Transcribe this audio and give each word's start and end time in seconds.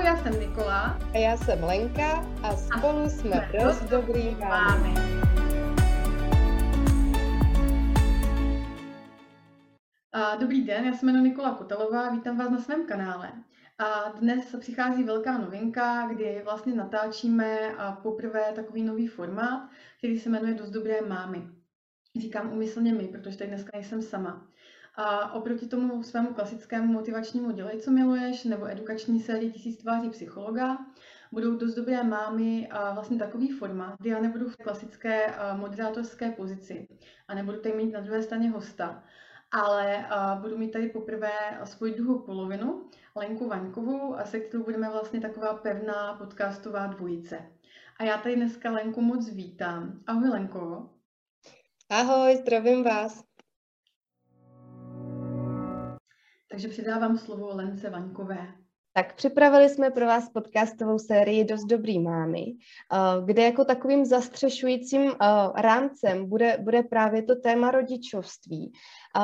Ahoj, 0.00 0.12
já 0.12 0.16
jsem 0.16 0.40
Nikola. 0.40 0.98
A 1.14 1.18
já 1.18 1.36
jsem 1.36 1.64
Lenka 1.64 2.24
a 2.42 2.56
spolu 2.56 2.98
a 2.98 3.08
jsme 3.08 3.50
dost 3.64 3.82
dobrý 3.82 4.36
mámy. 4.40 4.94
Dobrý 10.40 10.64
den, 10.64 10.84
já 10.84 10.92
se 10.92 11.06
jmenuji 11.06 11.22
Nikola 11.22 11.54
Kotelová, 11.54 12.10
vítám 12.10 12.38
vás 12.38 12.50
na 12.50 12.58
svém 12.58 12.86
kanále. 12.86 13.32
A 13.78 14.08
dnes 14.18 14.56
přichází 14.60 15.04
velká 15.04 15.38
novinka, 15.38 16.08
kdy 16.08 16.42
vlastně 16.44 16.74
natáčíme 16.74 17.58
poprvé 18.02 18.52
takový 18.54 18.82
nový 18.82 19.06
formát, 19.06 19.70
který 19.98 20.18
se 20.18 20.30
jmenuje 20.30 20.54
Dost 20.54 20.70
dobré 20.70 21.00
mámy. 21.00 21.48
Říkám 22.20 22.52
umyslně 22.52 22.92
my, 22.92 23.08
protože 23.08 23.38
tady 23.38 23.50
dneska 23.50 23.70
nejsem 23.74 24.02
sama. 24.02 24.46
A 25.02 25.32
oproti 25.32 25.66
tomu 25.66 26.02
svému 26.02 26.34
klasickému 26.34 26.92
motivačnímu 26.92 27.50
dělej, 27.50 27.80
co 27.80 27.90
miluješ, 27.90 28.44
nebo 28.44 28.70
edukační 28.70 29.20
sérii 29.20 29.52
Tisíc 29.52 29.78
tváří 29.82 30.10
psychologa, 30.10 30.78
budou 31.32 31.56
dost 31.56 31.74
dobré 31.74 32.02
mámy 32.02 32.68
a 32.70 32.94
vlastně 32.94 33.18
takový 33.18 33.50
formát, 33.50 33.94
kdy 33.98 34.10
já 34.10 34.20
nebudu 34.20 34.48
v 34.48 34.56
klasické 34.56 35.34
moderátorské 35.56 36.30
pozici 36.30 36.88
a 37.28 37.34
nebudu 37.34 37.60
tady 37.60 37.76
mít 37.76 37.92
na 37.92 38.00
druhé 38.00 38.22
straně 38.22 38.50
hosta, 38.50 39.02
ale 39.52 40.06
budu 40.40 40.58
mít 40.58 40.70
tady 40.70 40.88
poprvé 40.88 41.32
svoji 41.64 41.94
druhou 41.94 42.18
polovinu, 42.18 42.90
Lenku 43.16 43.48
Vaňkovou, 43.48 44.14
a 44.14 44.24
se 44.24 44.40
kterou 44.40 44.64
budeme 44.64 44.90
vlastně 44.90 45.20
taková 45.20 45.54
pevná 45.54 46.14
podcastová 46.14 46.86
dvojice. 46.86 47.38
A 47.96 48.04
já 48.04 48.18
tady 48.18 48.36
dneska 48.36 48.70
Lenku 48.70 49.00
moc 49.00 49.30
vítám. 49.30 50.00
Ahoj 50.06 50.28
Lenko. 50.28 50.90
Ahoj, 51.90 52.36
zdravím 52.36 52.84
vás. 52.84 53.29
Takže 56.50 56.68
předávám 56.68 57.18
slovo 57.18 57.56
Lence 57.56 57.90
Vaňkové. 57.90 58.46
Tak 58.92 59.14
připravili 59.14 59.68
jsme 59.68 59.90
pro 59.90 60.06
vás 60.06 60.28
podcastovou 60.28 60.98
sérii 60.98 61.44
Dost 61.44 61.64
dobrý 61.64 61.98
mámy, 61.98 62.44
eh, 62.46 62.96
kde 63.24 63.42
jako 63.42 63.64
takovým 63.64 64.04
zastřešujícím 64.04 65.02
eh, 65.10 65.26
rámcem 65.56 66.28
bude, 66.28 66.58
bude 66.60 66.82
právě 66.82 67.22
to 67.22 67.36
téma 67.36 67.70
rodičovství, 67.70 68.72
eh, 69.16 69.20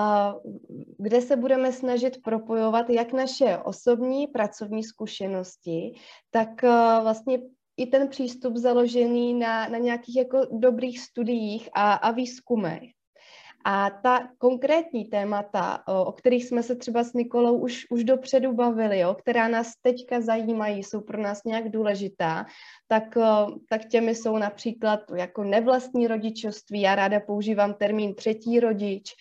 kde 0.98 1.20
se 1.20 1.36
budeme 1.36 1.72
snažit 1.72 2.22
propojovat 2.22 2.90
jak 2.90 3.12
naše 3.12 3.58
osobní 3.58 4.26
pracovní 4.26 4.84
zkušenosti, 4.84 5.94
tak 6.30 6.62
vlastně 7.02 7.38
i 7.76 7.86
ten 7.86 8.08
přístup 8.08 8.56
založený 8.56 9.34
na, 9.34 9.68
na 9.68 9.78
nějakých 9.78 10.16
jako 10.16 10.46
dobrých 10.52 11.00
studiích 11.00 11.68
a, 11.74 11.92
a 11.92 12.10
výzkumech. 12.10 12.95
A 13.68 13.90
ta 13.90 14.28
konkrétní 14.38 15.04
témata, 15.04 15.82
o 16.06 16.12
kterých 16.12 16.44
jsme 16.44 16.62
se 16.62 16.76
třeba 16.76 17.04
s 17.04 17.12
Nikolou 17.12 17.58
už, 17.58 17.86
už 17.90 18.04
dopředu 18.04 18.52
bavili, 18.52 18.98
jo, 18.98 19.14
která 19.14 19.48
nás 19.48 19.72
teďka 19.82 20.20
zajímají, 20.20 20.82
jsou 20.82 21.00
pro 21.00 21.22
nás 21.22 21.44
nějak 21.44 21.68
důležitá, 21.68 22.46
tak, 22.88 23.18
tak 23.68 23.84
těmi 23.84 24.14
jsou 24.14 24.38
například 24.38 25.00
jako 25.16 25.44
nevlastní 25.44 26.06
rodičovství, 26.06 26.80
já 26.80 26.94
ráda 26.94 27.20
používám 27.20 27.74
termín 27.74 28.14
třetí 28.14 28.60
rodič, 28.60 29.14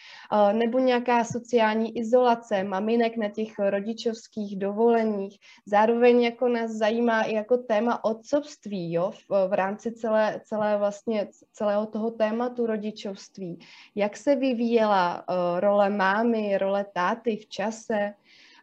nebo 0.51 0.79
nějaká 0.79 1.23
sociální 1.23 1.97
izolace 1.97 2.63
maminek 2.63 3.17
na 3.17 3.29
těch 3.29 3.59
rodičovských 3.59 4.59
dovoleních. 4.59 5.37
Zároveň 5.65 6.21
jako 6.21 6.47
nás 6.47 6.71
zajímá 6.71 7.21
i 7.21 7.35
jako 7.35 7.57
téma 7.57 8.05
otcovství, 8.05 8.93
jo, 8.93 9.11
v, 9.11 9.47
v 9.47 9.53
rámci 9.53 9.91
celé, 9.91 10.41
celé 10.43 10.77
vlastně 10.77 11.27
celého 11.51 11.85
toho 11.85 12.11
tématu 12.11 12.65
rodičovství. 12.65 13.59
Jak 13.95 14.17
se 14.17 14.34
vyvíjela 14.35 15.25
uh, 15.29 15.59
role 15.59 15.89
mámy, 15.89 16.57
role 16.57 16.85
táty 16.93 17.35
v 17.35 17.47
čase. 17.47 18.13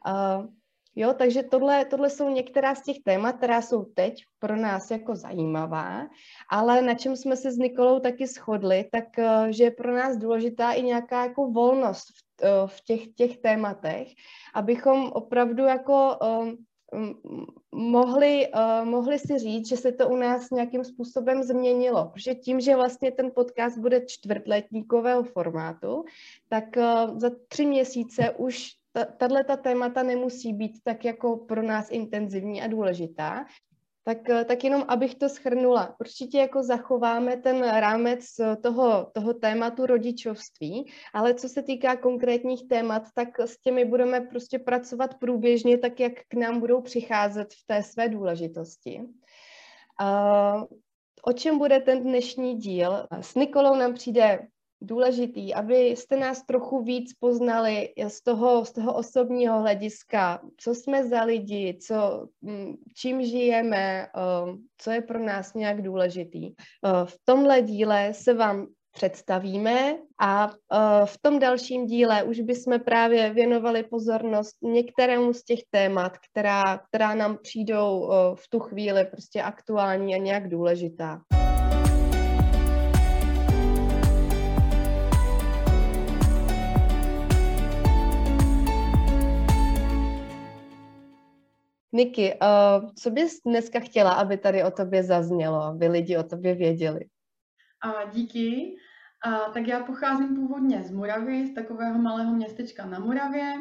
Uh, 0.07 0.47
jo, 0.97 1.15
takže 1.15 1.43
tohle, 1.43 1.85
tohle 1.85 2.11
jsou 2.11 2.29
některá 2.29 2.75
z 2.75 2.83
těch 2.83 2.97
témat, 3.05 3.37
která 3.37 3.63
jsou 3.63 3.85
teď 3.85 4.25
pro 4.39 4.57
nás 4.57 4.91
jako 4.91 5.17
zajímavá, 5.17 6.07
ale 6.51 6.83
na 6.83 6.95
čem 6.95 7.17
jsme 7.17 7.37
se 7.37 7.53
s 7.53 7.57
Nikolou 7.57 8.01
taky 8.01 8.27
shodli, 8.27 8.89
tak 8.93 9.05
uh, 9.19 9.47
že 9.47 9.65
je 9.65 9.71
pro 9.71 9.95
nás 9.97 10.17
důležitá 10.17 10.73
i 10.73 10.83
nějaká 10.83 11.23
jako 11.25 11.47
volnost 11.47 12.05
v, 12.09 12.67
v 12.67 12.81
těch, 12.85 13.09
těch 13.15 13.39
tématech, 13.39 14.09
abychom 14.55 15.13
opravdu 15.13 15.65
jako 15.65 16.19
mohli, 17.75 18.49
uh, 18.55 18.89
mohli 18.89 19.19
si 19.19 19.39
říct, 19.39 19.69
že 19.69 19.77
se 19.77 19.93
to 19.93 20.09
u 20.09 20.17
nás 20.17 20.51
nějakým 20.51 20.85
způsobem 20.85 21.43
změnilo, 21.43 22.11
protože 22.15 22.35
tím, 22.35 22.61
že 22.61 22.77
vlastně 22.77 23.11
ten 23.11 23.31
podcast 23.35 23.79
bude 23.79 24.07
čtvrtletníkového 24.07 25.23
formátu, 25.23 26.05
tak 26.49 26.65
uh, 26.77 27.19
za 27.19 27.31
tři 27.49 27.67
měsíce 27.67 28.31
už 28.31 28.71
tahle 29.17 29.45
ta 29.45 29.57
témata 29.57 30.03
nemusí 30.03 30.53
být 30.53 30.73
tak 30.85 31.05
jako 31.05 31.37
pro 31.37 31.63
nás 31.63 31.91
intenzivní 31.91 32.63
a 32.63 32.67
důležitá. 32.67 33.45
Tak, 34.05 34.31
eh, 34.31 34.45
tak 34.45 34.65
jenom 34.65 34.85
abych 34.89 35.15
to 35.15 35.29
schrnula. 35.29 35.97
Určitě 36.01 36.39
jako 36.39 36.63
zachováme 36.63 37.37
ten 37.37 37.69
rámec 37.69 38.25
toho, 38.63 39.11
toho 39.13 39.35
tématu 39.35 39.87
rodičovství, 39.87 40.91
ale 41.15 41.35
co 41.35 41.49
se 41.49 41.63
týká 41.63 41.97
konkrétních 41.97 42.69
témat, 42.69 43.03
tak 43.15 43.41
s 43.41 43.61
těmi 43.61 43.85
budeme 43.85 44.21
prostě 44.21 44.59
pracovat 44.59 45.15
průběžně, 45.15 45.79
tak 45.79 46.01
jak 46.01 46.13
k 46.29 46.35
nám 46.35 46.61
budou 46.61 46.81
přicházet 46.81 47.53
v 47.53 47.67
té 47.67 47.83
své 47.83 48.09
důležitosti. 48.09 49.01
Uh, 50.01 50.65
o 51.25 51.33
čem 51.33 51.59
bude 51.59 51.81
ten 51.81 52.03
dnešní 52.03 52.55
díl? 52.55 53.07
S 53.21 53.35
Nikolou 53.35 53.77
nám 53.77 53.95
přijde 53.95 54.49
důležitý, 54.83 55.55
abyste 55.55 56.17
nás 56.17 56.43
trochu 56.47 56.83
víc 56.83 57.13
poznali 57.15 57.89
z 58.09 58.23
toho, 58.23 58.65
z 58.65 58.73
toho 58.73 58.95
osobního 58.95 59.61
hlediska, 59.61 60.43
co 60.57 60.75
jsme 60.75 61.05
za 61.09 61.23
lidi, 61.23 61.79
co, 61.87 62.27
mm, 62.43 62.75
čím 62.97 63.23
žijeme, 63.23 64.07
co 64.79 64.91
je 64.91 65.01
pro 65.01 65.19
nás 65.19 65.55
nějak 65.55 65.83
důležitý. 65.83 66.53
V 67.05 67.19
tomhle 67.25 67.63
díle 67.63 68.15
se 68.15 68.35
vám 68.35 68.67
představíme 68.95 69.97
a 70.21 70.51
v 71.05 71.19
tom 71.23 71.39
dalším 71.39 71.87
díle 71.87 72.23
už 72.23 72.41
bychom 72.41 72.81
právě 72.81 73.31
věnovali 73.31 73.83
pozornost 73.83 74.57
některému 74.63 75.33
z 75.33 75.45
těch 75.45 75.61
témat, 75.71 76.13
která, 76.31 76.79
která 76.79 77.15
nám 77.15 77.39
přijdou 77.43 78.11
v 78.35 78.49
tu 78.49 78.59
chvíli 78.59 79.05
prostě 79.05 79.43
aktuální 79.43 80.15
a 80.15 80.19
nějak 80.19 80.49
důležitá. 80.49 81.21
Niky, 91.93 92.35
uh, 92.35 92.91
co 92.95 93.11
bys 93.11 93.41
dneska 93.47 93.81
chtěla, 93.81 94.13
aby 94.13 94.37
tady 94.37 94.65
o 94.65 94.71
tobě 94.71 95.03
zaznělo, 95.03 95.63
aby 95.63 95.89
lidi 95.89 96.17
o 96.17 96.23
tobě 96.23 96.55
věděli? 96.55 97.01
A 97.83 98.11
díky. 98.11 98.77
A, 99.25 99.39
tak 99.39 99.67
já 99.67 99.85
pocházím 99.85 100.37
původně 100.37 100.83
z 100.83 100.91
Moravy, 100.91 101.47
z 101.47 101.55
takového 101.55 101.99
malého 101.99 102.35
městečka 102.35 102.87
na 102.87 102.99
Moravě. 102.99 103.55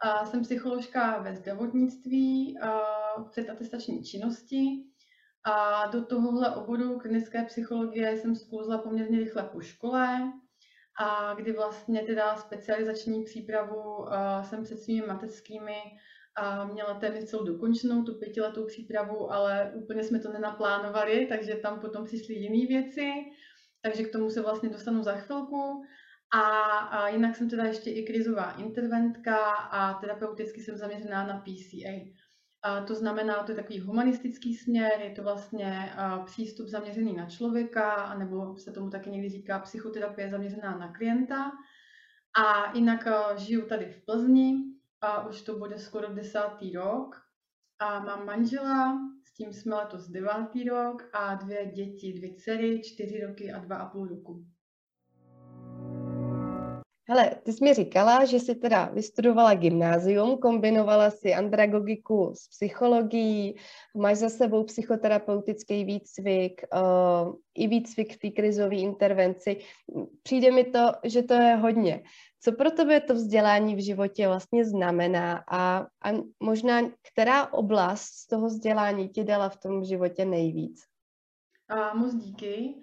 A 0.00 0.26
jsem 0.26 0.42
psycholožka 0.42 1.18
ve 1.18 1.36
zdravotnictví 1.36 2.58
a 2.58 2.80
v 3.20 3.30
předatestační 3.30 4.04
činnosti. 4.04 4.84
A 5.44 5.86
do 5.86 6.04
tohohle 6.04 6.56
oboru 6.56 6.98
klinické 6.98 7.44
psychologie 7.44 8.16
jsem 8.16 8.36
sklouzla 8.36 8.78
poměrně 8.78 9.18
rychle 9.18 9.42
po 9.42 9.60
škole, 9.60 10.32
a 11.00 11.34
kdy 11.34 11.52
vlastně 11.52 12.02
teda 12.02 12.36
specializační 12.36 13.24
přípravu 13.24 14.06
jsem 14.42 14.64
před 14.64 14.78
svými 14.78 15.06
mateřskými 15.06 15.76
a 16.38 16.64
měla 16.64 16.94
téměř 16.94 17.24
celou 17.24 17.44
dokončenou 17.44 18.02
tu 18.02 18.14
pětiletou 18.14 18.66
přípravu, 18.66 19.32
ale 19.32 19.72
úplně 19.74 20.04
jsme 20.04 20.18
to 20.18 20.32
nenaplánovali, 20.32 21.26
takže 21.26 21.54
tam 21.54 21.80
potom 21.80 22.04
přišly 22.04 22.34
jiné 22.34 22.66
věci, 22.68 23.12
takže 23.82 24.02
k 24.02 24.12
tomu 24.12 24.30
se 24.30 24.42
vlastně 24.42 24.68
dostanu 24.68 25.02
za 25.02 25.16
chvilku. 25.16 25.82
A, 26.34 26.40
a 26.78 27.08
jinak 27.08 27.36
jsem 27.36 27.50
teda 27.50 27.64
ještě 27.64 27.90
i 27.90 28.02
krizová 28.06 28.50
interventka 28.50 29.36
a 29.52 29.94
terapeuticky 30.00 30.60
jsem 30.60 30.76
zaměřená 30.76 31.26
na 31.26 31.40
PCA. 31.40 32.12
A 32.62 32.80
to 32.84 32.94
znamená, 32.94 33.42
to 33.42 33.52
je 33.52 33.56
takový 33.56 33.80
humanistický 33.80 34.54
směr, 34.54 34.92
je 35.00 35.10
to 35.10 35.22
vlastně 35.22 35.92
přístup 36.24 36.68
zaměřený 36.68 37.16
na 37.16 37.26
člověka, 37.26 37.90
anebo 37.92 38.56
se 38.58 38.72
tomu 38.72 38.90
taky 38.90 39.10
někdy 39.10 39.28
říká 39.28 39.58
psychoterapie 39.58 40.30
zaměřená 40.30 40.78
na 40.78 40.92
klienta. 40.92 41.52
A 42.44 42.72
jinak 42.74 43.08
žiju 43.36 43.66
tady 43.66 43.86
v 43.86 44.04
Plzni, 44.04 44.54
a 45.00 45.28
už 45.28 45.42
to 45.42 45.58
bude 45.58 45.78
skoro 45.78 46.14
desátý 46.14 46.72
rok. 46.72 47.22
A 47.78 48.00
mám 48.00 48.26
manžela, 48.26 48.98
s 49.24 49.34
tím 49.34 49.52
jsme 49.52 49.76
letos 49.76 50.08
devátý 50.08 50.68
rok 50.68 51.08
a 51.12 51.34
dvě 51.34 51.66
děti, 51.66 52.12
dvě 52.12 52.34
dcery, 52.34 52.82
čtyři 52.84 53.26
roky 53.26 53.52
a 53.52 53.58
dva 53.58 53.76
a 53.76 53.88
půl 53.88 54.08
roku. 54.08 54.46
Hele, 57.10 57.30
ty 57.42 57.52
jsi 57.52 57.64
mi 57.64 57.74
říkala, 57.74 58.24
že 58.24 58.40
jsi 58.40 58.54
teda 58.54 58.84
vystudovala 58.84 59.54
gymnázium, 59.54 60.38
kombinovala 60.38 61.10
si 61.10 61.34
andragogiku 61.34 62.32
s 62.34 62.48
psychologií, 62.48 63.56
máš 63.96 64.16
za 64.16 64.28
sebou 64.28 64.64
psychoterapeutický 64.64 65.84
výcvik, 65.84 66.62
uh, 66.74 67.34
i 67.54 67.66
výcvik 67.66 68.14
v 68.14 68.18
té 68.18 68.30
krizové 68.30 68.76
intervenci. 68.76 69.56
Přijde 70.22 70.50
mi 70.50 70.64
to, 70.64 70.92
že 71.04 71.22
to 71.22 71.34
je 71.34 71.54
hodně. 71.54 72.02
Co 72.40 72.52
pro 72.52 72.70
tebe 72.70 73.00
to 73.00 73.14
vzdělání 73.14 73.74
v 73.74 73.84
životě 73.84 74.28
vlastně 74.28 74.64
znamená 74.64 75.44
a, 75.48 75.78
a 75.78 76.10
možná 76.42 76.80
která 77.12 77.52
oblast 77.52 78.04
z 78.04 78.26
toho 78.26 78.46
vzdělání 78.46 79.08
ti 79.08 79.24
dala 79.24 79.48
v 79.48 79.56
tom 79.56 79.84
životě 79.84 80.24
nejvíc? 80.24 80.80
A 81.68 81.94
moc 81.94 82.14
díky. 82.14 82.74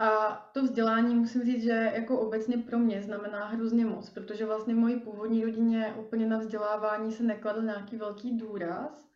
A 0.00 0.34
to 0.52 0.62
vzdělání 0.62 1.14
musím 1.14 1.44
říct, 1.44 1.62
že 1.62 1.90
jako 1.94 2.18
obecně 2.18 2.58
pro 2.58 2.78
mě 2.78 3.02
znamená 3.02 3.46
hrozně 3.46 3.86
moc, 3.86 4.10
protože 4.10 4.46
vlastně 4.46 4.74
v 4.74 4.78
mojí 4.78 5.00
původní 5.00 5.44
rodině 5.44 5.94
úplně 5.98 6.26
na 6.26 6.38
vzdělávání 6.38 7.12
se 7.12 7.22
nekladl 7.22 7.62
nějaký 7.62 7.96
velký 7.96 8.36
důraz. 8.38 9.10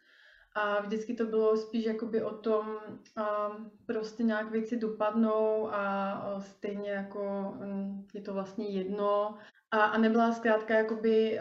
A 0.57 0.81
vždycky 0.81 1.15
to 1.15 1.27
bylo 1.27 1.57
spíš 1.57 1.85
jakoby 1.85 2.23
o 2.23 2.31
tom, 2.31 2.77
a 3.17 3.51
prostě 3.87 4.23
nějak 4.23 4.51
věci 4.51 4.77
dopadnou 4.77 5.69
a 5.73 6.41
stejně 6.41 6.91
jako 6.91 7.55
mm, 7.59 8.07
je 8.15 8.21
to 8.21 8.35
vlastně 8.35 8.67
jedno. 8.67 9.35
A, 9.71 9.81
a 9.85 9.99
nebyla 9.99 10.33
zkrátka 10.33 10.75
jakoby 10.75 11.39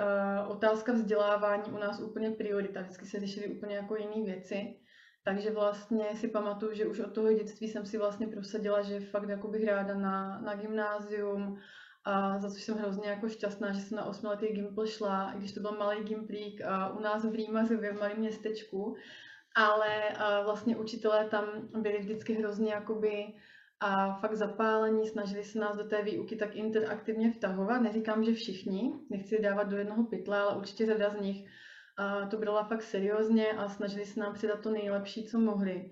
otázka 0.47 0.93
vzdělávání 0.93 1.63
u 1.71 1.77
nás 1.77 1.99
úplně 1.99 2.31
priorita. 2.31 2.81
Vždycky 2.81 3.05
se 3.05 3.19
řešily 3.19 3.47
úplně 3.47 3.75
jako 3.75 3.95
jiné 3.95 4.25
věci. 4.25 4.75
Takže 5.23 5.51
vlastně 5.51 6.05
si 6.15 6.27
pamatuju, 6.27 6.73
že 6.73 6.85
už 6.85 6.99
od 6.99 7.13
toho 7.13 7.33
dětství 7.33 7.67
jsem 7.67 7.85
si 7.85 7.97
vlastně 7.97 8.27
prosadila, 8.27 8.81
že 8.81 8.99
fakt 8.99 9.29
jako 9.29 9.47
bych 9.47 9.67
ráda 9.67 9.95
na, 9.95 10.41
na 10.41 10.55
gymnázium, 10.55 11.59
a 12.05 12.39
za 12.39 12.51
což 12.51 12.63
jsem 12.63 12.77
hrozně 12.77 13.09
jako 13.09 13.29
šťastná, 13.29 13.71
že 13.71 13.81
jsem 13.81 13.97
na 13.97 14.05
osmiletý 14.05 14.47
gimpl 14.47 14.85
šla, 14.85 15.31
i 15.31 15.37
když 15.37 15.53
to 15.53 15.59
byl 15.59 15.71
malý 15.71 16.03
gimplík 16.03 16.61
u 16.97 16.99
nás 16.99 17.25
v 17.25 17.35
Rýmazově, 17.35 17.93
v 17.93 17.99
malém 17.99 18.19
městečku, 18.19 18.95
ale 19.55 19.89
vlastně 20.43 20.77
učitelé 20.77 21.25
tam 21.25 21.45
byli 21.81 21.97
vždycky 21.97 22.33
hrozně 22.33 22.73
jakoby 22.73 23.33
a 23.79 24.19
fakt 24.19 24.35
zapálení, 24.35 25.07
snažili 25.07 25.43
se 25.43 25.59
nás 25.59 25.77
do 25.77 25.83
té 25.83 26.03
výuky 26.03 26.35
tak 26.35 26.55
interaktivně 26.55 27.31
vtahovat. 27.31 27.81
Neříkám, 27.81 28.23
že 28.23 28.33
všichni, 28.33 28.93
nechci 29.09 29.41
dávat 29.41 29.63
do 29.63 29.77
jednoho 29.77 30.03
pytle, 30.03 30.39
ale 30.39 30.57
určitě 30.57 30.85
řada 30.85 31.09
z 31.09 31.21
nich 31.21 31.45
a 31.97 32.25
to 32.25 32.37
brala 32.37 32.63
fakt 32.63 32.81
seriózně 32.81 33.51
a 33.51 33.69
snažili 33.69 34.05
se 34.05 34.19
nám 34.19 34.33
přidat 34.33 34.59
to 34.59 34.71
nejlepší, 34.71 35.25
co 35.25 35.39
mohli. 35.39 35.91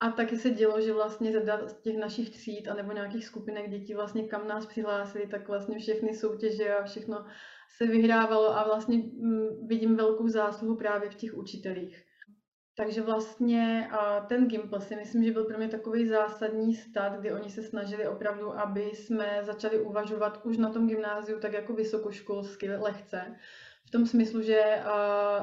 A 0.00 0.10
taky 0.10 0.36
se 0.36 0.50
dělo, 0.50 0.80
že 0.80 0.92
vlastně 0.92 1.32
z 1.66 1.72
těch 1.82 1.96
našich 1.96 2.30
tříd 2.30 2.68
anebo 2.68 2.92
nějakých 2.92 3.24
skupinek 3.24 3.70
dětí 3.70 3.94
vlastně 3.94 4.28
kam 4.28 4.48
nás 4.48 4.66
přihlásili, 4.66 5.26
tak 5.26 5.48
vlastně 5.48 5.78
všechny 5.78 6.14
soutěže 6.14 6.74
a 6.74 6.84
všechno 6.84 7.26
se 7.76 7.86
vyhrávalo 7.86 8.58
a 8.58 8.64
vlastně 8.64 8.96
mm, 8.96 9.66
vidím 9.66 9.96
velkou 9.96 10.28
zásluhu 10.28 10.76
právě 10.76 11.10
v 11.10 11.14
těch 11.14 11.34
učitelích. 11.34 12.04
Takže 12.76 13.02
vlastně 13.02 13.90
ten 14.26 14.48
Gimple 14.48 14.80
si 14.80 14.96
myslím, 14.96 15.24
že 15.24 15.32
byl 15.32 15.44
pro 15.44 15.58
mě 15.58 15.68
takový 15.68 16.06
zásadní 16.06 16.74
stát, 16.74 17.20
kdy 17.20 17.32
oni 17.32 17.50
se 17.50 17.62
snažili 17.62 18.08
opravdu, 18.08 18.58
aby 18.58 18.82
jsme 18.82 19.40
začali 19.42 19.80
uvažovat 19.80 20.40
už 20.44 20.56
na 20.56 20.70
tom 20.70 20.88
gymnáziu 20.88 21.40
tak 21.40 21.52
jako 21.52 21.72
vysokoškolsky 21.72 22.70
lehce 22.70 23.36
v 23.88 23.90
tom 23.90 24.06
smyslu, 24.06 24.42
že 24.42 24.82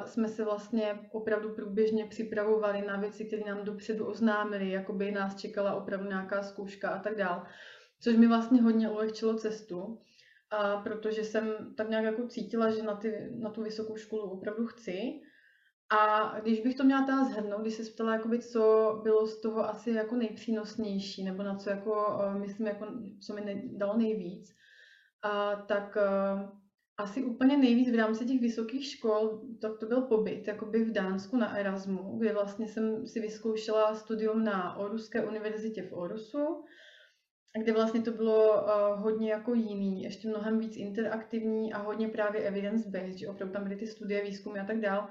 jsme 0.05 0.27
se 0.27 0.43
vlastně 0.43 0.99
opravdu 1.11 1.49
průběžně 1.55 2.05
připravovali 2.05 2.87
na 2.87 2.99
věci, 2.99 3.25
které 3.25 3.41
nám 3.47 3.65
dopředu 3.65 4.05
oznámili, 4.05 4.69
jako 4.69 4.93
by 4.93 5.11
nás 5.11 5.35
čekala 5.35 5.75
opravdu 5.75 6.09
nějaká 6.09 6.43
zkouška 6.43 6.89
a 6.89 6.99
tak 6.99 7.15
dál. 7.15 7.43
Což 8.01 8.15
mi 8.15 8.27
vlastně 8.27 8.61
hodně 8.61 8.89
ulehčilo 8.89 9.35
cestu, 9.35 9.99
a 10.51 10.77
protože 10.77 11.23
jsem 11.23 11.73
tak 11.77 11.89
nějak 11.89 12.05
jako 12.05 12.27
cítila, 12.27 12.69
že 12.69 12.83
na, 12.83 12.95
ty, 12.95 13.29
na 13.39 13.49
tu 13.49 13.63
vysokou 13.63 13.95
školu 13.95 14.23
opravdu 14.23 14.65
chci. 14.65 15.21
A 15.89 16.31
když 16.39 16.61
bych 16.61 16.75
to 16.75 16.83
měla 16.83 17.05
teda 17.05 17.23
zhrnout, 17.23 17.61
když 17.61 17.73
se 17.73 17.91
ptala, 17.93 18.13
jakoby, 18.13 18.39
co 18.39 18.99
bylo 19.03 19.27
z 19.27 19.41
toho 19.41 19.69
asi 19.69 19.91
jako 19.91 20.15
nejpřínosnější, 20.15 21.23
nebo 21.23 21.43
na 21.43 21.55
co 21.55 21.69
jako, 21.69 22.17
myslím, 22.39 22.67
jako, 22.67 22.87
co 23.25 23.33
mi 23.33 23.69
dalo 23.77 23.97
nejvíc, 23.97 24.55
uh, 25.25 25.65
tak 25.65 25.97
uh, 25.97 26.64
asi 26.97 27.23
úplně 27.23 27.57
nejvíc 27.57 27.91
v 27.91 27.95
rámci 27.95 28.25
těch 28.25 28.41
vysokých 28.41 28.85
škol, 28.85 29.41
tak 29.61 29.77
to 29.79 29.85
byl 29.85 30.01
pobyt 30.01 30.47
jakoby 30.47 30.83
v 30.83 30.91
Dánsku 30.91 31.37
na 31.37 31.57
Erasmu, 31.57 32.17
kde 32.17 32.33
vlastně 32.33 32.67
jsem 32.67 33.07
si 33.07 33.19
vyzkoušela 33.19 33.95
studium 33.95 34.43
na 34.43 34.75
Oruské 34.75 35.25
univerzitě 35.25 35.83
v 35.83 35.93
Orusu, 35.93 36.63
kde 37.63 37.73
vlastně 37.73 38.01
to 38.01 38.11
bylo 38.11 38.63
uh, 38.63 39.01
hodně 39.01 39.31
jako 39.31 39.53
jiný, 39.53 40.03
ještě 40.03 40.27
mnohem 40.27 40.59
víc 40.59 40.77
interaktivní 40.77 41.73
a 41.73 41.77
hodně 41.77 42.07
právě 42.07 42.41
evidence-based, 42.41 43.17
že 43.17 43.27
opravdu 43.27 43.53
tam 43.53 43.63
byly 43.63 43.75
ty 43.75 43.87
studie, 43.87 44.23
výzkumy 44.23 44.59
a 44.59 44.65
tak 44.65 44.79
dál. 44.79 45.07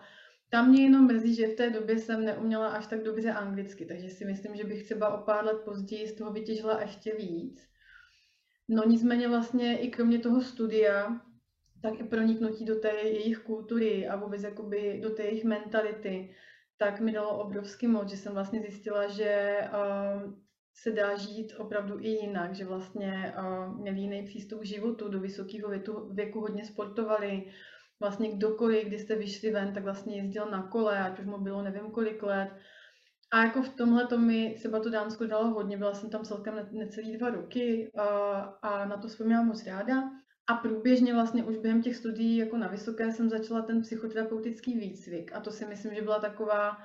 Tam 0.50 0.68
mě 0.68 0.82
jenom 0.82 1.06
mrzí, 1.06 1.34
že 1.34 1.46
v 1.46 1.54
té 1.54 1.70
době 1.70 1.98
jsem 1.98 2.24
neuměla 2.24 2.68
až 2.68 2.86
tak 2.86 3.02
dobře 3.02 3.32
anglicky, 3.32 3.86
takže 3.86 4.10
si 4.10 4.24
myslím, 4.24 4.56
že 4.56 4.64
bych 4.64 4.84
třeba 4.84 5.20
o 5.20 5.24
pár 5.24 5.44
let 5.44 5.56
později 5.64 6.08
z 6.08 6.16
toho 6.16 6.32
vytěžila 6.32 6.80
ještě 6.80 7.14
víc. 7.14 7.66
No 8.68 8.84
nicméně 8.86 9.28
vlastně 9.28 9.78
i 9.78 9.90
kromě 9.90 10.18
toho 10.18 10.42
studia, 10.42 11.20
tak 11.84 12.00
i 12.00 12.04
proniknutí 12.04 12.64
do 12.64 12.80
té 12.80 12.88
jejich 12.88 13.38
kultury 13.38 14.08
a 14.08 14.16
vůbec 14.16 14.42
jakoby 14.42 15.00
do 15.02 15.10
té 15.10 15.22
jejich 15.22 15.44
mentality, 15.44 16.34
tak 16.78 17.00
mi 17.00 17.12
dalo 17.12 17.38
obrovský 17.38 17.86
moc, 17.86 18.10
že 18.10 18.16
jsem 18.16 18.32
vlastně 18.32 18.60
zjistila, 18.60 19.08
že 19.08 19.58
uh, 19.64 20.32
se 20.74 20.90
dá 20.90 21.16
žít 21.16 21.52
opravdu 21.58 21.98
i 21.98 22.08
jinak, 22.08 22.54
že 22.54 22.64
vlastně 22.64 23.34
uh, 23.38 23.80
měli 23.80 24.00
jiný 24.00 24.22
přístup 24.22 24.60
k 24.60 24.64
životu, 24.64 25.08
do 25.08 25.20
vysokého 25.20 25.68
věku, 25.68 26.08
věku 26.14 26.40
hodně 26.40 26.64
sportovali, 26.64 27.52
vlastně 28.00 28.32
kdokoliv, 28.32 28.86
když 28.86 29.00
jste 29.00 29.16
vyšli 29.16 29.50
ven, 29.50 29.72
tak 29.72 29.84
vlastně 29.84 30.16
jezdil 30.16 30.50
na 30.50 30.62
kole, 30.62 30.98
ať 30.98 31.18
už 31.18 31.26
mu 31.26 31.38
bylo 31.38 31.62
nevím 31.62 31.90
kolik 31.90 32.22
let. 32.22 32.48
A 33.32 33.44
jako 33.44 33.62
v 33.62 33.68
tomhle 33.68 34.06
to 34.06 34.18
mi 34.18 34.54
třeba 34.58 34.80
to 34.80 34.90
Dánsko 34.90 35.26
dalo 35.26 35.46
hodně, 35.46 35.76
byla 35.76 35.94
jsem 35.94 36.10
tam 36.10 36.24
celkem 36.24 36.68
necelý 36.72 37.16
dva 37.16 37.30
roky 37.30 37.90
uh, 37.94 38.02
a 38.62 38.84
na 38.84 38.96
to 38.96 39.08
vzpomínám 39.08 39.46
moc 39.46 39.66
ráda. 39.66 40.23
A 40.46 40.54
průběžně 40.54 41.14
vlastně 41.14 41.44
už 41.44 41.56
během 41.56 41.82
těch 41.82 41.96
studií 41.96 42.36
jako 42.36 42.56
na 42.56 42.68
vysoké 42.68 43.12
jsem 43.12 43.30
začala 43.30 43.62
ten 43.62 43.82
psychoterapeutický 43.82 44.78
výcvik 44.78 45.32
a 45.34 45.40
to 45.40 45.50
si 45.50 45.66
myslím, 45.66 45.94
že 45.94 46.02
byla 46.02 46.18
taková 46.18 46.78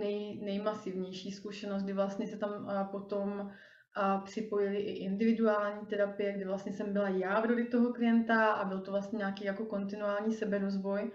nej, 0.00 0.40
nejmasivnější 0.42 1.32
zkušenost, 1.32 1.82
kdy 1.82 1.92
vlastně 1.92 2.26
se 2.26 2.36
tam 2.36 2.70
potom 2.90 3.52
připojili 4.24 4.76
i 4.76 4.92
individuální 4.92 5.86
terapie, 5.86 6.32
kdy 6.32 6.44
vlastně 6.44 6.72
jsem 6.72 6.92
byla 6.92 7.08
já 7.08 7.40
v 7.40 7.44
roli 7.44 7.64
toho 7.64 7.92
klienta 7.92 8.52
a 8.52 8.64
byl 8.64 8.80
to 8.80 8.90
vlastně 8.90 9.16
nějaký 9.16 9.44
jako 9.44 9.64
kontinuální 9.64 10.34
seberozvoj. 10.34 11.12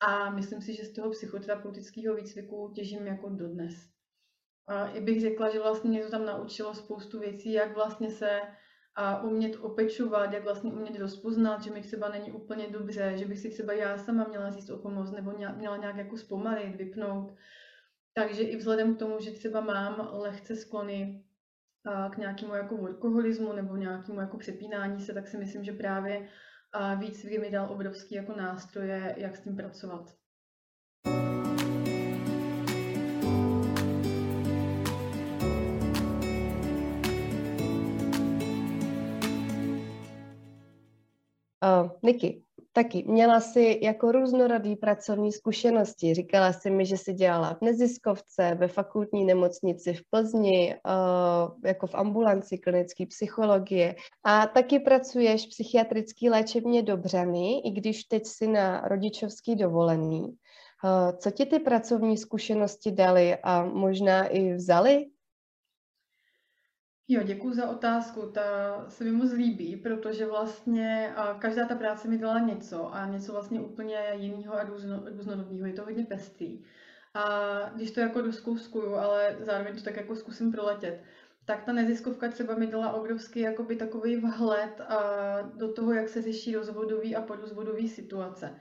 A 0.00 0.30
myslím 0.30 0.62
si, 0.62 0.74
že 0.74 0.84
z 0.84 0.92
toho 0.92 1.10
psychoterapeutického 1.10 2.14
výcviku 2.14 2.72
těžím 2.74 3.06
jako 3.06 3.28
dodnes. 3.28 3.74
I 4.92 5.00
bych 5.00 5.20
řekla, 5.20 5.50
že 5.50 5.58
vlastně 5.58 5.90
mě 5.90 6.04
to 6.04 6.10
tam 6.10 6.26
naučilo 6.26 6.74
spoustu 6.74 7.20
věcí, 7.20 7.52
jak 7.52 7.74
vlastně 7.74 8.10
se 8.10 8.40
a 8.94 9.22
umět 9.22 9.56
opečovat, 9.60 10.32
jak 10.32 10.44
vlastně 10.44 10.72
umět 10.72 10.98
rozpoznat, 10.98 11.62
že 11.62 11.70
mi 11.70 11.82
třeba 11.82 12.08
není 12.08 12.32
úplně 12.32 12.68
dobře, 12.68 13.12
že 13.16 13.24
bych 13.24 13.38
si 13.38 13.50
třeba 13.50 13.72
já 13.72 13.98
sama 13.98 14.24
měla 14.24 14.50
říct 14.50 14.70
o 14.70 14.78
pomoc 14.78 15.10
nebo 15.10 15.32
měla 15.56 15.76
nějak 15.76 15.96
jako 15.96 16.16
zpomalit, 16.16 16.76
vypnout. 16.76 17.34
Takže 18.14 18.42
i 18.42 18.56
vzhledem 18.56 18.94
k 18.94 18.98
tomu, 18.98 19.20
že 19.20 19.30
třeba 19.30 19.60
mám 19.60 20.08
lehce 20.12 20.56
sklony 20.56 21.24
k 22.10 22.16
nějakému 22.16 22.54
jako 22.54 22.76
workoholismu 22.76 23.52
nebo 23.52 23.76
nějakému 23.76 24.20
jako 24.20 24.38
přepínání 24.38 25.00
se, 25.00 25.14
tak 25.14 25.28
si 25.28 25.36
myslím, 25.36 25.64
že 25.64 25.72
právě 25.72 26.28
víc 26.98 27.24
mi 27.24 27.50
dal 27.50 27.72
obrovský 27.72 28.14
jako 28.14 28.36
nástroje, 28.36 29.14
jak 29.18 29.36
s 29.36 29.40
tím 29.40 29.56
pracovat. 29.56 30.21
Uh, 41.62 41.90
Niky, 42.02 42.42
taky 42.72 43.04
měla 43.06 43.40
jsi 43.40 43.80
jako 43.82 44.12
různorodý 44.12 44.76
pracovní 44.76 45.32
zkušenosti. 45.32 46.14
Říkala 46.14 46.52
jsi 46.52 46.70
mi, 46.70 46.86
že 46.86 46.96
jsi 46.96 47.12
dělala 47.12 47.54
v 47.54 47.60
neziskovce, 47.60 48.54
ve 48.54 48.68
fakultní 48.68 49.24
nemocnici 49.24 49.94
v 49.94 50.00
Plzni, 50.10 50.74
uh, 50.86 51.58
jako 51.64 51.86
v 51.86 51.94
ambulanci 51.94 52.58
klinické 52.58 53.06
psychologie. 53.06 53.94
A 54.24 54.46
taky 54.46 54.78
pracuješ 54.78 55.46
psychiatrický 55.46 56.30
léčebně 56.30 56.82
Dobřany, 56.82 57.58
i 57.58 57.70
když 57.70 58.04
teď 58.04 58.26
jsi 58.26 58.46
na 58.46 58.80
rodičovský 58.80 59.56
dovolený. 59.56 60.22
Uh, 60.22 61.18
co 61.18 61.30
ti 61.30 61.46
ty 61.46 61.58
pracovní 61.58 62.18
zkušenosti 62.18 62.92
dali 62.92 63.36
a 63.42 63.64
možná 63.64 64.26
i 64.26 64.54
vzali? 64.54 65.06
Jo, 67.12 67.22
děkuji 67.22 67.54
za 67.54 67.70
otázku. 67.70 68.20
Ta 68.20 68.42
se 68.88 69.04
mi 69.04 69.12
moc 69.12 69.32
líbí, 69.32 69.76
protože 69.76 70.26
vlastně 70.26 71.14
každá 71.38 71.66
ta 71.66 71.74
práce 71.74 72.08
mi 72.08 72.18
dala 72.18 72.38
něco 72.38 72.94
a 72.94 73.06
něco 73.06 73.32
vlastně 73.32 73.60
úplně 73.60 73.98
jiného 74.14 74.54
a 74.54 74.64
různorodného. 75.16 75.66
Je 75.66 75.72
to 75.72 75.84
hodně 75.84 76.04
pestý. 76.04 76.62
A 77.14 77.24
když 77.76 77.90
to 77.90 78.00
jako 78.00 78.20
doskouskuju, 78.20 78.94
ale 78.94 79.36
zároveň 79.40 79.76
to 79.76 79.82
tak 79.82 79.96
jako 79.96 80.16
zkusím 80.16 80.52
proletět, 80.52 81.02
tak 81.44 81.64
ta 81.64 81.72
neziskovka 81.72 82.28
třeba 82.28 82.54
mi 82.54 82.66
dala 82.66 82.92
obrovský 82.92 83.40
jakoby 83.40 83.76
takový 83.76 84.16
vhled 84.16 84.80
do 85.56 85.72
toho, 85.72 85.92
jak 85.92 86.08
se 86.08 86.22
řeší 86.22 86.56
rozvodový 86.56 87.16
a 87.16 87.22
porozvodový 87.22 87.88
situace. 87.88 88.54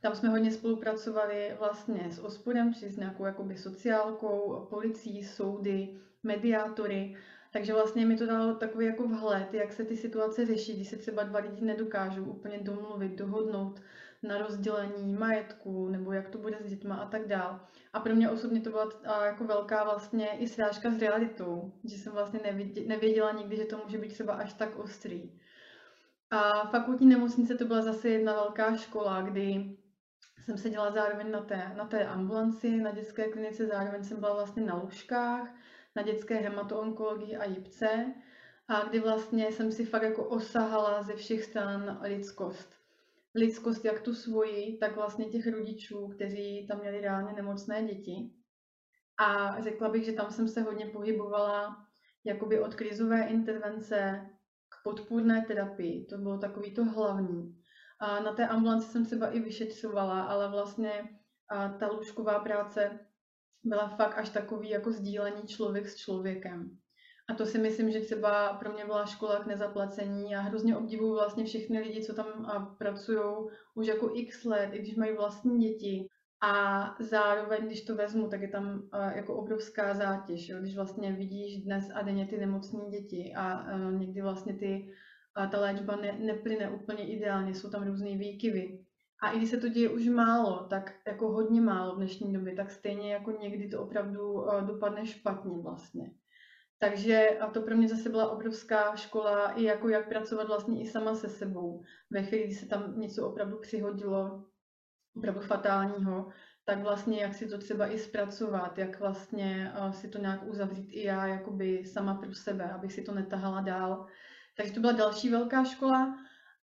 Tam 0.00 0.14
jsme 0.14 0.28
hodně 0.28 0.52
spolupracovali 0.52 1.56
vlastně 1.58 2.08
s 2.10 2.18
ospodem, 2.18 2.74
či 2.74 2.88
s 2.88 2.96
nějakou 2.96 3.24
jakoby 3.24 3.56
sociálkou, 3.56 4.66
policií, 4.70 5.24
soudy, 5.24 6.00
mediátory. 6.22 7.16
Takže 7.50 7.72
vlastně 7.72 8.06
mi 8.06 8.16
to 8.16 8.26
dalo 8.26 8.54
takový 8.54 8.86
jako 8.86 9.08
vhled, 9.08 9.54
jak 9.54 9.72
se 9.72 9.84
ty 9.84 9.96
situace 9.96 10.46
řeší, 10.46 10.74
když 10.76 10.88
se 10.88 10.96
třeba 10.96 11.22
dva 11.22 11.38
lidi 11.38 11.64
nedokážou 11.64 12.24
úplně 12.24 12.58
domluvit, 12.58 13.12
dohodnout 13.12 13.80
na 14.22 14.38
rozdělení 14.38 15.12
majetku, 15.14 15.88
nebo 15.88 16.12
jak 16.12 16.28
to 16.28 16.38
bude 16.38 16.56
s 16.60 16.70
dětma 16.70 16.96
a 16.96 17.06
tak 17.06 17.28
dál. 17.28 17.60
A 17.92 18.00
pro 18.00 18.14
mě 18.14 18.30
osobně 18.30 18.60
to 18.60 18.70
byla 18.70 18.90
jako 19.24 19.44
velká 19.44 19.84
vlastně 19.84 20.28
i 20.38 20.48
srážka 20.48 20.90
s 20.90 20.98
realitou, 20.98 21.72
že 21.84 21.96
jsem 21.96 22.12
vlastně 22.12 22.40
nevěděla 22.86 23.32
nikdy, 23.32 23.56
že 23.56 23.64
to 23.64 23.80
může 23.84 23.98
být 23.98 24.12
třeba 24.12 24.34
až 24.34 24.52
tak 24.52 24.78
ostrý. 24.78 25.32
A 26.30 26.66
fakultní 26.66 27.06
nemocnice 27.06 27.54
to 27.54 27.64
byla 27.64 27.82
zase 27.82 28.08
jedna 28.08 28.32
velká 28.32 28.76
škola, 28.76 29.22
kdy 29.22 29.76
jsem 30.44 30.58
seděla 30.58 30.90
zároveň 30.90 31.30
na 31.30 31.40
té, 31.40 31.72
na 31.76 31.84
té 31.84 32.06
ambulanci, 32.06 32.80
na 32.80 32.90
dětské 32.90 33.28
klinice, 33.28 33.66
zároveň 33.66 34.04
jsem 34.04 34.20
byla 34.20 34.34
vlastně 34.34 34.62
na 34.62 34.74
lůžkách, 34.74 35.48
na 35.96 36.02
dětské 36.02 36.34
hematoonkologii 36.34 37.36
a 37.36 37.44
jipce, 37.44 38.14
a 38.68 38.84
kdy 38.84 39.00
vlastně 39.00 39.52
jsem 39.52 39.72
si 39.72 39.84
fakt 39.84 40.02
jako 40.02 40.24
osahala 40.24 41.02
ze 41.02 41.16
všech 41.16 41.44
stran 41.44 42.00
lidskost. 42.02 42.74
Lidskost 43.34 43.84
jak 43.84 44.00
tu 44.00 44.14
svoji, 44.14 44.78
tak 44.78 44.96
vlastně 44.96 45.24
těch 45.24 45.46
rodičů, 45.46 46.08
kteří 46.08 46.66
tam 46.66 46.80
měli 46.80 47.00
reálně 47.00 47.32
nemocné 47.32 47.82
děti. 47.82 48.30
A 49.18 49.60
řekla 49.60 49.88
bych, 49.88 50.04
že 50.04 50.12
tam 50.12 50.30
jsem 50.30 50.48
se 50.48 50.60
hodně 50.60 50.86
pohybovala 50.86 51.86
jakoby 52.24 52.60
od 52.60 52.74
krizové 52.74 53.26
intervence 53.26 54.30
k 54.68 54.82
podpůrné 54.84 55.44
terapii. 55.48 56.04
To 56.04 56.18
bylo 56.18 56.38
takový 56.38 56.74
to 56.74 56.84
hlavní. 56.84 57.62
A 58.00 58.20
na 58.20 58.32
té 58.32 58.46
ambulanci 58.46 58.88
jsem 58.88 59.04
třeba 59.04 59.30
i 59.30 59.40
vyšetřovala, 59.40 60.22
ale 60.22 60.50
vlastně 60.50 61.08
ta 61.78 61.86
lůžková 61.86 62.38
práce 62.38 63.07
byla 63.64 63.88
fakt 63.88 64.18
až 64.18 64.30
takový 64.30 64.70
jako 64.70 64.92
sdílení 64.92 65.42
člověk 65.46 65.88
s 65.88 65.96
člověkem. 65.96 66.70
A 67.30 67.34
to 67.34 67.46
si 67.46 67.58
myslím, 67.58 67.90
že 67.90 68.00
třeba 68.00 68.52
pro 68.52 68.72
mě 68.72 68.84
byla 68.84 69.06
škola 69.06 69.44
k 69.44 69.46
nezaplacení. 69.46 70.30
Já 70.30 70.40
hrozně 70.40 70.76
obdivuju 70.76 71.14
vlastně 71.14 71.44
všechny 71.44 71.80
lidi, 71.80 72.04
co 72.04 72.14
tam 72.14 72.26
pracují 72.78 73.48
už 73.74 73.86
jako 73.86 74.10
x 74.14 74.44
let, 74.44 74.70
i 74.72 74.78
když 74.78 74.96
mají 74.96 75.16
vlastní 75.16 75.58
děti. 75.58 76.06
A 76.42 76.84
zároveň, 77.00 77.66
když 77.66 77.84
to 77.84 77.94
vezmu, 77.94 78.28
tak 78.28 78.40
je 78.40 78.48
tam 78.48 78.88
jako 79.14 79.34
obrovská 79.34 79.94
zátěž. 79.94 80.48
Jo? 80.48 80.58
Když 80.60 80.76
vlastně 80.76 81.12
vidíš 81.12 81.64
dnes 81.64 81.84
a 81.94 82.02
denně 82.02 82.26
ty 82.26 82.38
nemocné 82.38 82.80
děti 82.90 83.32
a 83.36 83.78
někdy 83.90 84.22
vlastně 84.22 84.54
ty 84.54 84.92
ta 85.50 85.60
léčba 85.60 85.96
ne, 85.96 86.18
neplyne 86.18 86.70
úplně 86.70 87.06
ideálně, 87.06 87.54
jsou 87.54 87.70
tam 87.70 87.86
různé 87.86 88.16
výkyvy. 88.16 88.84
A 89.22 89.30
i 89.30 89.38
když 89.38 89.50
se 89.50 89.56
to 89.56 89.68
děje 89.68 89.88
už 89.88 90.08
málo, 90.08 90.66
tak 90.70 90.94
jako 91.06 91.28
hodně 91.28 91.60
málo 91.60 91.94
v 91.94 91.96
dnešní 91.96 92.32
době, 92.32 92.54
tak 92.54 92.70
stejně 92.70 93.12
jako 93.12 93.30
někdy 93.30 93.68
to 93.68 93.82
opravdu 93.82 94.32
uh, 94.32 94.60
dopadne 94.66 95.06
špatně 95.06 95.58
vlastně. 95.62 96.10
Takže 96.78 97.28
a 97.40 97.50
to 97.50 97.62
pro 97.62 97.76
mě 97.76 97.88
zase 97.88 98.08
byla 98.08 98.30
obrovská 98.30 98.96
škola, 98.96 99.50
i 99.50 99.64
jako 99.64 99.88
jak 99.88 100.08
pracovat 100.08 100.46
vlastně 100.46 100.82
i 100.82 100.86
sama 100.86 101.14
se 101.14 101.28
sebou. 101.28 101.82
Ve 102.10 102.22
chvíli, 102.22 102.44
kdy 102.44 102.54
se 102.54 102.66
tam 102.66 103.00
něco 103.00 103.28
opravdu 103.28 103.58
přihodilo, 103.58 104.44
opravdu 105.16 105.40
fatálního, 105.40 106.28
tak 106.64 106.82
vlastně 106.82 107.20
jak 107.20 107.34
si 107.34 107.48
to 107.48 107.58
třeba 107.58 107.86
i 107.86 107.98
zpracovat, 107.98 108.78
jak 108.78 109.00
vlastně 109.00 109.72
uh, 109.78 109.92
si 109.92 110.08
to 110.08 110.18
nějak 110.18 110.46
uzavřít 110.46 110.88
i 110.90 111.04
já 111.04 111.26
jakoby 111.26 111.84
sama 111.86 112.14
pro 112.14 112.34
sebe, 112.34 112.70
abych 112.70 112.92
si 112.92 113.02
to 113.02 113.14
netahala 113.14 113.60
dál. 113.60 114.06
Takže 114.56 114.72
to 114.72 114.80
byla 114.80 114.92
další 114.92 115.30
velká 115.30 115.64
škola 115.64 116.18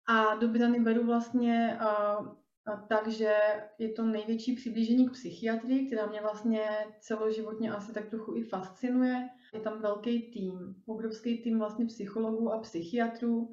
a 0.08 0.34
do 0.34 0.48
Brany 0.48 0.80
beru 0.80 1.06
vlastně 1.06 1.78
uh, 1.80 2.43
takže 2.88 3.34
je 3.78 3.88
to 3.88 4.04
největší 4.04 4.56
přiblížení 4.56 5.08
k 5.08 5.12
psychiatrii, 5.12 5.86
která 5.86 6.06
mě 6.06 6.20
vlastně 6.20 6.68
celoživotně 7.00 7.70
asi 7.70 7.92
tak 7.92 8.10
trochu 8.10 8.36
i 8.36 8.42
fascinuje. 8.42 9.28
Je 9.54 9.60
tam 9.60 9.82
velký 9.82 10.32
tým, 10.32 10.74
obrovský 10.86 11.42
tým 11.42 11.58
vlastně 11.58 11.86
psychologů 11.86 12.52
a 12.52 12.58
psychiatrů. 12.58 13.50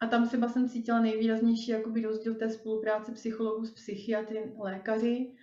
A 0.00 0.06
tam 0.06 0.28
třeba 0.28 0.48
jsem 0.48 0.68
cítila 0.68 1.00
nejvýraznější 1.00 1.70
jakoby 1.70 2.02
rozdíl 2.02 2.34
té 2.34 2.50
spolupráce 2.50 3.12
psychologů 3.12 3.64
s 3.64 3.74
psychiatry, 3.74 4.52
lékaři, 4.58 5.34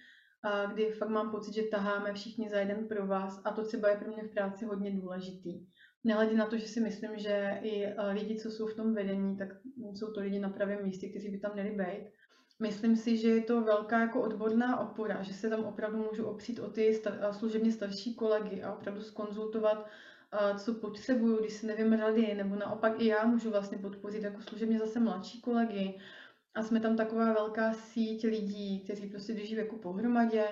kdy 0.74 0.91
fakt 0.91 1.10
mám 1.10 1.32
pocit, 1.32 1.53
že 1.53 1.63
taháme 1.63 2.13
všichni 2.13 2.50
za 2.50 2.60
jeden 2.60 2.88
pro 2.88 3.08
vás 3.08 3.41
a 3.46 3.51
to 3.51 3.65
třeba 3.65 3.89
je 3.89 3.98
pro 3.98 4.12
mě 4.12 4.24
v 4.24 4.34
práci 4.34 4.65
hodně 4.65 4.91
důležitý. 4.91 5.65
Nehledě 6.03 6.36
na 6.36 6.46
to, 6.46 6.58
že 6.58 6.67
si 6.67 6.79
myslím, 6.79 7.17
že 7.17 7.60
i 7.62 7.86
eh, 7.86 8.12
lidi, 8.12 8.36
co 8.36 8.51
jsou 8.51 8.67
v 8.67 8.75
tom 8.75 8.93
vedení, 8.93 9.38
tak 9.38 9.48
jsou 9.93 10.12
to 10.12 10.20
lidi 10.20 10.39
na 10.39 10.50
pravém 10.50 10.84
místě, 10.84 11.10
kteří 11.10 11.29
by 11.29 11.39
tam 11.39 11.53
měli 11.53 11.70
být. 11.70 12.10
Myslím 12.60 12.95
si, 12.95 13.17
že 13.17 13.29
je 13.29 13.41
to 13.41 13.62
velká 13.62 14.00
jako 14.00 14.22
odborná 14.22 14.79
opora, 14.79 15.22
že 15.24 15.33
se 15.33 15.50
tam 15.50 15.65
opravdu 15.65 15.98
můžu 15.98 16.25
opřít 16.25 16.60
o 16.60 16.69
ty 16.69 16.91
star- 16.91 17.31
služebně 17.31 17.72
starší 17.72 18.15
kolegy 18.15 18.63
a 18.63 18.74
opravdu 18.74 19.01
skonzultovat, 19.01 19.88
co 20.57 20.74
potřebuju, 20.74 21.39
když 21.39 21.53
si 21.53 21.65
nevím 21.65 21.93
rady, 21.93 22.36
nebo 22.36 22.55
naopak 22.55 23.00
i 23.00 23.05
já 23.07 23.25
můžu 23.25 23.50
vlastně 23.50 23.77
podpořit 23.77 24.24
jako 24.24 24.41
služebně 24.41 24.79
zase 24.79 25.00
mladší 25.00 25.41
kolegy. 25.41 26.00
A 26.55 26.63
jsme 26.63 26.79
tam 26.79 26.95
taková 26.95 27.33
velká 27.33 27.74
síť 27.74 28.24
lidí, 28.25 28.79
kteří 28.83 29.10
prostě 29.10 29.33
drží 29.33 29.55
jako 29.55 29.75
pohromadě. 29.75 30.45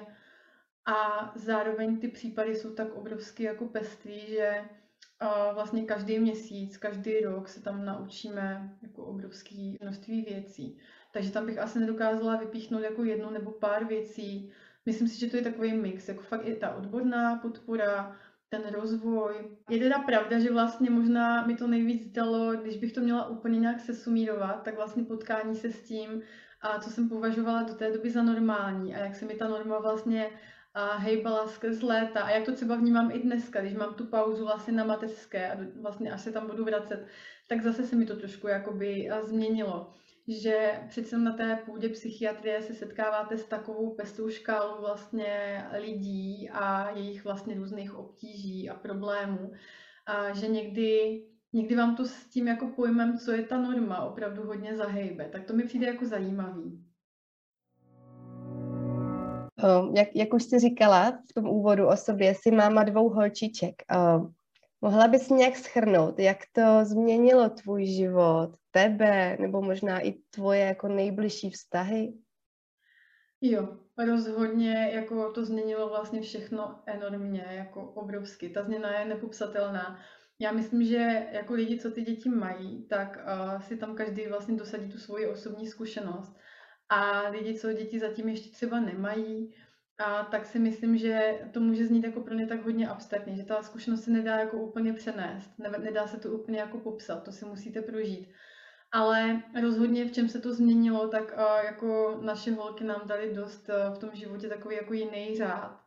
A 0.86 1.32
zároveň 1.36 2.00
ty 2.00 2.08
případy 2.08 2.56
jsou 2.56 2.74
tak 2.74 2.94
obrovsky 2.94 3.44
jako 3.44 3.66
peství, 3.66 4.28
že 4.28 4.70
vlastně 5.54 5.84
každý 5.86 6.20
měsíc, 6.20 6.78
každý 6.78 7.20
rok 7.20 7.48
se 7.48 7.62
tam 7.62 7.86
naučíme 7.86 8.78
jako 8.82 9.06
obrovské 9.06 9.56
množství 9.82 10.22
věcí. 10.22 10.78
Takže 11.12 11.32
tam 11.32 11.46
bych 11.46 11.60
asi 11.60 11.80
nedokázala 11.80 12.36
vypíchnout 12.36 12.84
jako 12.84 13.04
jednu 13.04 13.30
nebo 13.30 13.52
pár 13.52 13.86
věcí. 13.86 14.52
Myslím 14.86 15.08
si, 15.08 15.20
že 15.20 15.28
to 15.28 15.38
je 15.38 15.44
takový 15.44 15.74
mix, 15.74 16.08
jako 16.08 16.22
fakt 16.22 16.46
i 16.46 16.56
ta 16.56 16.76
odborná 16.76 17.36
podpora, 17.36 18.18
ten 18.50 18.62
rozvoj. 18.72 19.34
Je 19.70 19.80
teda 19.80 20.00
pravda, 20.00 20.40
že 20.40 20.52
vlastně 20.52 20.90
možná 20.90 21.46
mi 21.46 21.56
to 21.56 21.68
nejvíc 21.68 22.12
dalo, 22.12 22.54
když 22.56 22.78
bych 22.78 22.94
to 22.94 23.02
měla 23.02 23.28
úplně 23.30 23.60
nějak 23.60 23.80
sesumírovat, 23.80 24.64
tak 24.64 24.76
vlastně 24.76 25.04
potkání 25.04 25.56
se 25.56 25.72
s 25.72 25.82
tím, 25.82 26.22
a 26.62 26.80
co 26.80 26.90
jsem 26.90 27.10
považovala 27.10 27.64
do 27.64 27.74
té 27.74 27.92
doby 27.92 28.10
za 28.10 28.24
normální 28.24 28.96
a 28.96 29.00
jak 29.00 29.16
se 29.16 29.26
mi 29.26 29.34
ta 29.36 29.48
norma 29.48 29.80
vlastně 29.80 30.30
a 30.74 30.96
hejbala 30.96 31.48
skrz 31.48 31.82
léta. 31.82 32.22
A 32.22 32.30
jak 32.30 32.46
to 32.46 32.56
třeba 32.56 32.76
vnímám 32.76 33.12
i 33.12 33.20
dneska, 33.20 33.62
když 33.62 33.74
mám 33.74 33.94
tu 33.94 34.06
pauzu 34.06 34.46
vlastně 34.46 34.74
na 34.74 34.84
mateřské 34.84 35.52
a 35.52 35.58
vlastně 35.82 36.12
až 36.12 36.22
se 36.22 36.32
tam 36.32 36.48
budu 36.48 36.66
vracet, 36.66 37.08
tak 37.48 37.62
zase 37.62 37.84
se 37.84 37.96
mi 37.96 38.06
to 38.06 38.16
trošku 38.16 38.48
jakoby 38.48 39.10
změnilo 39.24 39.94
že 40.32 40.84
přece 40.88 41.18
na 41.18 41.34
té 41.34 41.56
půdě 41.66 41.90
psychiatrie 41.90 42.62
se 42.62 42.74
setkáváte 42.74 43.38
s 43.38 43.46
takovou 43.46 43.96
pestou 43.96 44.30
škálou 44.30 44.82
vlastně 44.82 45.64
lidí 45.80 46.50
a 46.50 46.90
jejich 46.90 47.24
vlastně 47.24 47.56
různých 47.56 47.96
obtíží 47.96 48.70
a 48.70 48.76
problémů, 48.76 49.52
a 50.06 50.34
že 50.34 50.48
někdy, 50.48 51.24
někdy 51.54 51.76
vám 51.76 51.96
to 51.96 52.06
s 52.06 52.26
tím 52.26 52.48
jako 52.48 52.68
pojmem, 52.68 53.18
co 53.18 53.32
je 53.32 53.44
ta 53.44 53.58
norma, 53.58 54.02
opravdu 54.02 54.44
hodně 54.44 54.76
zahejbe. 54.76 55.30
Tak 55.32 55.46
to 55.46 55.54
mi 55.54 55.64
přijde 55.64 55.88
jako 55.88 56.06
zajímavý. 56.06 56.86
Jak, 59.96 60.08
jak 60.16 60.34
už 60.34 60.44
jsi 60.44 60.60
říkala 60.60 61.12
v 61.12 61.34
tom 61.34 61.50
úvodu 61.50 61.88
o 61.88 61.98
sobě, 61.98 62.36
jsi 62.36 62.52
máma 62.52 62.84
dvou 62.84 63.10
holčiček. 63.10 63.76
Mohla 64.84 65.08
bys 65.08 65.30
nějak 65.30 65.58
schrnout, 65.58 66.20
jak 66.20 66.38
to 66.52 66.86
změnilo 66.86 67.50
tvůj 67.50 67.86
život, 67.86 68.50
tebe, 68.72 69.38
nebo 69.40 69.62
možná 69.62 70.00
i 70.00 70.12
tvoje 70.12 70.60
jako 70.60 70.88
nejbližší 70.88 71.50
vztahy? 71.50 72.14
Jo, 73.42 73.78
rozhodně 73.98 74.90
jako 74.94 75.32
to 75.32 75.46
změnilo 75.46 75.90
vlastně 75.90 76.22
všechno 76.22 76.80
enormně, 76.86 77.46
jako 77.50 77.82
obrovsky. 77.82 78.50
Ta 78.50 78.64
změna 78.64 79.00
je 79.00 79.06
nepopsatelná. 79.06 80.00
Já 80.40 80.52
myslím, 80.52 80.84
že 80.84 81.28
jako 81.32 81.54
lidi, 81.54 81.80
co 81.80 81.92
ty 81.92 82.02
děti 82.02 82.30
mají, 82.30 82.88
tak 82.88 83.18
uh, 83.18 83.62
si 83.62 83.78
tam 83.78 83.96
každý 83.96 84.28
vlastně 84.28 84.56
dosadí 84.56 84.92
tu 84.92 84.98
svoji 84.98 85.28
osobní 85.28 85.68
zkušenost. 85.68 86.38
A 86.90 87.30
lidi, 87.30 87.60
co 87.60 87.74
děti 87.74 88.00
zatím 88.00 88.30
ještě 88.30 88.52
třeba 88.52 88.80
nemají, 88.80 89.54
a 90.06 90.24
tak 90.24 90.46
si 90.46 90.60
myslím, 90.60 90.98
že 90.98 91.40
to 91.52 91.60
může 91.60 91.86
znít 91.86 92.04
jako 92.04 92.22
pro 92.22 92.34
ně 92.34 92.48
tak 92.48 92.64
hodně 92.64 92.88
abstraktně, 92.88 93.36
že 93.36 93.44
ta 93.44 93.64
zkušenost 93.64 94.04
se 94.04 94.12
nedá 94.12 94.36
jako 94.36 94.58
úplně 94.58 94.94
přenést, 94.94 95.52
nedá 95.78 96.08
se 96.08 96.20
to 96.20 96.30
úplně 96.30 96.60
jako 96.60 96.78
popsat, 96.80 97.24
to 97.24 97.32
si 97.32 97.46
musíte 97.46 97.82
prožít. 97.82 98.30
Ale 98.94 99.42
rozhodně 99.62 100.06
v 100.06 100.12
čem 100.12 100.30
se 100.30 100.40
to 100.40 100.54
změnilo, 100.54 101.08
tak 101.08 101.34
uh, 101.38 101.66
jako 101.66 102.20
naše 102.22 102.52
holky 102.52 102.84
nám 102.84 103.02
dali 103.06 103.34
dost 103.34 103.70
uh, 103.70 103.96
v 103.96 103.98
tom 103.98 104.10
životě 104.14 104.50
takový 104.50 104.76
jako 104.76 104.94
jiný 104.94 105.38
řád. 105.38 105.80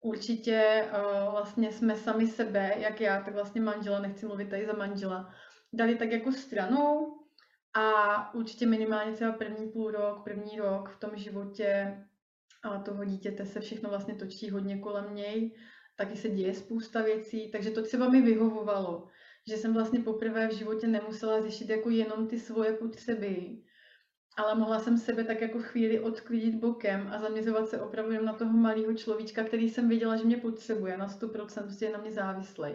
Určitě 0.00 0.84
uh, 0.84 1.32
vlastně 1.32 1.72
jsme 1.72 1.96
sami 1.96 2.26
sebe, 2.26 2.74
jak 2.78 3.00
já, 3.00 3.22
tak 3.22 3.34
vlastně 3.34 3.60
manžela, 3.60 4.00
nechci 4.00 4.26
mluvit 4.26 4.50
tady 4.50 4.66
za 4.66 4.72
manžela, 4.72 5.34
dali 5.72 5.94
tak 5.94 6.12
jako 6.12 6.32
stranou 6.32 7.18
a 7.74 8.34
určitě 8.34 8.66
minimálně 8.66 9.12
třeba 9.12 9.32
první 9.32 9.68
půl 9.68 9.90
rok, 9.90 10.24
první 10.24 10.58
rok 10.58 10.88
v 10.90 11.00
tom 11.00 11.10
životě 11.14 11.98
a 12.62 12.78
toho 12.78 13.04
dítěte 13.04 13.46
se 13.46 13.60
všechno 13.60 13.90
vlastně 13.90 14.14
točí 14.14 14.50
hodně 14.50 14.78
kolem 14.78 15.14
něj. 15.14 15.56
taky 15.96 16.16
se 16.16 16.28
děje 16.28 16.54
spousta 16.54 17.02
věcí, 17.02 17.50
takže 17.50 17.70
to 17.70 17.82
třeba 17.82 18.08
mi 18.08 18.22
vyhovovalo, 18.22 19.08
že 19.48 19.56
jsem 19.56 19.74
vlastně 19.74 20.00
poprvé 20.00 20.48
v 20.48 20.54
životě 20.54 20.86
nemusela 20.86 21.42
řešit 21.42 21.68
jako 21.68 21.90
jenom 21.90 22.28
ty 22.28 22.38
svoje 22.38 22.72
potřeby, 22.72 23.58
ale 24.36 24.54
mohla 24.54 24.78
jsem 24.78 24.98
sebe 24.98 25.24
tak 25.24 25.40
jako 25.40 25.58
chvíli 25.58 26.00
odklidit 26.00 26.54
bokem 26.54 27.10
a 27.12 27.18
zaměřovat 27.18 27.68
se 27.68 27.80
opravdu 27.80 28.12
jen 28.12 28.24
na 28.24 28.32
toho 28.32 28.52
malého 28.52 28.94
človíčka, 28.94 29.44
který 29.44 29.70
jsem 29.70 29.88
věděla, 29.88 30.16
že 30.16 30.24
mě 30.24 30.36
potřebuje 30.36 30.96
na 30.96 31.08
100%, 31.08 31.62
prostě 31.62 31.84
je 31.84 31.92
na 31.92 31.98
mě 31.98 32.12
závislý. 32.12 32.70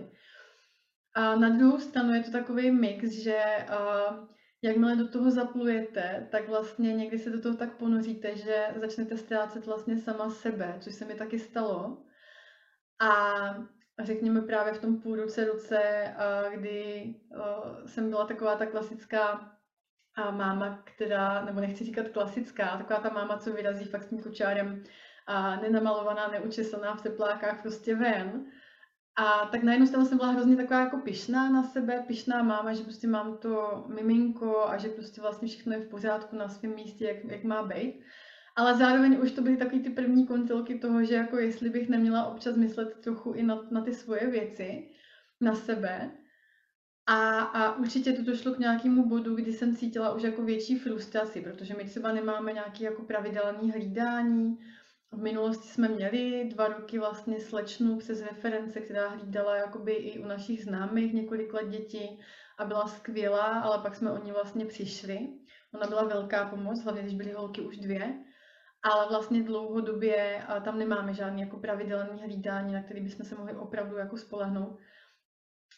A 1.15 1.35
na 1.35 1.49
druhou 1.49 1.79
stranu 1.79 2.13
je 2.13 2.23
to 2.23 2.31
takový 2.31 2.71
mix, 2.71 3.09
že 3.09 3.37
uh, 3.69 4.27
jakmile 4.63 4.95
do 4.95 5.07
toho 5.07 5.31
zaplujete, 5.31 6.27
tak 6.31 6.47
vlastně 6.47 6.93
někdy 6.93 7.19
se 7.19 7.29
do 7.29 7.41
toho 7.41 7.55
tak 7.55 7.77
ponoříte, 7.77 8.35
že 8.35 8.67
začnete 8.81 9.17
ztrácet 9.17 9.65
vlastně 9.65 9.97
sama 9.97 10.29
sebe, 10.29 10.77
což 10.79 10.93
se 10.93 11.05
mi 11.05 11.15
taky 11.15 11.39
stalo. 11.39 12.03
A 12.99 13.39
řekněme 13.99 14.41
právě 14.41 14.73
v 14.73 14.81
tom 14.81 15.01
půl 15.01 15.15
roce, 15.15 15.45
roce, 15.45 16.13
kdy 16.55 17.05
jsem 17.85 18.09
byla 18.09 18.25
taková 18.25 18.55
ta 18.55 18.65
klasická 18.65 19.51
máma, 20.31 20.83
která, 20.95 21.45
nebo 21.45 21.59
nechci 21.59 21.83
říkat 21.83 22.07
klasická, 22.07 22.77
taková 22.77 22.99
ta 22.99 23.09
máma, 23.09 23.37
co 23.37 23.53
vyrazí 23.53 23.85
fakt 23.85 24.03
s 24.03 24.09
tím 24.09 24.21
kočárem 24.21 24.83
a 25.27 25.55
nenamalovaná, 25.55 26.27
neučesaná 26.27 26.95
v 26.95 27.01
teplákách 27.01 27.61
prostě 27.61 27.95
ven. 27.95 28.45
A 29.15 29.45
tak 29.45 29.63
na 29.63 29.71
jednu 29.71 29.87
stranu 29.87 30.05
jsem 30.05 30.17
byla 30.17 30.31
hrozně 30.31 30.55
taková 30.55 30.79
jako 30.79 30.97
pyšná 30.97 31.49
na 31.49 31.63
sebe, 31.63 32.03
pyšná 32.07 32.43
máma, 32.43 32.73
že 32.73 32.83
prostě 32.83 33.07
mám 33.07 33.37
to 33.37 33.85
miminko 33.95 34.67
a 34.67 34.77
že 34.77 34.89
prostě 34.89 35.21
vlastně 35.21 35.47
všechno 35.47 35.73
je 35.73 35.79
v 35.79 35.89
pořádku 35.89 36.35
na 36.35 36.49
svém 36.49 36.75
místě, 36.75 37.05
jak, 37.05 37.25
jak 37.25 37.43
má 37.43 37.63
být. 37.63 38.03
Ale 38.55 38.77
zároveň 38.77 39.21
už 39.21 39.31
to 39.31 39.41
byly 39.41 39.57
takové 39.57 39.81
ty 39.81 39.89
první 39.89 40.27
kontilky 40.27 40.79
toho, 40.79 41.03
že 41.03 41.15
jako 41.15 41.37
jestli 41.37 41.69
bych 41.69 41.89
neměla 41.89 42.25
občas 42.25 42.55
myslet 42.55 42.93
trochu 43.03 43.31
i 43.31 43.43
na, 43.43 43.61
na 43.71 43.81
ty 43.81 43.93
svoje 43.93 44.27
věci, 44.27 44.89
na 45.41 45.55
sebe. 45.55 46.11
A, 47.05 47.39
a 47.39 47.75
určitě 47.75 48.13
to 48.13 48.23
došlo 48.23 48.53
k 48.53 48.59
nějakému 48.59 49.09
bodu, 49.09 49.35
kdy 49.35 49.53
jsem 49.53 49.75
cítila 49.75 50.13
už 50.13 50.23
jako 50.23 50.43
větší 50.43 50.79
frustraci, 50.79 51.41
protože 51.41 51.73
my 51.73 51.85
třeba 51.85 52.11
nemáme 52.11 52.53
nějaké 52.53 52.83
jako 52.83 53.01
pravidelné 53.01 53.71
hlídání. 53.71 54.57
V 55.13 55.21
minulosti 55.21 55.67
jsme 55.67 55.87
měli 55.87 56.49
dva 56.53 56.67
roky 56.67 56.99
vlastně 56.99 57.39
slečnu 57.39 57.97
přes 57.97 58.21
reference, 58.21 58.81
která 58.81 59.09
hlídala 59.09 59.55
jakoby 59.55 59.93
i 59.93 60.19
u 60.19 60.27
našich 60.27 60.63
známých 60.63 61.13
několik 61.13 61.53
let 61.53 61.67
děti 61.67 62.19
a 62.57 62.65
byla 62.65 62.87
skvělá, 62.87 63.59
ale 63.59 63.77
pak 63.77 63.95
jsme 63.95 64.11
o 64.11 64.23
ní 64.23 64.31
vlastně 64.31 64.65
přišli. 64.65 65.29
Ona 65.73 65.87
byla 65.87 66.03
velká 66.03 66.45
pomoc, 66.45 66.83
hlavně 66.83 67.01
když 67.01 67.15
byly 67.15 67.31
holky 67.31 67.61
už 67.61 67.77
dvě 67.77 68.23
ale 68.83 69.07
vlastně 69.09 69.43
dlouhodobě 69.43 70.43
tam 70.63 70.79
nemáme 70.79 71.13
žádný 71.13 71.41
jako 71.41 71.57
pravidelný 71.57 72.21
hlídání, 72.21 72.73
na 72.73 72.83
který 72.83 73.01
bychom 73.01 73.25
se 73.25 73.35
mohli 73.35 73.55
opravdu 73.55 73.97
jako 73.97 74.17
spolehnout. 74.17 74.79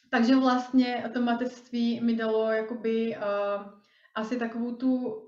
Takže 0.09 0.35
vlastně 0.35 1.09
to 1.13 1.21
mateřství 1.21 2.01
mi 2.01 2.15
dalo 2.15 2.51
jakoby 2.51 3.17
uh, 3.17 3.71
asi 4.15 4.39
takovou 4.39 4.75
tu 4.75 5.21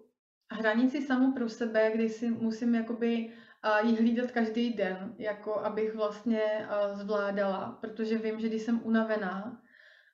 hranici 0.51 1.01
samou 1.01 1.31
pro 1.31 1.49
sebe, 1.49 1.91
kdy 1.91 2.09
si 2.09 2.29
musím 2.29 2.75
jakoby 2.75 3.33
ji 3.81 3.95
hlídat 3.95 4.31
každý 4.31 4.73
den, 4.73 5.15
jako 5.17 5.59
abych 5.59 5.95
vlastně 5.95 6.67
zvládala, 6.93 7.77
protože 7.81 8.17
vím, 8.17 8.39
že 8.39 8.47
když 8.47 8.61
jsem 8.61 8.81
unavená 8.83 9.61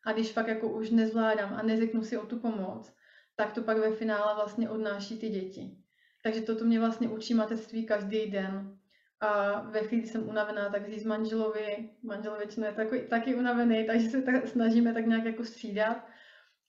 a 0.06 0.12
když 0.12 0.32
fakt 0.32 0.48
jako 0.48 0.68
už 0.68 0.90
nezvládám 0.90 1.54
a 1.54 1.64
neřeknu 1.64 2.04
si 2.04 2.18
o 2.18 2.26
tu 2.26 2.40
pomoc, 2.40 2.94
tak 3.36 3.54
to 3.54 3.62
pak 3.62 3.78
ve 3.78 3.92
finále 3.92 4.36
vlastně 4.36 4.70
odnáší 4.70 5.20
ty 5.20 5.30
děti. 5.30 5.78
Takže 6.24 6.42
toto 6.42 6.66
mě 6.66 6.80
vlastně 6.80 7.10
učí 7.10 7.34
mateřství 7.34 7.86
každý 7.86 8.32
den. 8.32 8.78
A 9.20 9.62
ve 9.62 9.80
chvíli, 9.80 10.02
kdy 10.02 10.12
jsem 10.12 10.30
unavená, 10.30 10.70
tak 10.70 10.90
říct 10.90 11.04
manželovi, 11.04 11.90
manžel 12.04 12.38
většinou 12.38 12.68
je 12.68 12.74
taky, 12.74 13.00
taky 13.00 13.36
unavený, 13.36 13.86
takže 13.88 14.10
se 14.10 14.22
tak 14.22 14.48
snažíme 14.48 14.94
tak 14.94 15.06
nějak 15.06 15.26
jako 15.26 15.44
střídat. 15.44 16.08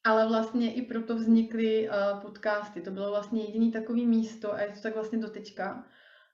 Ale 0.04 0.28
vlastně 0.28 0.74
i 0.74 0.82
proto 0.82 1.16
vznikly 1.16 1.88
podcasty. 2.22 2.80
To 2.80 2.90
bylo 2.90 3.10
vlastně 3.10 3.42
jediný 3.42 3.72
takový 3.72 4.06
místo 4.06 4.54
a 4.54 4.60
je 4.60 4.68
to 4.68 4.80
tak 4.80 4.94
vlastně 4.94 5.18
dotečka, 5.18 5.84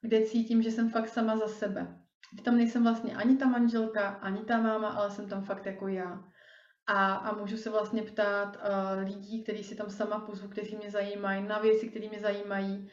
kde 0.02 0.22
cítím, 0.22 0.62
že 0.62 0.70
jsem 0.70 0.90
fakt 0.90 1.08
sama 1.08 1.36
za 1.36 1.48
sebe. 1.48 1.96
Tam 2.44 2.56
nejsem 2.56 2.82
vlastně 2.82 3.16
ani 3.16 3.36
ta 3.36 3.46
manželka, 3.46 4.08
ani 4.08 4.40
ta 4.40 4.60
máma, 4.60 4.88
ale 4.88 5.10
jsem 5.10 5.28
tam 5.28 5.44
fakt 5.44 5.66
jako 5.66 5.88
já. 5.88 6.24
A, 6.86 7.14
a 7.14 7.36
můžu 7.36 7.56
se 7.56 7.70
vlastně 7.70 8.02
ptát 8.02 8.56
uh, 8.56 9.04
lidí, 9.04 9.42
kteří 9.42 9.64
si 9.64 9.74
tam 9.74 9.90
sama 9.90 10.18
pozvu, 10.18 10.48
kteří 10.48 10.76
mě 10.76 10.90
zajímají, 10.90 11.48
na 11.48 11.58
věci, 11.58 11.88
které 11.88 12.08
mě 12.08 12.20
zajímají 12.20 12.90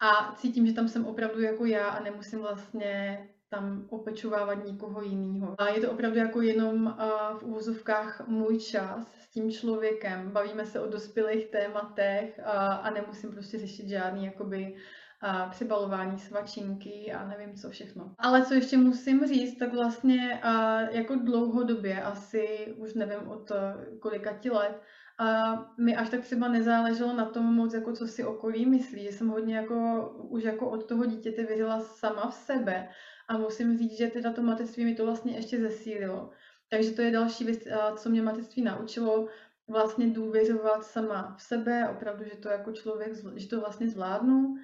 a 0.00 0.34
cítím, 0.36 0.66
že 0.66 0.72
tam 0.72 0.88
jsem 0.88 1.06
opravdu 1.06 1.40
jako 1.40 1.64
já 1.64 1.88
a 1.88 2.02
nemusím 2.02 2.38
vlastně 2.38 3.18
tam 3.48 3.86
opečovávat 3.90 4.64
nikoho 4.64 5.02
jiného. 5.02 5.54
A 5.58 5.68
je 5.68 5.80
to 5.80 5.92
opravdu 5.92 6.18
jako 6.18 6.40
jenom 6.40 6.86
uh, 6.86 7.38
v 7.38 7.42
úvozovkách 7.42 8.28
můj 8.28 8.58
čas 8.58 9.14
s 9.14 9.30
tím 9.30 9.50
člověkem. 9.50 10.30
Bavíme 10.30 10.66
se 10.66 10.80
o 10.80 10.86
dospělých 10.86 11.46
tématech 11.46 12.38
uh, 12.38 12.46
a 12.58 12.90
nemusím 12.90 13.30
prostě 13.30 13.58
řešit 13.58 13.88
žádný 13.88 14.24
jakoby 14.24 14.76
uh, 15.22 15.50
přebalování 15.50 16.18
svačinky 16.18 17.12
a 17.12 17.28
nevím 17.28 17.56
co 17.56 17.70
všechno. 17.70 18.14
Ale 18.18 18.42
co 18.42 18.54
ještě 18.54 18.78
musím 18.78 19.26
říct, 19.26 19.58
tak 19.58 19.72
vlastně 19.72 20.40
uh, 20.44 20.96
jako 20.96 21.14
dlouhodobě, 21.14 22.02
asi 22.02 22.74
už 22.76 22.94
nevím 22.94 23.28
od 23.28 23.50
uh, 23.50 23.56
kolika 23.98 24.32
ti 24.32 24.50
let, 24.50 24.80
a 25.18 25.54
mi 25.78 25.96
až 25.96 26.10
tak 26.10 26.20
třeba 26.20 26.48
nezáleželo 26.48 27.12
na 27.12 27.24
tom 27.24 27.44
moc, 27.44 27.74
jako 27.74 27.92
co 27.92 28.06
si 28.06 28.24
okolí 28.24 28.66
myslí, 28.66 29.04
že 29.04 29.12
jsem 29.12 29.28
hodně 29.28 29.56
jako, 29.56 30.08
už 30.28 30.42
jako 30.42 30.70
od 30.70 30.88
toho 30.88 31.06
dítěte 31.06 31.44
věřila 31.44 31.80
sama 31.80 32.30
v 32.30 32.34
sebe 32.34 32.88
a 33.28 33.38
musím 33.38 33.78
říct, 33.78 33.98
že 33.98 34.08
teda 34.08 34.32
to 34.32 34.42
mateřství 34.42 34.84
mi 34.84 34.94
to 34.94 35.04
vlastně 35.04 35.36
ještě 35.36 35.60
zesílilo. 35.60 36.30
Takže 36.70 36.90
to 36.92 37.02
je 37.02 37.10
další 37.10 37.44
věc, 37.44 37.58
co 37.96 38.10
mě 38.10 38.22
mateřství 38.22 38.62
naučilo, 38.62 39.28
vlastně 39.68 40.06
důvěřovat 40.06 40.84
sama 40.84 41.34
v 41.38 41.42
sebe, 41.42 41.88
opravdu, 41.88 42.24
že 42.24 42.36
to 42.36 42.48
jako 42.48 42.72
člověk, 42.72 43.12
že 43.34 43.48
to 43.48 43.60
vlastně 43.60 43.88
zvládnu 43.88 44.54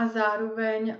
a 0.00 0.08
zároveň, 0.08 0.96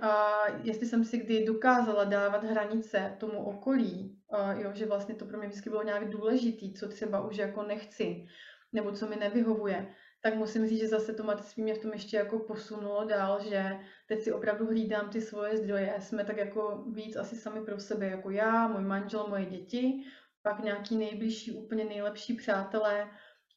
jestli 0.63 0.85
jsem 0.87 1.03
si 1.03 1.17
kdy 1.17 1.45
dokázala 1.45 2.03
dávat 2.03 2.43
hranice 2.43 3.15
tomu 3.19 3.43
okolí, 3.43 4.19
jo, 4.53 4.71
že 4.73 4.85
vlastně 4.85 5.15
to 5.15 5.25
pro 5.25 5.37
mě 5.37 5.47
vždycky 5.47 5.69
bylo 5.69 5.83
nějak 5.83 6.09
důležitý, 6.09 6.73
co 6.73 6.87
třeba 6.87 7.21
už 7.21 7.37
jako 7.37 7.63
nechci, 7.63 8.25
nebo 8.73 8.91
co 8.91 9.07
mi 9.07 9.15
nevyhovuje, 9.15 9.87
tak 10.21 10.35
musím 10.35 10.67
říct, 10.67 10.79
že 10.79 10.87
zase 10.87 11.13
to 11.13 11.23
mateřství 11.23 11.63
mě 11.63 11.73
v 11.73 11.81
tom 11.81 11.91
ještě 11.91 12.17
jako 12.17 12.39
posunulo 12.39 13.05
dál, 13.05 13.43
že 13.43 13.79
teď 14.07 14.21
si 14.21 14.31
opravdu 14.31 14.65
hlídám 14.65 15.09
ty 15.09 15.21
svoje 15.21 15.57
zdroje. 15.57 15.95
Jsme 15.99 16.23
tak 16.23 16.37
jako 16.37 16.83
víc 16.87 17.15
asi 17.15 17.35
sami 17.35 17.61
pro 17.61 17.79
sebe, 17.79 18.07
jako 18.07 18.29
já, 18.29 18.67
můj 18.67 18.81
manžel, 18.81 19.25
moje 19.29 19.45
děti, 19.45 20.03
pak 20.41 20.63
nějaký 20.63 20.97
nejbližší, 20.97 21.51
úplně 21.51 21.85
nejlepší 21.85 22.33
přátelé, 22.33 23.07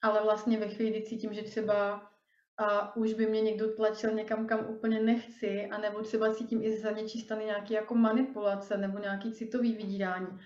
ale 0.03 0.23
vlastně 0.23 0.59
ve 0.59 0.69
chvíli, 0.69 0.91
kdy 0.91 1.03
cítím, 1.03 1.35
že 1.35 1.43
třeba 1.43 2.11
a 2.59 2.97
už 2.97 3.15
by 3.15 3.27
mě 3.27 3.41
někdo 3.41 3.75
tlačil 3.75 4.15
někam, 4.15 4.47
kam 4.47 4.67
úplně 4.69 5.01
nechci, 5.01 5.67
anebo 5.67 6.03
třeba 6.03 6.35
cítím 6.35 6.63
i 6.63 6.79
za 6.79 6.91
něčí 6.91 7.21
strany 7.21 7.45
nějaké 7.45 7.75
jako 7.75 7.95
manipulace 7.95 8.77
nebo 8.77 8.99
nějaký 8.99 9.33
citový 9.33 9.77
vydírání, 9.77 10.39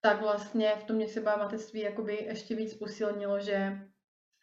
tak 0.00 0.20
vlastně 0.20 0.72
v 0.76 0.84
tom 0.84 0.96
mě 0.96 1.06
třeba 1.06 1.36
mateřství 1.36 1.80
jakoby 1.80 2.16
ještě 2.16 2.56
víc 2.56 2.74
posilnilo, 2.74 3.40
že 3.40 3.78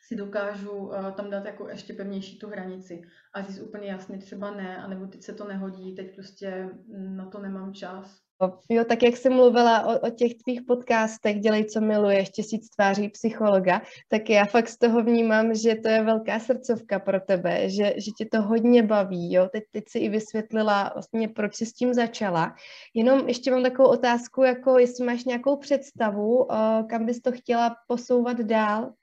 si 0.08 0.16
dokážu 0.16 0.72
uh, 0.72 1.12
tam 1.12 1.30
dát 1.30 1.46
jako 1.46 1.70
ještě 1.70 1.94
pevnější 1.94 2.40
tu 2.40 2.50
hranici 2.50 3.02
a 3.34 3.42
říct 3.42 3.60
úplně 3.60 3.88
jasně 3.88 4.18
třeba 4.18 4.52
ne, 4.52 4.78
anebo 4.78 5.08
teď 5.08 5.24
se 5.24 5.34
to 5.34 5.48
nehodí, 5.48 5.96
teď 5.96 6.16
prostě 6.16 6.70
na 6.98 7.26
to 7.26 7.40
nemám 7.40 7.74
čas. 7.74 8.25
Jo, 8.70 8.84
tak 8.86 9.04
jak 9.04 9.18
jsem 9.18 9.34
mluvila 9.34 9.86
o, 9.86 10.08
o 10.08 10.10
těch 10.10 10.32
tvých 10.36 10.62
podcastech 10.62 11.40
Dělej, 11.40 11.66
co 11.66 11.82
miluješ, 11.82 12.30
tisíc 12.30 12.70
tváří 12.70 13.10
psychologa, 13.10 13.82
tak 14.10 14.30
já 14.30 14.46
fakt 14.46 14.70
z 14.70 14.78
toho 14.78 15.04
vnímám, 15.04 15.56
že 15.56 15.76
to 15.76 15.90
je 15.90 16.04
velká 16.04 16.40
srdcovka 16.40 17.00
pro 17.00 17.20
tebe, 17.20 17.70
že, 17.70 17.94
že 17.98 18.12
tě 18.18 18.26
to 18.32 18.42
hodně 18.42 18.84
baví, 18.84 19.34
jo. 19.34 19.50
Teď, 19.52 19.64
teď 19.72 19.84
si 19.90 20.00
i 20.00 20.10
vysvětlila 20.10 20.92
vlastně, 20.94 21.28
proč 21.28 21.56
jsi 21.56 21.66
s 21.66 21.74
tím 21.74 21.94
začala. 21.94 22.56
Jenom 22.94 23.28
ještě 23.28 23.52
mám 23.52 23.64
takovou 23.64 23.90
otázku, 23.90 24.44
jako 24.44 24.80
jestli 24.80 25.06
máš 25.06 25.26
nějakou 25.26 25.58
představu, 25.58 26.48
kam 26.90 27.06
bys 27.06 27.22
to 27.22 27.32
chtěla 27.32 27.76
posouvat 27.88 28.38
dál? 28.38 28.94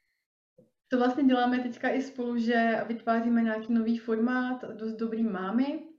To 0.88 0.98
vlastně 0.98 1.24
děláme 1.24 1.58
teďka 1.58 1.88
i 1.88 2.02
spolu, 2.02 2.38
že 2.38 2.84
vytváříme 2.88 3.42
nějaký 3.42 3.72
nový 3.72 3.98
formát, 3.98 4.64
dost 4.64 4.94
dobrý 4.94 5.22
mámy. 5.22 5.91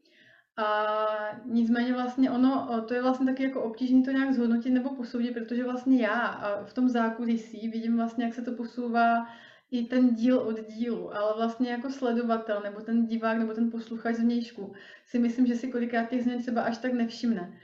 A 0.57 1.05
nicméně 1.45 1.93
vlastně 1.93 2.31
ono, 2.31 2.81
to 2.87 2.93
je 2.93 3.01
vlastně 3.01 3.25
taky 3.25 3.43
jako 3.43 3.61
obtížné 3.63 4.01
to 4.03 4.11
nějak 4.11 4.33
zhodnotit 4.33 4.69
nebo 4.69 4.95
posoudit, 4.95 5.31
protože 5.33 5.63
vlastně 5.63 6.03
já 6.03 6.41
v 6.65 6.73
tom 6.73 6.89
zákulisí 6.89 7.69
vidím 7.69 7.95
vlastně, 7.97 8.25
jak 8.25 8.33
se 8.33 8.41
to 8.41 8.51
posouvá 8.51 9.27
i 9.71 9.85
ten 9.85 10.13
díl 10.15 10.37
od 10.37 10.67
dílu, 10.67 11.15
ale 11.15 11.33
vlastně 11.37 11.71
jako 11.71 11.89
sledovatel 11.89 12.61
nebo 12.63 12.81
ten 12.81 13.05
divák 13.05 13.37
nebo 13.37 13.53
ten 13.53 13.71
posluchač 13.71 14.15
zvnějšku 14.15 14.73
si 15.05 15.19
myslím, 15.19 15.45
že 15.45 15.55
si 15.55 15.71
kolikrát 15.71 16.09
těch 16.09 16.23
změn 16.23 16.41
třeba 16.41 16.61
až 16.61 16.77
tak 16.77 16.93
nevšimne. 16.93 17.59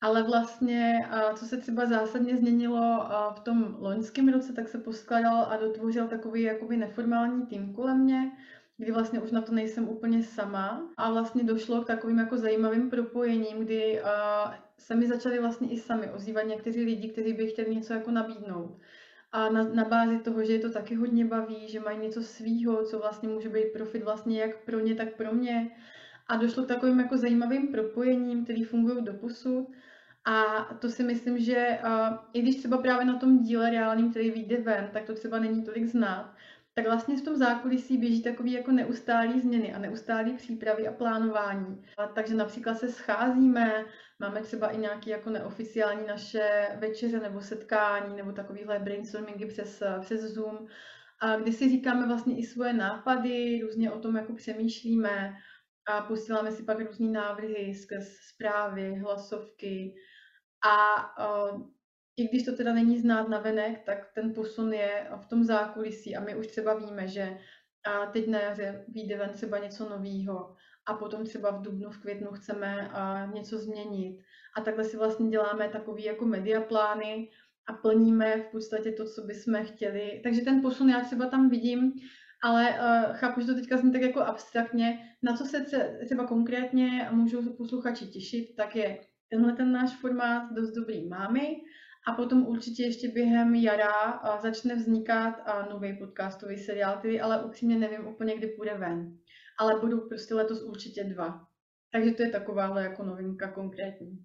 Ale 0.00 0.22
vlastně, 0.22 1.08
co 1.34 1.46
se 1.46 1.56
třeba 1.56 1.86
zásadně 1.86 2.36
změnilo 2.36 3.08
v 3.36 3.40
tom 3.40 3.76
loňském 3.78 4.28
roce, 4.28 4.52
tak 4.52 4.68
se 4.68 4.78
poskládal 4.78 5.46
a 5.50 5.56
dotvořil 5.56 6.08
takový 6.08 6.42
jakoby 6.42 6.76
neformální 6.76 7.46
tým 7.46 7.74
kolem 7.74 7.98
mě, 7.98 8.30
kdy 8.78 8.92
vlastně 8.92 9.20
už 9.20 9.30
na 9.30 9.40
to 9.40 9.52
nejsem 9.52 9.88
úplně 9.88 10.22
sama 10.22 10.90
a 10.96 11.10
vlastně 11.10 11.44
došlo 11.44 11.82
k 11.82 11.86
takovým 11.86 12.18
jako 12.18 12.38
zajímavým 12.38 12.90
propojením, 12.90 13.58
kdy 13.58 14.00
se 14.78 14.94
mi 14.94 15.06
začali 15.06 15.40
vlastně 15.40 15.70
i 15.70 15.78
sami 15.78 16.10
ozývat 16.10 16.42
někteří 16.42 16.84
lidi, 16.84 17.08
kteří 17.08 17.32
by 17.32 17.46
chtěli 17.46 17.74
něco 17.74 17.92
jako 17.92 18.10
nabídnout. 18.10 18.78
A 19.32 19.48
na, 19.48 19.64
na 19.64 19.84
bázi 19.84 20.18
toho, 20.18 20.44
že 20.44 20.52
je 20.52 20.58
to 20.58 20.70
taky 20.70 20.94
hodně 20.94 21.24
baví, 21.24 21.68
že 21.68 21.80
mají 21.80 21.98
něco 21.98 22.22
svýho, 22.22 22.84
co 22.84 22.98
vlastně 22.98 23.28
může 23.28 23.48
být 23.48 23.72
profit 23.72 24.02
vlastně 24.02 24.40
jak 24.40 24.64
pro 24.64 24.80
ně, 24.80 24.94
tak 24.94 25.16
pro 25.16 25.32
mě. 25.32 25.70
A 26.26 26.36
došlo 26.36 26.64
k 26.64 26.68
takovým 26.68 27.00
jako 27.00 27.16
zajímavým 27.16 27.68
propojením, 27.68 28.44
který 28.44 28.64
fungují 28.64 29.04
do 29.04 29.14
posud. 29.14 29.68
A 30.24 30.64
to 30.80 30.88
si 30.88 31.02
myslím, 31.02 31.38
že 31.38 31.78
uh, 31.84 32.16
i 32.32 32.42
když 32.42 32.56
třeba 32.56 32.78
právě 32.78 33.04
na 33.04 33.18
tom 33.18 33.38
díle 33.38 33.70
reálným, 33.70 34.10
který 34.10 34.30
vyjde 34.30 34.56
ven, 34.56 34.88
tak 34.92 35.04
to 35.04 35.14
třeba 35.14 35.38
není 35.38 35.64
tolik 35.64 35.86
znát, 35.86 36.34
tak 36.74 36.84
vlastně 36.84 37.16
v 37.16 37.24
tom 37.24 37.36
zákulisí 37.36 37.98
běží 37.98 38.22
takový 38.22 38.52
jako 38.52 38.72
neustálý 38.72 39.40
změny 39.40 39.74
a 39.74 39.78
neustálý 39.78 40.36
přípravy 40.36 40.88
a 40.88 40.92
plánování. 40.92 41.82
A 41.98 42.06
takže 42.06 42.34
například 42.34 42.74
se 42.74 42.88
scházíme, 42.88 43.84
máme 44.18 44.42
třeba 44.42 44.68
i 44.68 44.78
nějaké 44.78 45.10
jako 45.10 45.30
neoficiální 45.30 46.06
naše 46.06 46.68
večeře 46.78 47.20
nebo 47.20 47.40
setkání 47.40 48.16
nebo 48.16 48.32
takovýhle 48.32 48.78
brainstormingy 48.78 49.46
přes, 49.46 49.82
přes 50.00 50.20
Zoom, 50.20 50.66
a 51.20 51.36
kdy 51.36 51.52
si 51.52 51.68
říkáme 51.68 52.06
vlastně 52.06 52.38
i 52.38 52.42
svoje 52.42 52.72
nápady, 52.72 53.60
různě 53.62 53.92
o 53.92 53.98
tom 53.98 54.16
jako 54.16 54.34
přemýšlíme 54.34 55.34
a 55.88 56.00
posíláme 56.00 56.52
si 56.52 56.62
pak 56.62 56.80
různé 56.80 57.10
návrhy 57.10 57.74
skrz 57.74 58.08
zprávy, 58.34 58.94
hlasovky 58.94 59.94
a 60.64 60.96
uh, 61.50 61.62
i 62.16 62.28
když 62.28 62.44
to 62.44 62.56
teda 62.56 62.72
není 62.72 62.98
znát 62.98 63.28
na 63.28 63.38
venek, 63.38 63.82
tak 63.86 63.98
ten 64.14 64.34
posun 64.34 64.72
je 64.72 65.08
v 65.20 65.26
tom 65.26 65.44
zákulisí 65.44 66.16
a 66.16 66.20
my 66.20 66.36
už 66.36 66.46
třeba 66.46 66.74
víme, 66.74 67.08
že 67.08 67.38
a 67.86 68.06
teď 68.06 68.28
na 68.28 68.40
jaře 68.40 68.84
vyjde 68.88 69.16
ven 69.16 69.30
třeba 69.32 69.58
něco 69.58 69.88
nového 69.88 70.56
a 70.86 70.94
potom 70.94 71.24
třeba 71.24 71.50
v 71.50 71.62
dubnu, 71.62 71.90
v 71.90 72.00
květnu 72.00 72.30
chceme 72.30 72.88
a, 72.88 73.26
něco 73.34 73.58
změnit. 73.58 74.18
A 74.56 74.60
takhle 74.60 74.84
si 74.84 74.96
vlastně 74.96 75.28
děláme 75.28 75.68
takový 75.68 76.04
jako 76.04 76.26
mediaplány 76.26 77.28
a 77.68 77.72
plníme 77.72 78.36
v 78.36 78.46
podstatě 78.46 78.92
to, 78.92 79.04
co 79.04 79.22
bychom 79.22 79.64
chtěli. 79.64 80.20
Takže 80.22 80.40
ten 80.40 80.62
posun 80.62 80.90
já 80.90 81.00
třeba 81.00 81.26
tam 81.26 81.48
vidím, 81.48 81.92
ale 82.42 82.70
uh, 82.70 83.16
chápu, 83.16 83.40
že 83.40 83.46
to 83.46 83.54
teďka 83.54 83.76
zní 83.76 83.92
tak 83.92 84.02
jako 84.02 84.20
abstraktně. 84.20 84.98
Na 85.22 85.36
co 85.36 85.44
se 85.44 85.66
třeba 86.04 86.26
konkrétně 86.26 87.08
můžou 87.10 87.52
posluchači 87.52 88.06
těšit, 88.06 88.56
tak 88.56 88.76
je 88.76 89.00
tenhle 89.30 89.52
ten 89.52 89.72
náš 89.72 89.90
formát 89.90 90.52
dost 90.52 90.72
dobrý 90.72 91.08
mámy, 91.08 91.56
a 92.06 92.12
potom 92.12 92.46
určitě 92.46 92.82
ještě 92.82 93.08
během 93.08 93.54
jara 93.54 94.20
začne 94.42 94.74
vznikat 94.74 95.34
nový 95.70 95.96
podcastový 95.98 96.58
seriál, 96.58 96.96
který 96.96 97.20
ale 97.20 97.44
upřímně 97.44 97.78
nevím 97.78 98.06
úplně, 98.06 98.36
kdy 98.36 98.46
půjde 98.46 98.74
ven. 98.78 99.16
Ale 99.58 99.80
budou 99.80 100.08
prostě 100.08 100.34
letos 100.34 100.62
určitě 100.62 101.04
dva. 101.04 101.46
Takže 101.92 102.10
to 102.10 102.22
je 102.22 102.30
takováhle 102.30 102.82
jako 102.82 103.02
novinka 103.02 103.48
konkrétní. 103.48 104.18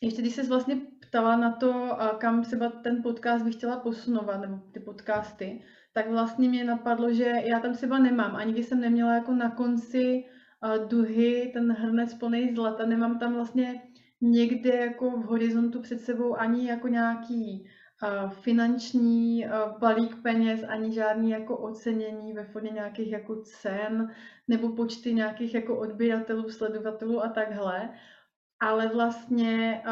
Ještě 0.00 0.22
když 0.22 0.34
se 0.34 0.42
vlastně 0.42 0.80
ptala 1.08 1.36
na 1.36 1.52
to, 1.52 1.98
kam 2.18 2.42
třeba 2.42 2.68
ten 2.68 3.02
podcast 3.02 3.44
bych 3.44 3.54
chtěla 3.54 3.76
posunovat, 3.76 4.40
nebo 4.40 4.58
ty 4.72 4.80
podcasty, 4.80 5.62
tak 5.92 6.10
vlastně 6.10 6.48
mě 6.48 6.64
napadlo, 6.64 7.12
že 7.12 7.32
já 7.44 7.60
tam 7.60 7.74
třeba 7.74 7.98
nemám, 7.98 8.36
ani 8.36 8.52
když 8.52 8.66
jsem 8.66 8.80
neměla 8.80 9.14
jako 9.14 9.32
na 9.32 9.50
konci 9.50 10.24
duhy 10.88 11.50
ten 11.52 11.72
hrnec 11.72 12.14
plný 12.14 12.54
zlata, 12.54 12.86
nemám 12.86 13.18
tam 13.18 13.34
vlastně 13.34 13.82
někde 14.20 14.76
jako 14.76 15.10
v 15.10 15.24
horizontu 15.24 15.80
před 15.80 16.00
sebou 16.00 16.36
ani 16.36 16.68
jako 16.68 16.88
nějaký 16.88 17.68
finanční 18.28 19.46
balík 19.78 20.22
peněz, 20.22 20.64
ani 20.68 20.92
žádný 20.92 21.30
jako 21.30 21.56
ocenění 21.56 22.32
ve 22.32 22.44
formě 22.44 22.70
nějakých 22.70 23.12
jako 23.12 23.42
cen 23.42 24.14
nebo 24.48 24.68
počty 24.68 25.14
nějakých 25.14 25.54
jako 25.54 25.78
odběratelů, 25.78 26.50
sledovatelů 26.50 27.24
a 27.24 27.28
takhle. 27.28 27.90
Ale 28.60 28.88
vlastně 28.88 29.82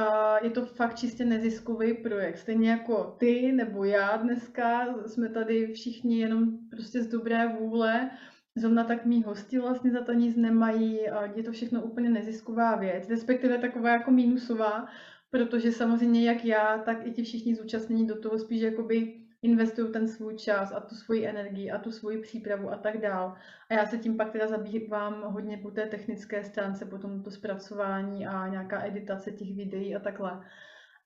je 0.43 0.51
to 0.51 0.67
fakt 0.67 0.95
čistě 0.95 1.25
neziskový 1.25 1.95
projekt. 1.95 2.39
Stejně 2.39 2.71
jako 2.71 3.17
ty 3.19 3.53
nebo 3.53 3.85
já 3.85 4.17
dneska 4.17 4.95
jsme 5.07 5.29
tady 5.29 5.73
všichni 5.73 6.21
jenom 6.21 6.69
prostě 6.71 7.03
z 7.03 7.09
dobré 7.09 7.49
vůle 7.49 8.11
Zrovna 8.57 8.85
tak 8.85 9.07
mý 9.07 9.23
hosti 9.23 9.59
vlastně 9.59 9.91
za 9.91 10.05
to 10.05 10.13
nic 10.13 10.37
nemají, 10.37 11.01
je 11.35 11.43
to 11.43 11.53
všechno 11.53 11.83
úplně 11.83 12.11
nezisková 12.11 12.77
věc, 12.77 13.09
respektive 13.09 13.59
taková 13.59 13.91
jako 13.91 14.11
mínusová, 14.11 14.87
protože 15.31 15.73
samozřejmě 15.73 16.25
jak 16.25 16.45
já, 16.45 16.79
tak 16.79 17.07
i 17.07 17.11
ti 17.11 17.23
všichni 17.23 17.55
zúčastnění 17.55 18.07
do 18.07 18.21
toho 18.21 18.39
spíš 18.39 18.61
jakoby 18.61 19.15
investují 19.43 19.93
ten 19.93 20.09
svůj 20.09 20.37
čas 20.37 20.73
a 20.73 20.81
tu 20.81 20.95
svoji 20.95 21.27
energii 21.27 21.71
a 21.71 21.79
tu 21.79 21.91
svoji 21.91 22.19
přípravu 22.19 22.71
a 22.71 22.77
tak 22.77 23.01
dál. 23.01 23.35
A 23.71 23.75
já 23.75 23.87
se 23.87 23.99
tím 23.99 24.17
pak 24.17 24.33
teda 24.33 24.47
zabývám 24.47 25.23
hodně 25.23 25.57
po 25.57 25.71
té 25.71 25.87
technické 25.87 26.45
stránce, 26.45 26.87
potom 26.87 27.23
to 27.23 27.31
zpracování 27.31 28.27
a 28.27 28.49
nějaká 28.49 28.87
editace 28.87 29.33
těch 29.33 29.57
videí 29.57 29.97
a 29.97 29.99
takhle. 29.99 30.41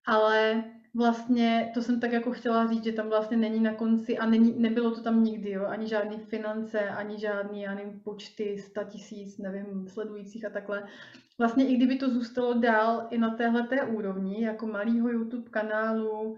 Ale 0.07 0.65
vlastně 0.95 1.71
to 1.75 1.83
jsem 1.83 2.01
tak 2.01 2.13
jako 2.13 2.33
chtěla 2.33 2.67
říct, 2.67 2.85
že 2.85 2.93
tam 2.93 3.09
vlastně 3.09 3.37
není 3.37 3.61
na 3.61 3.75
konci 3.75 4.19
a 4.19 4.27
není, 4.27 4.55
nebylo 4.59 4.91
to 4.91 5.03
tam 5.03 5.25
nikdy, 5.25 5.51
jo, 5.51 5.67
ani 5.67 5.89
žádný 5.89 6.19
finance, 6.19 6.89
ani 6.89 7.19
žádný, 7.19 7.63
já 7.63 7.75
nevím, 7.75 8.01
počty, 8.01 8.59
sta 8.59 8.85
tisíc, 8.85 9.39
nevím, 9.39 9.89
sledujících 9.89 10.45
a 10.45 10.51
takhle. 10.51 10.89
Vlastně 11.39 11.69
i 11.69 11.77
kdyby 11.77 11.97
to 11.97 12.11
zůstalo 12.11 12.55
dál 12.55 13.07
i 13.11 13.19
na 13.19 13.31
téhle 13.31 13.63
té 13.63 13.83
úrovni, 13.83 14.45
jako 14.45 14.67
malýho 14.67 15.09
YouTube 15.09 15.51
kanálu, 15.51 16.37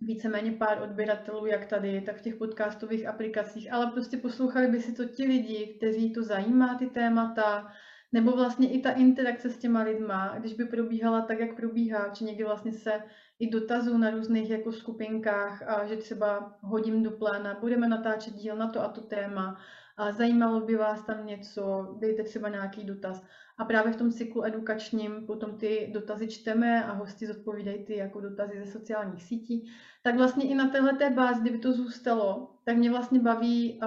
víceméně 0.00 0.52
pár 0.52 0.82
odběratelů, 0.82 1.46
jak 1.46 1.66
tady, 1.66 2.00
tak 2.00 2.16
v 2.16 2.22
těch 2.22 2.36
podcastových 2.36 3.06
aplikacích, 3.06 3.72
ale 3.72 3.86
prostě 3.86 4.16
poslouchali 4.16 4.68
by 4.68 4.80
si 4.80 4.92
to 4.92 5.04
ti 5.04 5.24
lidi, 5.24 5.74
kteří 5.76 6.12
to 6.12 6.22
zajímá, 6.22 6.74
ty 6.74 6.86
témata, 6.86 7.72
nebo 8.12 8.32
vlastně 8.32 8.70
i 8.70 8.80
ta 8.80 8.90
interakce 8.90 9.50
s 9.50 9.58
těma 9.58 9.82
lidma, 9.82 10.34
když 10.38 10.54
by 10.54 10.64
probíhala 10.64 11.20
tak, 11.20 11.40
jak 11.40 11.56
probíhá, 11.56 12.08
či 12.08 12.24
někdy 12.24 12.44
vlastně 12.44 12.72
se 12.72 13.02
i 13.38 13.50
dotazů 13.50 13.98
na 13.98 14.10
různých 14.10 14.50
jako 14.50 14.72
skupinkách, 14.72 15.62
a 15.68 15.86
že 15.86 15.96
třeba 15.96 16.58
hodím 16.60 17.02
do 17.02 17.10
pléna, 17.10 17.58
budeme 17.60 17.88
natáčet 17.88 18.34
díl 18.34 18.56
na 18.56 18.68
to 18.68 18.82
a 18.82 18.88
to 18.88 19.00
téma, 19.00 19.60
a 19.96 20.12
zajímalo 20.12 20.60
by 20.60 20.76
vás 20.76 21.02
tam 21.02 21.26
něco, 21.26 21.96
dejte 22.00 22.22
třeba 22.22 22.48
nějaký 22.48 22.84
dotaz. 22.84 23.22
A 23.58 23.64
právě 23.64 23.92
v 23.92 23.96
tom 23.96 24.12
cyklu 24.12 24.44
edukačním 24.44 25.26
potom 25.26 25.58
ty 25.58 25.90
dotazy 25.92 26.28
čteme 26.28 26.84
a 26.84 26.92
hosti 26.92 27.26
zodpovídají 27.26 27.84
ty 27.84 27.96
jako 27.96 28.20
dotazy 28.20 28.64
ze 28.64 28.72
sociálních 28.72 29.22
sítí. 29.22 29.70
Tak 30.02 30.16
vlastně 30.16 30.48
i 30.48 30.54
na 30.54 30.68
téhle 30.68 30.92
bázi, 31.14 31.40
kdyby 31.40 31.58
to 31.58 31.72
zůstalo, 31.72 32.54
tak 32.64 32.76
mě 32.76 32.90
vlastně 32.90 33.20
baví 33.20 33.80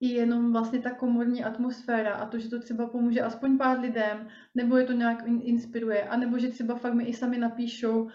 i 0.00 0.08
jenom 0.08 0.52
vlastně 0.52 0.78
ta 0.78 0.90
komorní 0.90 1.44
atmosféra 1.44 2.14
a 2.14 2.26
to, 2.26 2.38
že 2.38 2.48
to 2.48 2.60
třeba 2.60 2.86
pomůže 2.86 3.22
aspoň 3.22 3.58
pár 3.58 3.80
lidem, 3.80 4.28
nebo 4.54 4.76
je 4.76 4.84
to 4.84 4.92
nějak 4.92 5.24
inspiruje, 5.26 6.02
a 6.02 6.16
nebo 6.16 6.38
že 6.38 6.48
třeba 6.48 6.74
fakt 6.74 6.94
mi 6.94 7.04
i 7.04 7.14
sami 7.14 7.38
napíšou, 7.38 8.08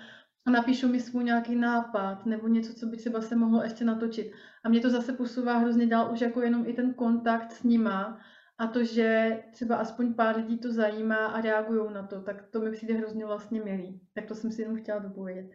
a 0.46 0.52
napíšou 0.52 0.88
mi 0.88 1.00
svůj 1.00 1.24
nějaký 1.24 1.56
nápad 1.56 2.26
nebo 2.26 2.48
něco, 2.48 2.74
co 2.74 2.86
by 2.86 2.98
třeba 2.98 3.22
se 3.22 3.36
mohlo 3.36 3.64
ještě 3.64 3.86
natočit. 3.86 4.32
A 4.64 4.70
mě 4.70 4.80
to 4.80 4.90
zase 4.90 5.14
posouvá 5.14 5.58
hrozně 5.58 5.88
dál 5.88 6.14
už 6.14 6.22
jako 6.22 6.42
jenom 6.42 6.64
i 6.68 6.74
ten 6.74 6.94
kontakt 6.94 7.52
s 7.52 7.64
nima 7.64 8.20
a 8.58 8.68
to, 8.68 8.84
že 8.84 9.40
třeba 9.52 9.76
aspoň 9.76 10.14
pár 10.14 10.36
lidí 10.38 10.58
to 10.58 10.72
zajímá 10.72 11.26
a 11.26 11.42
reagují 11.42 11.94
na 11.94 12.04
to, 12.08 12.22
tak 12.22 12.44
to 12.52 12.60
mi 12.60 12.72
přijde 12.72 12.94
hrozně 12.94 13.26
vlastně 13.26 13.62
milý. 13.62 14.02
Tak 14.14 14.26
to 14.26 14.36
jsem 14.36 14.52
si 14.52 14.62
jenom 14.62 14.78
chtěla 14.78 15.00
dopovědět. 15.00 15.52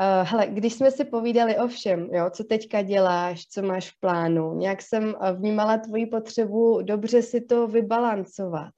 Uh, 0.00 0.28
hele, 0.28 0.46
když 0.46 0.74
jsme 0.74 0.90
si 0.90 1.04
povídali 1.04 1.58
o 1.58 1.68
všem, 1.68 2.08
jo, 2.12 2.30
co 2.30 2.44
teďka 2.44 2.82
děláš, 2.82 3.46
co 3.46 3.62
máš 3.62 3.90
v 3.90 4.00
plánu, 4.00 4.54
nějak 4.54 4.82
jsem 4.82 5.14
eh, 5.20 5.32
vnímala 5.32 5.78
tvoji 5.78 6.06
potřebu 6.06 6.82
dobře 6.82 7.22
si 7.22 7.40
to 7.40 7.66
vybalancovat, 7.66 8.70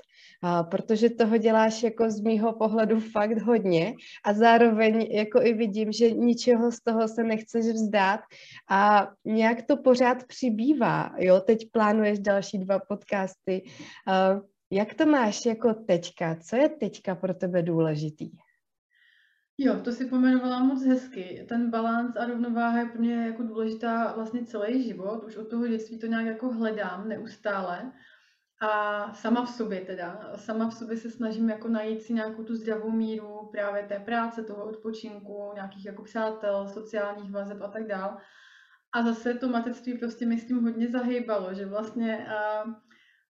uh, 0.44 0.70
protože 0.70 1.10
toho 1.10 1.36
děláš 1.36 1.82
jako 1.82 2.10
z 2.10 2.20
mýho 2.20 2.52
pohledu 2.52 3.00
fakt 3.00 3.38
hodně 3.42 3.94
a 4.24 4.32
zároveň 4.32 5.06
jako 5.10 5.42
i 5.42 5.52
vidím, 5.52 5.92
že 5.92 6.10
ničeho 6.10 6.72
z 6.72 6.80
toho 6.80 7.08
se 7.08 7.24
nechceš 7.24 7.66
vzdát 7.66 8.20
a 8.70 9.08
nějak 9.24 9.62
to 9.62 9.76
pořád 9.76 10.24
přibývá, 10.24 11.10
jo, 11.18 11.40
teď 11.40 11.70
plánuješ 11.72 12.18
další 12.18 12.58
dva 12.58 12.78
podcasty, 12.88 13.62
uh, 14.08 14.40
jak 14.70 14.94
to 14.94 15.06
máš 15.06 15.46
jako 15.46 15.74
teďka, 15.74 16.36
co 16.42 16.56
je 16.56 16.68
teďka 16.68 17.14
pro 17.14 17.34
tebe 17.34 17.62
důležitý? 17.62 18.30
Jo, 19.58 19.80
to 19.80 19.92
si 19.92 20.06
pomenovala 20.06 20.62
moc 20.62 20.84
hezky. 20.84 21.46
Ten 21.48 21.70
balans 21.70 22.16
a 22.16 22.26
rovnováha 22.26 22.78
je 22.78 22.86
pro 22.86 23.00
mě 23.00 23.26
jako 23.26 23.42
důležitá 23.42 24.12
vlastně 24.12 24.44
celý 24.44 24.82
život. 24.82 25.24
Už 25.24 25.36
od 25.36 25.50
toho 25.50 25.68
dětství 25.68 25.98
to 25.98 26.06
nějak 26.06 26.26
jako 26.26 26.48
hledám 26.52 27.08
neustále. 27.08 27.92
A 28.60 29.12
sama 29.14 29.44
v 29.44 29.50
sobě 29.50 29.80
teda, 29.80 30.32
sama 30.36 30.68
v 30.68 30.74
sobě 30.74 30.96
se 30.96 31.10
snažím 31.10 31.50
jako 31.50 31.68
najít 31.68 32.02
si 32.02 32.12
nějakou 32.12 32.44
tu 32.44 32.54
zdravou 32.54 32.90
míru 32.90 33.48
právě 33.52 33.82
té 33.82 33.98
práce, 33.98 34.44
toho 34.44 34.64
odpočinku, 34.64 35.50
nějakých 35.54 35.86
jako 35.86 36.02
přátel, 36.02 36.68
sociálních 36.68 37.32
vazeb 37.32 37.62
a 37.62 37.68
tak 37.68 37.86
dál. 37.86 38.16
A 38.92 39.02
zase 39.02 39.34
to 39.34 39.48
mateřství 39.48 39.98
prostě 39.98 40.26
mi 40.26 40.38
s 40.38 40.46
tím 40.46 40.62
hodně 40.62 40.88
zahýbalo, 40.88 41.54
že 41.54 41.66
vlastně 41.66 42.26
uh, 42.66 42.72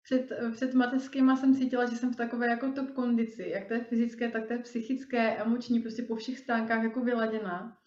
před, 0.05 0.31
před 0.51 0.73
mateřskýma 0.73 1.35
jsem 1.35 1.55
cítila, 1.55 1.85
že 1.85 1.97
jsem 1.97 2.13
v 2.13 2.15
takové 2.15 2.47
jako 2.47 2.71
top 2.71 2.91
kondici, 2.91 3.49
jak 3.49 3.65
té 3.65 3.79
fyzické, 3.79 4.29
tak 4.29 4.47
té 4.47 4.57
psychické, 4.57 5.37
emoční, 5.37 5.79
prostě 5.79 6.03
po 6.03 6.15
všech 6.15 6.39
stránkách 6.39 6.83
jako 6.83 7.01
vyladěná. 7.01 7.77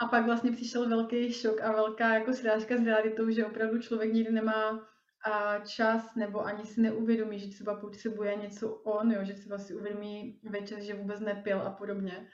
A 0.00 0.06
pak 0.06 0.24
vlastně 0.24 0.52
přišel 0.52 0.88
velký 0.88 1.32
šok 1.32 1.60
a 1.60 1.72
velká 1.72 2.14
jako 2.14 2.32
srážka 2.32 2.76
s 2.76 2.84
realitou, 2.84 3.30
že 3.30 3.46
opravdu 3.46 3.78
člověk 3.78 4.12
nikdy 4.12 4.32
nemá 4.32 4.88
a 5.30 5.58
čas 5.58 6.14
nebo 6.14 6.44
ani 6.44 6.64
si 6.64 6.80
neuvědomí, 6.80 7.38
že 7.38 7.48
třeba 7.48 7.80
potřebuje 7.80 8.36
něco 8.36 8.68
on, 8.74 9.12
jo, 9.12 9.24
že 9.24 9.32
třeba 9.32 9.58
si 9.58 9.74
uvědomí 9.74 10.40
večer, 10.42 10.80
že 10.80 10.94
vůbec 10.94 11.20
nepil 11.20 11.62
a 11.62 11.70
podobně. 11.70 12.28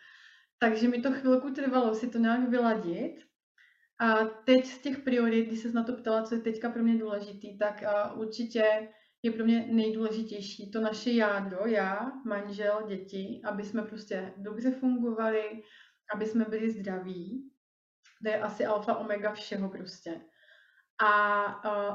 Takže 0.59 0.89
mi 0.89 1.01
to 1.01 1.13
chvilku 1.13 1.51
trvalo 1.51 1.95
si 1.95 2.11
to 2.11 2.19
nějak 2.19 2.49
vyladit. 2.49 3.15
A 4.01 4.25
teď 4.25 4.67
z 4.67 4.79
těch 4.79 4.99
priorit, 4.99 5.47
když 5.47 5.61
se 5.61 5.73
na 5.73 5.85
to 5.85 5.93
ptala, 5.93 6.23
co 6.23 6.35
je 6.35 6.41
teďka 6.41 6.71
pro 6.71 6.83
mě 6.83 6.99
důležitý, 6.99 7.59
tak 7.59 7.85
určitě 8.15 8.89
je 9.23 9.31
pro 9.31 9.45
mě 9.45 9.67
nejdůležitější 9.71 10.71
to 10.71 10.81
naše 10.81 11.11
jádro, 11.11 11.67
já, 11.67 12.13
manžel, 12.25 12.83
děti, 12.89 13.41
aby 13.45 13.65
jsme 13.65 13.83
prostě 13.83 14.33
dobře 14.37 14.71
fungovali, 14.71 15.63
aby 16.15 16.27
jsme 16.27 16.45
byli 16.45 16.71
zdraví. 16.71 17.51
To 18.23 18.29
je 18.29 18.41
asi 18.41 18.67
alfa 18.67 18.97
omega 18.97 19.33
všeho 19.33 19.69
prostě. 19.69 20.21
A 21.03 21.43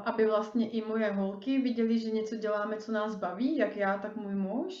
aby 0.06 0.26
vlastně 0.26 0.70
i 0.70 0.84
moje 0.84 1.12
holky 1.12 1.58
viděli, 1.58 1.98
že 1.98 2.10
něco 2.10 2.36
děláme, 2.36 2.76
co 2.76 2.92
nás 2.92 3.16
baví, 3.16 3.56
jak 3.56 3.76
já, 3.76 3.98
tak 3.98 4.16
můj 4.16 4.34
muž, 4.34 4.74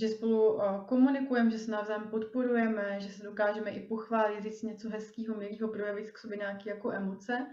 že 0.00 0.08
spolu 0.08 0.54
uh, 0.54 0.86
komunikujeme, 0.86 1.50
že 1.50 1.58
se 1.58 1.70
navzájem 1.70 2.10
podporujeme, 2.10 3.00
že 3.00 3.08
se 3.08 3.22
dokážeme 3.22 3.70
i 3.70 3.86
pochválit, 3.86 4.42
říct 4.42 4.62
něco 4.62 4.88
hezkého, 4.88 5.36
milého, 5.36 5.68
projevit 5.68 6.10
k 6.10 6.18
sobě 6.18 6.36
nějaké 6.36 6.70
jako 6.70 6.92
emoce. 6.92 7.46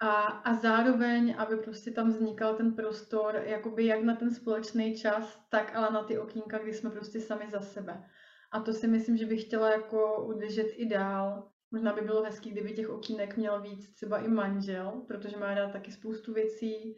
A, 0.00 0.22
a 0.22 0.54
zároveň, 0.54 1.34
aby 1.38 1.56
prostě 1.56 1.90
tam 1.90 2.08
vznikal 2.08 2.56
ten 2.56 2.74
prostor, 2.74 3.42
jakoby 3.44 3.86
jak 3.86 4.02
na 4.02 4.16
ten 4.16 4.34
společný 4.34 4.96
čas, 4.96 5.46
tak 5.48 5.76
ale 5.76 5.90
na 5.90 6.04
ty 6.04 6.18
okýnka, 6.18 6.58
kdy 6.58 6.74
jsme 6.74 6.90
prostě 6.90 7.20
sami 7.20 7.44
za 7.50 7.60
sebe. 7.60 8.04
A 8.52 8.60
to 8.60 8.72
si 8.72 8.86
myslím, 8.86 9.16
že 9.16 9.26
bych 9.26 9.42
chtěla 9.42 9.70
jako 9.72 10.24
udržet 10.24 10.66
i 10.76 10.88
dál. 10.88 11.50
Možná 11.70 11.92
by 11.92 12.00
bylo 12.00 12.22
hezký, 12.22 12.50
kdyby 12.50 12.72
těch 12.72 12.88
okýnek 12.88 13.36
měl 13.36 13.62
víc 13.62 13.94
třeba 13.94 14.18
i 14.18 14.28
manžel, 14.28 15.04
protože 15.08 15.36
má 15.36 15.54
rád 15.54 15.72
taky 15.72 15.92
spoustu 15.92 16.34
věcí 16.34 16.96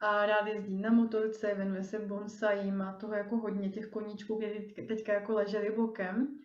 a 0.00 0.26
rád 0.26 0.46
jezdí 0.46 0.76
na 0.76 0.92
motorce, 0.92 1.54
věnuje 1.54 1.84
se 1.84 1.98
bonsai, 1.98 2.70
má 2.70 2.92
toho 2.92 3.14
jako 3.14 3.36
hodně 3.36 3.70
těch 3.70 3.86
koníčků, 3.86 4.36
které 4.36 4.86
teďka 4.88 5.12
jako 5.12 5.32
ležely 5.32 5.70
bokem. 5.70 6.38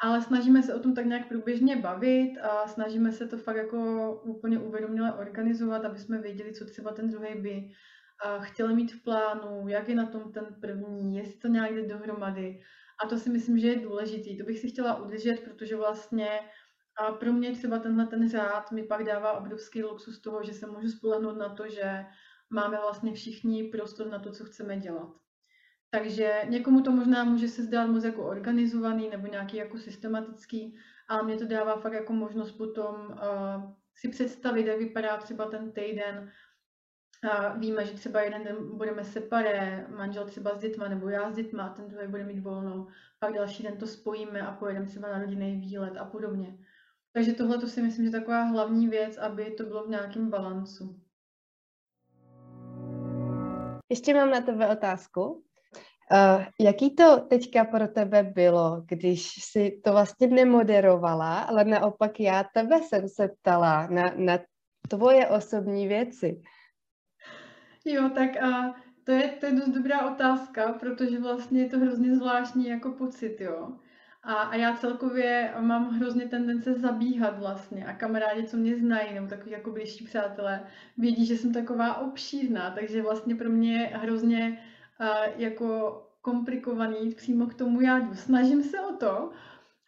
Ale 0.00 0.22
snažíme 0.22 0.62
se 0.62 0.74
o 0.74 0.78
tom 0.78 0.94
tak 0.94 1.06
nějak 1.06 1.28
průběžně 1.28 1.76
bavit 1.76 2.38
a 2.42 2.68
snažíme 2.68 3.12
se 3.12 3.26
to 3.26 3.38
fakt 3.38 3.56
jako 3.56 4.12
úplně 4.24 4.58
uvědoměle 4.58 5.12
organizovat, 5.12 5.84
aby 5.84 5.98
jsme 5.98 6.18
věděli, 6.18 6.52
co 6.52 6.64
třeba 6.64 6.92
ten 6.92 7.10
druhý 7.10 7.34
by 7.40 7.70
chtěl 8.40 8.74
mít 8.74 8.92
v 8.92 9.02
plánu, 9.02 9.68
jak 9.68 9.88
je 9.88 9.94
na 9.94 10.06
tom 10.06 10.32
ten 10.32 10.56
první, 10.60 11.16
jestli 11.16 11.38
to 11.38 11.48
nějak 11.48 11.74
jde 11.74 11.82
dohromady. 11.82 12.62
A 13.04 13.06
to 13.08 13.18
si 13.18 13.30
myslím, 13.30 13.58
že 13.58 13.68
je 13.68 13.80
důležitý. 13.80 14.38
To 14.38 14.44
bych 14.44 14.58
si 14.58 14.68
chtěla 14.68 15.02
udržet, 15.02 15.40
protože 15.40 15.76
vlastně 15.76 16.28
a 16.98 17.12
pro 17.12 17.32
mě 17.32 17.52
třeba 17.52 17.78
tenhle 17.78 18.06
ten 18.06 18.28
řád 18.28 18.72
mi 18.72 18.82
pak 18.82 19.04
dává 19.04 19.32
obrovský 19.32 19.82
luxus 19.82 20.20
toho, 20.20 20.42
že 20.42 20.52
se 20.52 20.66
můžu 20.66 20.88
spolehnout 20.88 21.36
na 21.36 21.48
to, 21.48 21.68
že 21.68 22.04
máme 22.50 22.76
vlastně 22.76 23.12
všichni 23.12 23.64
prostor 23.64 24.06
na 24.06 24.18
to, 24.18 24.32
co 24.32 24.44
chceme 24.44 24.76
dělat. 24.76 25.25
Takže 25.90 26.42
někomu 26.48 26.80
to 26.80 26.90
možná 26.90 27.24
může 27.24 27.48
se 27.48 27.62
zdát 27.62 27.86
moc 27.86 28.04
jako 28.04 28.26
organizovaný 28.26 29.10
nebo 29.10 29.26
nějaký 29.26 29.56
jako 29.56 29.78
systematický, 29.78 30.76
ale 31.08 31.22
mě 31.22 31.36
to 31.36 31.46
dává 31.46 31.76
fakt 31.76 31.92
jako 31.92 32.12
možnost 32.12 32.52
potom 32.52 32.94
uh, 32.94 33.72
si 33.94 34.08
představit, 34.08 34.66
jak 34.66 34.78
vypadá 34.78 35.16
třeba 35.16 35.44
ten 35.50 35.72
týden. 35.72 36.32
Uh, 37.24 37.60
víme, 37.60 37.86
že 37.86 37.94
třeba 37.94 38.20
jeden 38.20 38.44
den 38.44 38.56
budeme 38.76 39.04
separé, 39.04 39.86
manžel 39.96 40.24
třeba 40.24 40.54
s 40.54 40.60
dětma 40.60 40.88
nebo 40.88 41.08
já 41.08 41.32
s 41.32 41.34
dětma, 41.34 41.68
ten 41.68 41.88
druhý 41.88 42.08
bude 42.08 42.24
mít 42.24 42.40
volno, 42.40 42.86
pak 43.18 43.34
další 43.34 43.62
den 43.62 43.76
to 43.76 43.86
spojíme 43.86 44.40
a 44.40 44.52
pojedeme 44.52 44.86
třeba 44.86 45.08
na 45.08 45.18
rodinný 45.18 45.56
výlet 45.56 45.96
a 45.96 46.04
podobně. 46.04 46.58
Takže 47.12 47.32
tohle 47.32 47.58
to 47.58 47.66
si 47.66 47.82
myslím, 47.82 48.04
že 48.04 48.08
je 48.08 48.20
taková 48.20 48.42
hlavní 48.42 48.88
věc, 48.88 49.18
aby 49.18 49.50
to 49.50 49.64
bylo 49.64 49.84
v 49.84 49.88
nějakém 49.88 50.30
balancu. 50.30 51.00
Ještě 53.90 54.14
mám 54.14 54.30
na 54.30 54.40
tebe 54.40 54.68
otázku. 54.68 55.45
Uh, 56.12 56.44
jaký 56.60 56.94
to 56.94 57.20
teďka 57.20 57.64
pro 57.64 57.88
tebe 57.88 58.22
bylo, 58.22 58.82
když 58.88 59.44
si 59.44 59.80
to 59.84 59.92
vlastně 59.92 60.26
nemoderovala, 60.26 61.38
ale 61.38 61.64
naopak 61.64 62.20
já 62.20 62.44
tebe 62.54 62.78
jsem 62.82 63.08
se 63.08 63.28
ptala 63.28 63.86
na, 63.86 64.02
na 64.16 64.38
tvoje 64.88 65.26
osobní 65.26 65.88
věci? 65.88 66.40
Jo, 67.84 68.10
tak 68.14 68.30
uh, 68.42 68.74
to, 69.04 69.12
je, 69.12 69.28
to 69.28 69.46
je 69.46 69.52
dost 69.52 69.68
dobrá 69.68 70.10
otázka, 70.10 70.72
protože 70.72 71.18
vlastně 71.18 71.62
je 71.62 71.68
to 71.68 71.78
hrozně 71.78 72.16
zvláštní 72.16 72.68
jako 72.68 72.90
pocit, 72.90 73.40
jo. 73.40 73.72
A, 74.22 74.34
a 74.34 74.54
já 74.56 74.76
celkově 74.76 75.54
mám 75.60 75.90
hrozně 75.90 76.28
tendence 76.28 76.74
zabíhat 76.74 77.38
vlastně 77.38 77.86
a 77.86 77.92
kamarádi, 77.92 78.46
co 78.46 78.56
mě 78.56 78.76
znají, 78.76 79.14
nebo 79.14 79.26
takový 79.26 79.50
jako 79.50 79.70
blížší 79.70 80.04
přátelé, 80.04 80.66
vědí, 80.98 81.26
že 81.26 81.36
jsem 81.36 81.52
taková 81.52 81.98
obšírná, 81.98 82.70
takže 82.70 83.02
vlastně 83.02 83.34
pro 83.34 83.50
mě 83.50 83.72
je 83.72 83.86
hrozně 83.86 84.58
jako 85.36 86.02
komplikovaný 86.22 86.96
jít 87.04 87.16
přímo 87.16 87.46
k 87.46 87.54
tomu 87.54 87.80
jádu. 87.80 88.14
Snažím 88.14 88.62
se 88.62 88.80
o 88.80 88.92
to, 88.96 89.30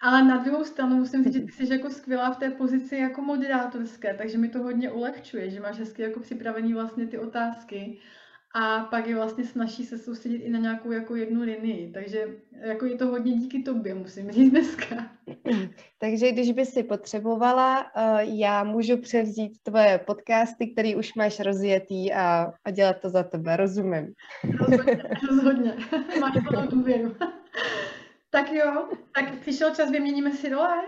ale 0.01 0.25
na 0.25 0.37
druhou 0.37 0.65
stranu 0.65 0.97
musím 0.97 1.25
říct, 1.25 1.33
že 1.33 1.41
ty 1.41 1.53
jsi 1.53 1.73
jako 1.73 1.91
skvělá 1.91 2.31
v 2.31 2.37
té 2.37 2.51
pozici 2.51 2.97
jako 2.97 3.23
moderátorské, 3.23 4.15
takže 4.15 4.39
mi 4.39 4.49
to 4.49 4.63
hodně 4.63 4.91
ulehčuje, 4.91 5.51
že 5.51 5.61
máš 5.61 5.79
hezky 5.79 6.03
jako 6.03 6.21
připravený 6.21 6.75
vlastně 6.75 7.07
ty 7.07 7.19
otázky 7.19 7.99
a 8.55 8.81
pak 8.81 9.07
je 9.07 9.15
vlastně 9.15 9.45
snaží 9.45 9.87
se 9.87 9.99
soustředit 9.99 10.37
i 10.37 10.51
na 10.51 10.59
nějakou 10.59 10.93
jako 10.93 11.17
jednu 11.17 11.43
linii. 11.43 11.93
Takže 11.93 12.27
jako 12.61 12.87
je 12.87 12.97
to 12.97 13.07
hodně 13.07 13.33
díky 13.33 13.63
tobě, 13.63 13.95
musím 13.95 14.31
říct 14.31 14.51
dneska. 14.51 15.11
Takže 15.99 16.33
když 16.33 16.53
by 16.53 16.67
si 16.67 16.83
potřebovala, 16.83 17.91
eh, 17.97 18.25
já 18.25 18.65
můžu 18.65 18.97
převzít 18.97 19.53
tvoje 19.63 20.01
podcasty, 20.07 20.67
které 20.67 20.97
už 20.97 21.15
máš 21.15 21.41
rozjetý 21.41 22.13
a, 22.13 22.53
a 22.65 22.71
dělat 22.71 23.01
to 23.01 23.11
za 23.11 23.23
tebe, 23.23 23.57
rozumím. 23.57 24.13
Rozhodně, 24.59 25.03
rozhodně. 25.31 25.77
Máš 26.21 26.37
plnou 26.49 26.67
důvěru. 26.67 27.17
tak 28.31 28.53
jo, 28.53 28.89
tak 29.15 29.39
přišel 29.41 29.75
čas, 29.75 29.91
vyměníme 29.91 30.33
si 30.33 30.49
role. 30.49 30.83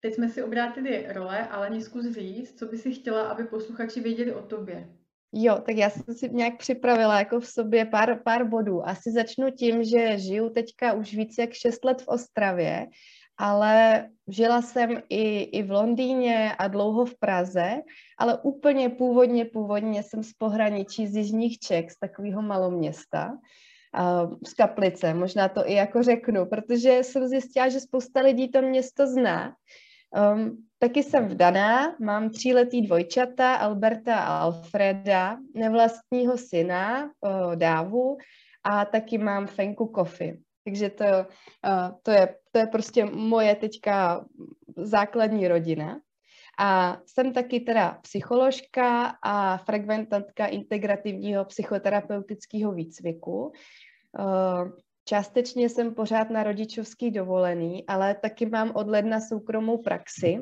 Teď 0.00 0.14
jsme 0.14 0.28
si 0.28 0.42
obrátili 0.42 1.06
role, 1.08 1.48
ale 1.48 1.80
zkus 1.80 2.06
říct, 2.10 2.58
co 2.58 2.66
by 2.66 2.78
si 2.78 2.94
chtěla, 2.94 3.22
aby 3.22 3.44
posluchači 3.44 4.00
věděli 4.00 4.34
o 4.34 4.42
tobě. 4.42 4.88
Jo, 5.32 5.58
tak 5.66 5.76
já 5.76 5.90
jsem 5.90 6.14
si 6.14 6.28
nějak 6.30 6.58
připravila 6.58 7.18
jako 7.18 7.40
v 7.40 7.46
sobě 7.46 7.84
pár, 7.84 8.20
pár 8.24 8.44
bodů. 8.48 8.88
Asi 8.88 9.10
začnu 9.10 9.50
tím, 9.50 9.84
že 9.84 10.18
žiju 10.18 10.48
teďka 10.50 10.92
už 10.92 11.14
více 11.14 11.40
jak 11.40 11.52
6 11.52 11.84
let 11.84 12.02
v 12.02 12.08
Ostravě, 12.08 12.86
ale 13.38 14.08
žila 14.28 14.62
jsem 14.62 15.02
i, 15.08 15.40
i 15.42 15.62
v 15.62 15.70
Londýně 15.70 16.52
a 16.58 16.68
dlouho 16.68 17.04
v 17.04 17.18
Praze, 17.18 17.82
ale 18.18 18.38
úplně 18.42 18.88
původně, 18.88 19.44
původně 19.44 20.02
jsem 20.02 20.22
z 20.22 20.32
pohraničí 20.32 21.06
z 21.06 21.16
Jižních 21.16 21.58
Čech, 21.58 21.90
z 21.90 21.98
takového 21.98 22.42
maloměsta, 22.42 23.38
z 24.46 24.54
Kaplice, 24.54 25.14
možná 25.14 25.48
to 25.48 25.70
i 25.70 25.74
jako 25.74 26.02
řeknu, 26.02 26.46
protože 26.46 26.98
jsem 26.98 27.28
zjistila, 27.28 27.68
že 27.68 27.80
spousta 27.80 28.20
lidí 28.20 28.48
to 28.48 28.62
město 28.62 29.06
zná, 29.06 29.56
Um, 30.16 30.56
taky 30.78 31.02
jsem 31.02 31.28
vdaná, 31.28 31.96
mám 32.00 32.30
tříletý 32.30 32.82
dvojčata, 32.82 33.54
Alberta 33.54 34.16
a 34.16 34.38
Alfreda, 34.38 35.38
nevlastního 35.54 36.38
syna, 36.38 37.04
uh, 37.04 37.56
Dávu, 37.56 38.16
a 38.64 38.84
taky 38.84 39.18
mám 39.18 39.46
Fenku 39.46 39.86
Kofi. 39.86 40.38
Takže 40.64 40.90
to, 40.90 41.04
uh, 41.04 41.90
to, 42.02 42.10
je, 42.10 42.34
to 42.52 42.58
je 42.58 42.66
prostě 42.66 43.04
moje 43.04 43.54
teďka 43.54 44.24
základní 44.76 45.48
rodina. 45.48 46.00
A 46.58 46.98
jsem 47.06 47.32
taky 47.32 47.60
teda 47.60 47.98
psycholožka 48.02 49.16
a 49.22 49.56
frekventantka 49.56 50.46
integrativního 50.46 51.44
psychoterapeutického 51.44 52.72
výcviku. 52.72 53.52
Částečně 55.08 55.68
jsem 55.68 55.94
pořád 55.94 56.30
na 56.30 56.42
rodičovský 56.42 57.10
dovolený, 57.10 57.86
ale 57.86 58.14
taky 58.14 58.46
mám 58.46 58.72
od 58.74 58.88
ledna 58.88 59.20
soukromou 59.20 59.78
praxi, 59.78 60.38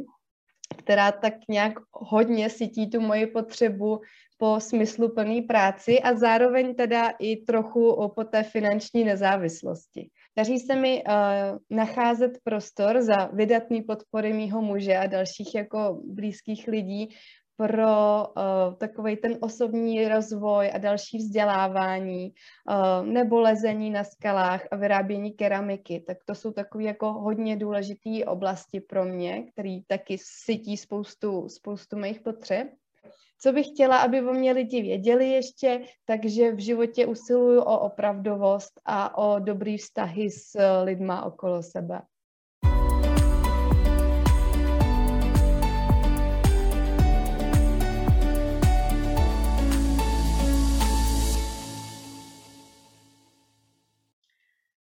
která 0.78 1.12
tak 1.12 1.34
nějak 1.48 1.72
hodně 1.92 2.50
sytí 2.50 2.90
tu 2.90 3.00
moji 3.00 3.26
potřebu 3.26 4.00
po 4.38 4.60
smysluplné 4.60 5.42
práci 5.42 6.00
a 6.00 6.16
zároveň 6.16 6.74
teda 6.74 7.08
i 7.18 7.36
trochu 7.36 8.12
po 8.14 8.24
té 8.24 8.42
finanční 8.42 9.04
nezávislosti. 9.04 10.08
Daří 10.36 10.58
se 10.58 10.76
mi 10.76 11.04
uh, 11.04 11.12
nacházet 11.70 12.32
prostor 12.44 13.02
za 13.02 13.26
vydatný 13.26 13.82
podpory 13.82 14.32
mýho 14.32 14.62
muže 14.62 14.96
a 14.96 15.06
dalších 15.06 15.54
jako 15.54 16.00
blízkých 16.04 16.68
lidí 16.68 17.08
pro 17.56 18.26
uh, 18.26 18.74
takový 18.78 19.16
ten 19.16 19.38
osobní 19.40 20.08
rozvoj 20.08 20.70
a 20.74 20.78
další 20.78 21.18
vzdělávání, 21.18 22.32
uh, 22.70 23.06
nebo 23.06 23.40
lezení 23.40 23.90
na 23.90 24.04
skalách 24.04 24.66
a 24.70 24.76
vyrábění 24.76 25.32
keramiky. 25.32 26.00
Tak 26.06 26.18
to 26.24 26.34
jsou 26.34 26.52
takové 26.52 26.84
jako 26.84 27.12
hodně 27.12 27.56
důležité 27.56 28.24
oblasti 28.26 28.80
pro 28.80 29.04
mě, 29.04 29.42
které 29.52 29.78
taky 29.86 30.18
sytí 30.20 30.76
spoustu, 30.76 31.48
spoustu 31.48 31.96
mých 31.96 32.20
potřeb. 32.20 32.68
Co 33.40 33.52
bych 33.52 33.66
chtěla, 33.66 33.98
aby 33.98 34.22
o 34.22 34.32
mě 34.32 34.52
lidi 34.52 34.82
věděli 34.82 35.28
ještě, 35.28 35.80
takže 36.04 36.52
v 36.52 36.58
životě 36.58 37.06
usiluju 37.06 37.60
o 37.60 37.78
opravdovost 37.78 38.80
a 38.84 39.18
o 39.18 39.38
dobrý 39.38 39.76
vztahy 39.76 40.30
s 40.30 40.58
lidma 40.82 41.24
okolo 41.24 41.62
sebe. 41.62 42.00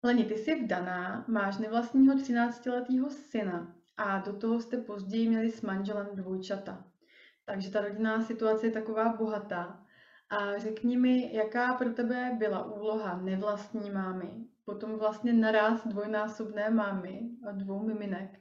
Leni, 0.03 0.25
ty 0.25 0.35
jsi 0.35 0.55
vdaná, 0.55 1.25
máš 1.29 1.59
nevlastního 1.59 2.15
13-letého 2.15 3.11
syna 3.11 3.75
a 3.97 4.19
do 4.19 4.33
toho 4.33 4.61
jste 4.61 4.77
později 4.77 5.29
měli 5.29 5.51
s 5.51 5.63
manželem 5.63 6.07
dvojčata. 6.15 6.85
Takže 7.45 7.71
ta 7.71 7.81
rodinná 7.81 8.23
situace 8.23 8.67
je 8.67 8.73
taková 8.73 9.09
bohatá. 9.09 9.85
A 10.31 10.59
řekni 10.59 10.97
mi, 10.97 11.35
jaká 11.35 11.75
pro 11.75 11.91
tebe 11.91 12.37
byla 12.39 12.65
úloha 12.65 13.23
nevlastní 13.23 13.91
mámy, 13.91 14.31
potom 14.65 14.99
vlastně 14.99 15.33
naraz 15.33 15.87
dvojnásobné 15.87 16.71
mámy 16.71 17.21
a 17.49 17.53
dvou 17.53 17.87
miminek. 17.87 18.39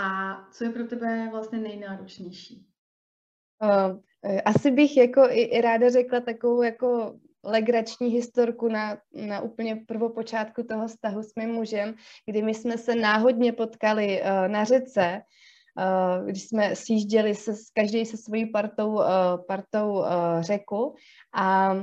A 0.00 0.36
co 0.52 0.64
je 0.64 0.70
pro 0.70 0.84
tebe 0.84 1.28
vlastně 1.30 1.58
nejnáročnější? 1.58 2.66
Uh, 3.62 3.98
asi 4.44 4.70
bych 4.70 4.96
jako 4.96 5.20
i 5.30 5.60
ráda 5.60 5.90
řekla 5.90 6.20
takovou 6.20 6.62
jako 6.62 7.18
legrační 7.44 8.08
historku 8.08 8.68
na, 8.68 8.98
na 9.12 9.40
úplně 9.40 9.76
prvopočátku 9.76 10.62
toho 10.62 10.88
vztahu 10.88 11.22
s 11.22 11.34
mým 11.34 11.50
mužem, 11.50 11.94
kdy 12.26 12.42
my 12.42 12.54
jsme 12.54 12.78
se 12.78 12.94
náhodně 12.94 13.52
potkali 13.52 14.22
uh, 14.22 14.48
na 14.48 14.64
řece, 14.64 15.22
uh, 15.78 16.26
když 16.26 16.42
jsme 16.42 16.76
sjížděli 16.76 17.34
se, 17.34 17.52
každý 17.74 18.06
se 18.06 18.16
svojí 18.16 18.46
partou, 18.46 18.92
uh, 18.92 19.04
partou 19.48 19.92
uh, 19.92 20.06
řeku 20.40 20.94
a 21.34 21.74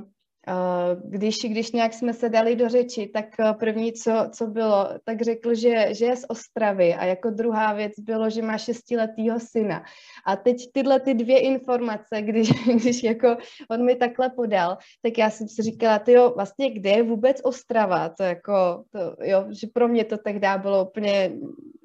když, 1.04 1.40
když 1.40 1.72
nějak 1.72 1.94
jsme 1.94 2.14
se 2.14 2.30
dali 2.30 2.56
do 2.56 2.70
řeči, 2.70 3.08
tak 3.14 3.26
eh, 3.40 3.54
první, 3.54 3.94
co, 3.94 4.30
co 4.32 4.48
bylo, 4.48 4.90
tak 5.04 5.22
řekl, 5.22 5.56
že, 5.56 5.88
že 5.94 6.06
je 6.06 6.16
z 6.16 6.26
Ostravy 6.30 6.94
a 6.94 7.06
jako 7.06 7.30
druhá 7.30 7.74
věc 7.74 7.94
bylo, 8.00 8.30
že 8.30 8.42
má 8.42 8.58
šestiletýho 8.58 9.40
syna. 9.40 9.84
A 10.26 10.36
teď 10.36 10.72
tyhle 10.72 11.00
ty 11.00 11.14
dvě 11.14 11.40
informace, 11.40 12.22
když, 12.22 12.50
když 12.82 13.04
jako 13.04 13.38
on 13.70 13.86
mi 13.86 13.96
takhle 13.96 14.30
podal, 14.30 14.78
tak 15.02 15.18
já 15.18 15.30
jsem 15.30 15.48
si 15.48 15.62
říkala, 15.62 16.00
ty 16.00 16.12
jo, 16.12 16.34
vlastně 16.36 16.72
kde 16.72 16.90
je 16.90 17.04
vůbec 17.04 17.42
Ostrava? 17.44 18.10
To 18.10 18.24
jako, 18.24 18.84
to, 18.92 19.00
jo, 19.22 19.46
že 19.50 19.68
pro 19.74 19.88
mě 19.88 20.06
to 20.06 20.18
tehdy 20.18 20.48
bylo 20.58 20.86
úplně 20.86 21.32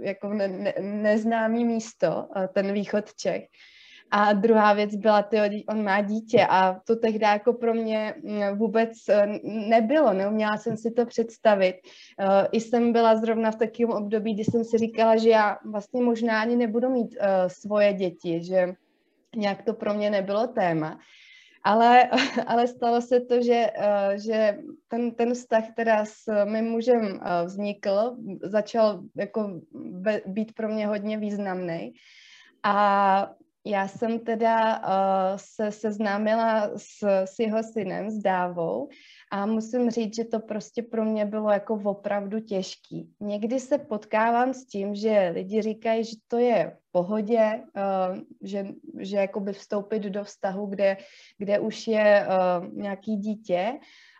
jako 0.00 0.28
ne, 0.28 0.48
ne, 0.48 0.74
neznámý 0.80 1.64
místo, 1.64 2.28
eh, 2.36 2.48
ten 2.54 2.72
východ 2.72 3.14
Čech. 3.14 3.42
A 4.10 4.32
druhá 4.32 4.72
věc 4.72 4.94
byla, 4.96 5.22
ty, 5.22 5.64
on 5.68 5.84
má 5.84 6.00
dítě 6.00 6.46
a 6.50 6.80
to 6.86 6.96
tehdy 6.96 7.24
jako 7.24 7.52
pro 7.52 7.74
mě 7.74 8.14
mm, 8.22 8.58
vůbec 8.58 8.90
eh, 9.08 9.26
nebylo, 9.44 10.12
neuměla 10.12 10.56
jsem 10.56 10.76
si 10.76 10.90
to 10.90 11.06
představit. 11.06 11.76
Eh, 12.18 12.48
I 12.52 12.60
jsem 12.60 12.92
byla 12.92 13.16
zrovna 13.16 13.50
v 13.50 13.56
takovém 13.56 13.90
období, 13.90 14.34
kdy 14.34 14.44
jsem 14.44 14.64
si 14.64 14.78
říkala, 14.78 15.16
že 15.16 15.30
já 15.30 15.58
vlastně 15.64 16.02
možná 16.02 16.40
ani 16.40 16.56
nebudu 16.56 16.90
mít 16.90 17.16
eh, 17.20 17.48
svoje 17.48 17.92
děti, 17.92 18.44
že 18.44 18.74
nějak 19.36 19.62
to 19.62 19.74
pro 19.74 19.94
mě 19.94 20.10
nebylo 20.10 20.46
téma. 20.46 20.98
Ale, 21.64 22.10
ale 22.46 22.66
stalo 22.66 23.00
se 23.00 23.20
to, 23.20 23.42
že, 23.42 23.66
že 24.14 24.58
ten, 24.88 25.10
ten 25.10 25.34
vztah 25.34 25.64
teda 25.76 26.04
s 26.04 26.44
mým 26.44 26.64
mužem 26.64 27.20
vznikl, 27.44 28.16
začal 28.42 29.02
jako 29.16 29.60
být 30.26 30.52
pro 30.54 30.68
mě 30.68 30.86
hodně 30.86 31.18
významný. 31.18 31.92
A 32.62 33.30
já 33.66 33.88
jsem 33.88 34.18
teda 34.18 34.78
uh, 34.78 35.36
se 35.36 35.72
seznámila 35.72 36.70
s, 36.76 37.02
s 37.24 37.38
jeho 37.38 37.62
synem, 37.62 38.10
s 38.10 38.22
Dávou 38.22 38.88
a 39.32 39.46
musím 39.46 39.90
říct, 39.90 40.16
že 40.16 40.24
to 40.24 40.40
prostě 40.40 40.82
pro 40.82 41.04
mě 41.04 41.24
bylo 41.24 41.50
jako 41.50 41.74
opravdu 41.84 42.40
těžký. 42.40 43.14
Někdy 43.20 43.60
se 43.60 43.78
potkávám 43.78 44.54
s 44.54 44.66
tím, 44.66 44.94
že 44.94 45.30
lidi 45.34 45.62
říkají, 45.62 46.04
že 46.04 46.16
to 46.28 46.38
je 46.38 46.76
v 46.78 46.92
pohodě, 46.92 47.60
uh, 47.76 48.18
že, 48.42 48.66
že 48.98 49.16
jakoby 49.16 49.52
vstoupit 49.52 50.02
do 50.02 50.24
vztahu, 50.24 50.66
kde, 50.66 50.96
kde 51.38 51.58
už 51.58 51.86
je 51.86 52.26
uh, 52.26 52.66
nějaký 52.72 53.16
dítě, 53.16 53.72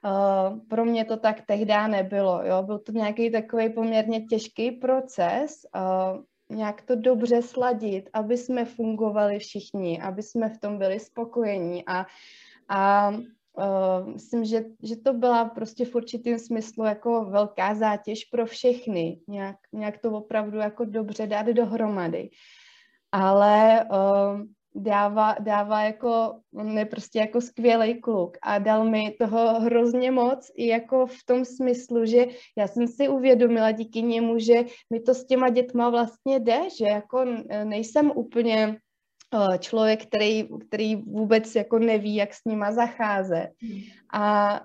Uh, 0.04 0.58
pro 0.68 0.84
mě 0.84 1.04
to 1.04 1.16
tak 1.16 1.40
tehdy 1.46 1.74
nebylo. 1.88 2.42
Jo? 2.44 2.62
Byl 2.62 2.78
to 2.78 2.92
nějaký 2.92 3.30
takový 3.30 3.70
poměrně 3.70 4.20
těžký 4.20 4.70
proces. 4.70 5.60
Uh, 5.76 6.22
nějak 6.50 6.82
to 6.82 6.96
dobře 6.96 7.42
sladit, 7.42 8.10
aby 8.12 8.36
jsme 8.36 8.64
fungovali 8.64 9.38
všichni, 9.38 10.00
aby 10.00 10.22
jsme 10.22 10.48
v 10.48 10.58
tom 10.58 10.78
byli 10.78 11.00
spokojení 11.00 11.84
a, 11.86 12.06
a 12.68 13.10
uh, 13.10 14.12
myslím, 14.12 14.44
že, 14.44 14.64
že 14.82 14.96
to 14.96 15.12
byla 15.12 15.44
prostě 15.44 15.84
v 15.84 15.94
určitém 15.94 16.38
smyslu 16.38 16.84
jako 16.84 17.24
velká 17.24 17.74
zátěž 17.74 18.24
pro 18.24 18.46
všechny, 18.46 19.20
nějak, 19.28 19.56
nějak 19.72 19.98
to 19.98 20.10
opravdu 20.12 20.58
jako 20.58 20.84
dobře 20.84 21.26
dát 21.26 21.46
dohromady. 21.46 22.30
Ale 23.12 23.84
uh, 23.90 24.40
dává, 24.74 25.36
dává 25.40 25.82
jako, 25.82 26.40
on 26.54 26.78
je 26.78 26.84
prostě 26.84 27.18
jako 27.18 27.40
skvělý 27.40 28.00
kluk 28.00 28.38
a 28.42 28.58
dal 28.58 28.84
mi 28.84 29.16
toho 29.20 29.60
hrozně 29.60 30.10
moc 30.10 30.50
i 30.56 30.66
jako 30.66 31.06
v 31.06 31.24
tom 31.26 31.44
smyslu, 31.44 32.04
že 32.04 32.26
já 32.58 32.66
jsem 32.66 32.86
si 32.86 33.08
uvědomila 33.08 33.70
díky 33.70 34.02
němu, 34.02 34.38
že 34.38 34.54
mi 34.90 35.00
to 35.00 35.14
s 35.14 35.26
těma 35.26 35.48
dětma 35.48 35.90
vlastně 35.90 36.38
jde, 36.40 36.60
že 36.78 36.84
jako 36.84 37.24
nejsem 37.64 38.12
úplně 38.14 38.76
eh, 39.34 39.58
člověk, 39.58 40.06
který, 40.06 40.48
který 40.68 40.96
vůbec 40.96 41.54
jako 41.54 41.78
neví, 41.78 42.14
jak 42.14 42.34
s 42.34 42.44
nima 42.44 42.72
zacházet. 42.72 43.50
Hmm. 43.62 43.80
A 44.12 44.60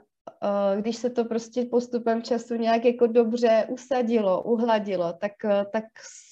když 0.79 0.95
se 0.95 1.09
to 1.09 1.25
prostě 1.25 1.65
postupem 1.65 2.21
času 2.21 2.55
nějak 2.55 2.85
jako 2.85 3.07
dobře 3.07 3.65
usadilo, 3.69 4.43
uhladilo, 4.43 5.13
tak, 5.13 5.45
eh, 5.45 5.65
tak 5.71 5.83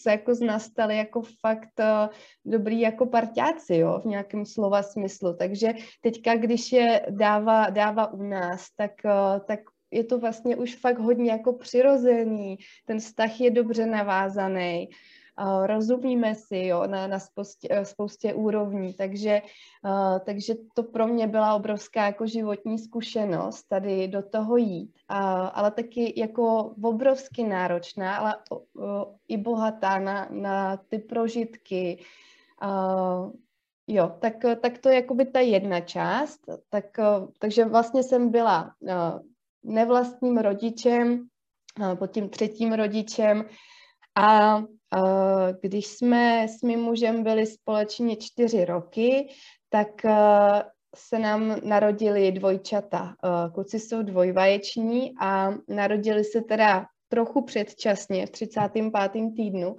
se 0.02 0.12
jako 0.12 0.36
z 0.36 0.42
nás 0.42 0.64
stali 0.64 0.98
jako 0.98 1.22
fakt 1.22 1.80
eh, 1.80 2.10
dobrý 2.46 2.80
jako 2.80 3.06
parťáci, 3.06 3.76
jo, 3.76 4.00
v 4.04 4.06
nějakém 4.06 4.46
slova 4.46 4.84
smyslu. 4.84 5.34
Takže 5.34 5.74
teďka, 6.02 6.36
když 6.36 6.72
je 6.72 7.06
dává, 7.10 7.70
dává 7.70 8.14
u 8.14 8.24
nás, 8.24 8.68
tak, 8.76 8.92
tak 9.46 9.60
je 9.92 10.04
to 10.04 10.20
vlastně 10.20 10.56
už 10.56 10.76
fakt 10.76 11.00
hodně 11.00 11.32
jako 11.32 11.54
přirozený, 11.54 12.58
ten 12.86 13.00
vztah 13.00 13.42
je 13.42 13.52
dobře 13.52 13.86
navázaný 13.86 14.90
rozumíme 15.66 16.36
si 16.36 16.58
jo, 16.58 16.88
na, 16.88 17.08
na 17.08 17.20
spoustě, 17.20 17.68
eh, 17.72 17.86
spoustě 17.86 18.34
úrovní, 18.34 18.94
takže, 18.94 19.42
uh, 19.86 20.20
takže 20.26 20.54
to 20.74 20.84
pro 20.84 21.08
mě 21.08 21.28
byla 21.28 21.56
obrovská 21.56 22.06
jako 22.06 22.28
životní 22.28 22.80
zkušenost 22.80 23.64
tady 23.64 24.08
do 24.08 24.22
toho 24.22 24.58
jít, 24.58 24.92
ale 25.54 25.72
taky 25.72 26.14
jako 26.18 26.74
obrovsky 26.84 27.44
náročná, 27.44 28.18
ale 28.18 28.36
i 29.28 29.38
bohatá 29.38 30.00
na, 30.00 30.28
na 30.32 30.78
ty 30.78 31.00
prožitky, 31.00 32.04
uh, 32.64 33.32
Jo, 33.88 34.16
tak, 34.20 34.34
tak 34.62 34.78
to 34.78 34.90
je 34.90 34.96
jakoby 34.96 35.26
ta 35.26 35.40
jedna 35.40 35.80
část. 35.80 36.40
Tak, 36.70 36.86
takže 37.40 37.66
vlastně 37.66 38.04
jsem 38.04 38.30
byla 38.30 38.72
nevlastním 39.64 40.38
rodičem, 40.38 41.28
pod 42.00 42.12
tím 42.12 42.30
třetím 42.30 42.74
rodičem 42.74 43.46
a 44.16 44.62
když 45.62 45.88
jsme 45.88 46.48
s 46.48 46.62
mým 46.62 46.80
mužem 46.80 47.24
byli 47.24 47.46
společně 47.46 48.16
čtyři 48.16 48.66
roky, 48.66 49.30
tak 49.70 50.06
eh, 50.06 50.64
se 50.96 51.20
nám 51.20 51.56
narodili 51.64 52.32
dvojčata. 52.32 53.16
Eh, 53.24 53.50
kluci 53.54 53.80
jsou 53.80 54.02
dvojvaječní 54.02 55.14
a 55.22 55.54
narodili 55.68 56.24
se 56.24 56.42
teda 56.42 56.86
trochu 57.08 57.42
předčasně, 57.42 58.26
v 58.26 58.30
35. 58.30 58.92
týdnu. 59.36 59.76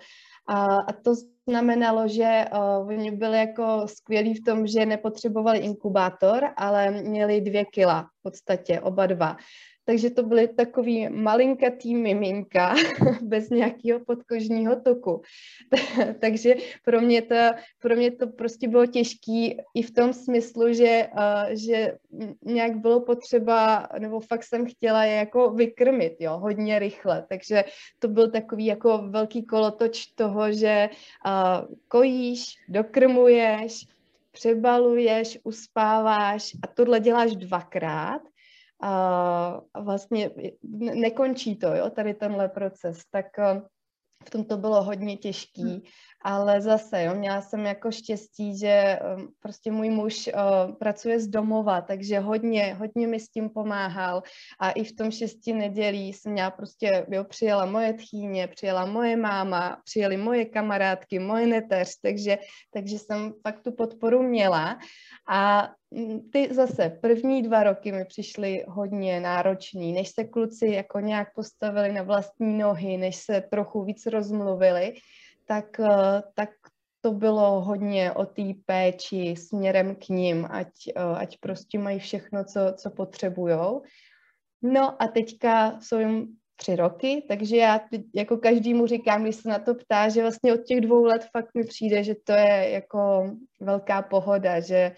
A, 0.49 0.77
a 0.77 0.93
to 0.93 1.15
znamenalo, 1.49 2.09
že 2.09 2.45
uh, 2.53 2.89
oni 2.89 3.11
byli 3.11 3.39
jako 3.39 3.83
skvělí 3.87 4.35
v 4.35 4.45
tom, 4.45 4.67
že 4.67 4.87
nepotřebovali 4.87 5.59
inkubátor, 5.59 6.45
ale 6.57 6.91
měli 6.91 7.41
dvě 7.41 7.65
kila 7.65 8.03
v 8.03 8.23
podstatě, 8.23 8.81
oba 8.81 9.07
dva 9.07 9.37
takže 9.85 10.11
to 10.11 10.23
byly 10.23 10.49
takový 10.49 11.09
malinkatý 11.09 11.95
miminka 11.95 12.75
bez 13.23 13.51
nějakého 13.51 14.01
podkožního 14.01 14.77
toku. 14.77 15.23
takže 16.21 16.55
pro 16.85 17.01
mě, 17.01 17.23
to, 17.23 17.35
pro 17.79 17.97
mě 17.97 18.11
to 18.11 18.27
prostě 18.27 18.69
bylo 18.69 18.87
těžký 18.87 19.57
i 19.75 19.83
v 19.83 19.91
tom 19.91 20.13
smyslu, 20.13 20.73
že, 20.73 21.09
uh, 21.13 21.55
že 21.55 21.93
nějak 22.45 22.77
bylo 22.77 23.01
potřeba, 23.01 23.89
nebo 23.99 24.21
fakt 24.21 24.45
jsem 24.45 24.67
chtěla 24.67 25.05
je 25.05 25.15
jako 25.15 25.51
vykrmit, 25.51 26.17
jo, 26.21 26.39
hodně 26.39 26.79
rychle. 26.79 27.27
Takže 27.29 27.65
to 27.99 28.09
byl 28.09 28.31
takový 28.31 28.67
jako 28.67 28.99
velký 29.09 29.45
kolotoč 29.47 30.07
toho, 30.07 30.53
že 30.53 30.89
uh, 31.27 31.77
kojíš, 31.89 32.45
dokrmuješ, 32.69 33.87
přebaluješ, 34.33 35.39
uspáváš 35.45 36.57
a 36.63 36.67
tohle 36.67 37.01
děláš 37.01 37.37
dvakrát 37.37 38.23
a 38.85 39.81
vlastně 39.81 40.31
nekončí 40.95 41.57
to, 41.57 41.75
jo, 41.75 41.91
tady 41.91 42.15
tenhle 42.15 42.49
proces, 42.49 43.01
tak 43.11 43.39
eh, 43.39 43.63
v 44.27 44.31
tom 44.31 44.45
to 44.45 44.57
bylo 44.57 44.83
hodně 44.83 45.17
těžký, 45.17 45.63
hmm. 45.63 45.81
ale 46.23 46.61
zase, 46.61 47.03
jo, 47.03 47.15
měla 47.15 47.41
jsem 47.41 47.61
jako 47.61 47.91
štěstí, 47.91 48.59
že 48.59 48.69
eh, 48.69 49.01
prostě 49.41 49.71
můj 49.71 49.91
muž 49.91 50.31
uh, 50.35 50.75
pracuje 50.75 51.21
z 51.21 51.29
domova, 51.29 51.81
takže 51.81 52.19
hodně, 52.19 52.75
hodně 52.75 53.07
mi 53.07 53.21
s 53.21 53.29
tím 53.29 53.51
pomáhal. 53.51 54.23
A 54.61 54.71
i 54.71 54.85
v 54.85 54.97
tom 54.97 55.11
šesti 55.11 55.53
nedělí 55.53 56.13
jsem 56.13 56.33
měla 56.33 56.51
prostě, 56.51 57.07
jo, 57.11 57.25
přijela 57.25 57.67
moje 57.67 57.93
tchýně, 57.95 58.49
přijela 58.49 58.87
moje 58.87 59.17
máma, 59.17 59.81
přijeli 59.85 60.17
moje 60.17 60.45
kamarádky, 60.45 61.19
moje 61.19 61.47
neteř, 61.47 61.97
takže, 62.03 62.39
takže 62.73 62.99
jsem 62.99 63.33
fakt 63.43 63.61
tu 63.61 63.73
podporu 63.73 64.23
měla. 64.23 64.79
A 65.29 65.71
ty 66.33 66.55
zase 66.55 66.99
první 67.01 67.43
dva 67.43 67.63
roky 67.63 67.93
mi 67.93 68.05
přišly 68.05 68.65
hodně 68.69 69.21
náročný, 69.21 69.93
než 69.93 70.09
se 70.09 70.25
kluci 70.25 70.67
jako 70.67 71.01
nějak 71.01 71.35
postavili 71.35 71.93
na 71.93 72.03
vlastní 72.03 72.59
nohy, 72.59 72.97
než 72.97 73.17
se 73.17 73.41
trochu 73.51 73.85
víc 73.85 74.07
rozmluvili, 74.07 74.95
tak, 75.47 75.81
eh, 75.81 76.23
tak 76.35 76.51
to 77.01 77.13
bylo 77.13 77.61
hodně 77.61 78.13
o 78.13 78.27
té 78.27 78.43
péči 78.67 79.35
směrem 79.37 79.95
k 79.95 80.09
ním, 80.09 80.47
ať, 80.51 80.69
eh, 80.97 81.01
ať 81.17 81.39
prostě 81.41 81.79
mají 81.79 81.99
všechno, 81.99 82.45
co, 82.45 82.61
co 82.77 82.91
potřebujou. 82.91 83.83
No 84.63 85.03
a 85.03 85.09
teďka 85.09 85.81
jsou 85.81 85.99
jim 85.99 86.37
tři 86.57 86.77
roky, 86.77 87.25
takže 87.29 87.57
já 87.57 87.81
jako 88.15 88.37
každému 88.37 88.87
říkám, 88.87 89.23
když 89.23 89.37
se 89.37 89.49
na 89.49 89.59
to 89.59 89.75
ptá, 89.75 90.09
že 90.09 90.23
vlastně 90.23 90.55
od 90.55 90.63
těch 90.65 90.81
dvou 90.81 91.05
let 91.05 91.27
fakt 91.33 91.55
mi 91.55 91.65
přijde, 91.65 92.05
že 92.05 92.15
to 92.25 92.33
je 92.33 92.71
jako 92.71 93.31
velká 93.61 94.03
pohoda, 94.03 94.61
že 94.61 94.93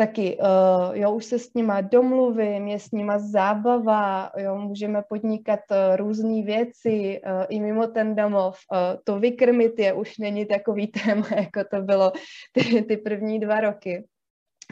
taky, 0.00 0.38
uh, 0.40 0.96
jo, 0.96 1.12
už 1.12 1.24
se 1.24 1.38
s 1.38 1.54
nima 1.54 1.80
domluvím, 1.80 2.68
je 2.68 2.78
s 2.78 2.90
nima 2.90 3.18
zábava, 3.18 4.32
jo, 4.36 4.56
můžeme 4.56 5.02
podnikat 5.08 5.60
uh, 5.70 5.96
různé 5.96 6.42
věci 6.42 7.20
uh, 7.20 7.44
i 7.48 7.60
mimo 7.60 7.86
ten 7.86 8.16
domov. 8.16 8.58
Uh, 8.72 8.78
to 9.04 9.20
vykrmit 9.20 9.78
je 9.78 9.92
už 9.92 10.18
není 10.18 10.46
takový 10.46 10.86
téma, 11.04 11.26
jako 11.36 11.60
to 11.70 11.82
bylo 11.82 12.12
ty, 12.52 12.82
ty 12.82 12.96
první 12.96 13.40
dva 13.40 13.60
roky. 13.60 14.04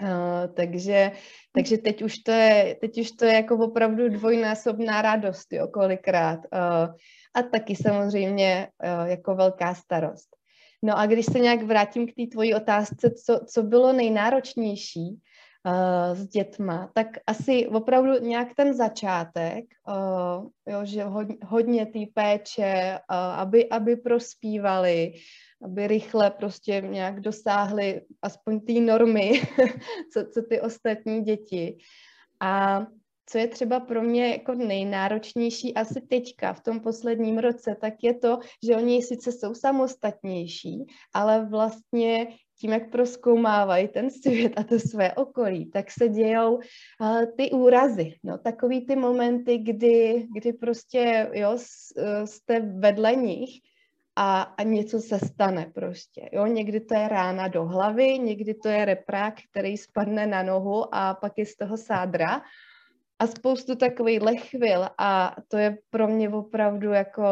Uh, 0.01 0.55
takže, 0.55 1.13
takže 1.53 1.79
teď 1.79 2.03
už 2.03 2.19
to 2.19 2.33
je, 2.33 2.77
teď 2.81 2.99
už 2.99 3.11
to 3.11 3.25
je 3.25 3.35
jako 3.35 3.57
opravdu 3.57 4.09
dvojnásobná 4.09 5.03
radost, 5.03 5.53
jo, 5.53 5.69
kolikrát. 5.69 6.41
Uh, 6.53 6.95
a 7.35 7.43
taky 7.53 7.77
samozřejmě 7.77 8.69
uh, 8.85 9.09
jako 9.09 9.35
velká 9.35 9.75
starost. 9.75 10.38
No 10.83 10.99
a 10.99 11.07
když 11.07 11.27
se 11.27 11.39
nějak 11.39 11.63
vrátím 11.63 12.07
k 12.07 12.15
té 12.15 12.27
tvojí 12.27 12.55
otázce, 12.55 13.11
co, 13.11 13.41
co 13.47 13.63
bylo 13.63 13.93
nejnáročnější 13.93 15.21
uh, 15.67 16.17
s 16.17 16.29
dětma, 16.29 16.91
tak 16.95 17.07
asi 17.27 17.67
opravdu 17.67 18.13
nějak 18.21 18.49
ten 18.57 18.75
začátek, 18.75 19.65
uh, 19.89 20.47
jo, 20.67 20.81
že 20.85 21.05
hodně, 21.05 21.37
hodně 21.45 21.87
té 21.87 21.99
péče, 22.15 22.99
uh, 23.11 23.17
aby, 23.17 23.69
aby 23.69 23.97
prospívali, 23.97 25.13
aby 25.63 25.87
rychle 25.87 26.31
prostě 26.31 26.83
nějak 26.87 27.21
dosáhli 27.21 28.01
aspoň 28.23 28.61
té 28.61 28.73
normy, 28.73 29.43
co, 30.13 30.25
co 30.35 30.43
ty 30.43 30.61
ostatní 30.61 31.23
děti. 31.23 31.79
A 32.41 32.87
co 33.31 33.39
je 33.39 33.49
třeba 33.49 33.81
pro 33.81 34.03
mě 34.03 34.29
jako 34.29 34.55
nejnáročnější 34.55 35.75
asi 35.75 36.01
teďka 36.01 36.53
v 36.53 36.61
tom 36.61 36.81
posledním 36.81 37.39
roce, 37.39 37.77
tak 37.81 37.95
je 38.03 38.15
to, 38.15 38.39
že 38.67 38.77
oni 38.77 39.03
sice 39.03 39.33
jsou 39.33 39.55
samostatnější, 39.55 40.87
ale 41.15 41.47
vlastně 41.51 42.27
tím, 42.61 42.73
jak 42.73 42.91
proskoumávají 42.91 43.89
ten 43.89 44.11
svět 44.11 44.53
a 44.57 44.63
to 44.63 44.79
své 44.79 45.13
okolí, 45.13 45.71
tak 45.71 45.91
se 45.91 46.09
dějou 46.09 46.55
uh, 46.55 47.23
ty 47.37 47.51
úrazy, 47.51 48.15
no, 48.25 48.39
takový 48.39 48.87
ty 48.87 48.97
momenty, 48.97 49.59
kdy, 49.59 50.27
kdy 50.35 50.53
prostě, 50.53 51.31
jo, 51.33 51.59
jste 52.25 52.61
vedle 52.61 53.15
nich 53.15 53.51
a, 54.17 54.43
a 54.43 54.63
něco 54.63 55.01
se 55.01 55.19
stane 55.19 55.71
prostě, 55.75 56.29
jo, 56.33 56.47
někdy 56.47 56.81
to 56.81 56.95
je 56.95 57.09
rána 57.09 57.49
do 57.49 57.65
hlavy, 57.65 58.19
někdy 58.19 58.55
to 58.55 58.69
je 58.69 58.85
reprák, 58.85 59.35
který 59.51 59.77
spadne 59.77 60.27
na 60.27 60.43
nohu 60.43 60.95
a 60.95 61.15
pak 61.15 61.33
je 61.37 61.47
z 61.47 61.57
toho 61.57 61.77
sádra, 61.77 62.43
a 63.19 63.27
spoustu 63.27 63.77
takových 63.77 64.21
chvil 64.51 64.89
a 64.99 65.37
to 65.49 65.57
je 65.57 65.79
pro 65.91 66.09
mě 66.09 66.29
opravdu 66.29 66.93
jako, 66.93 67.23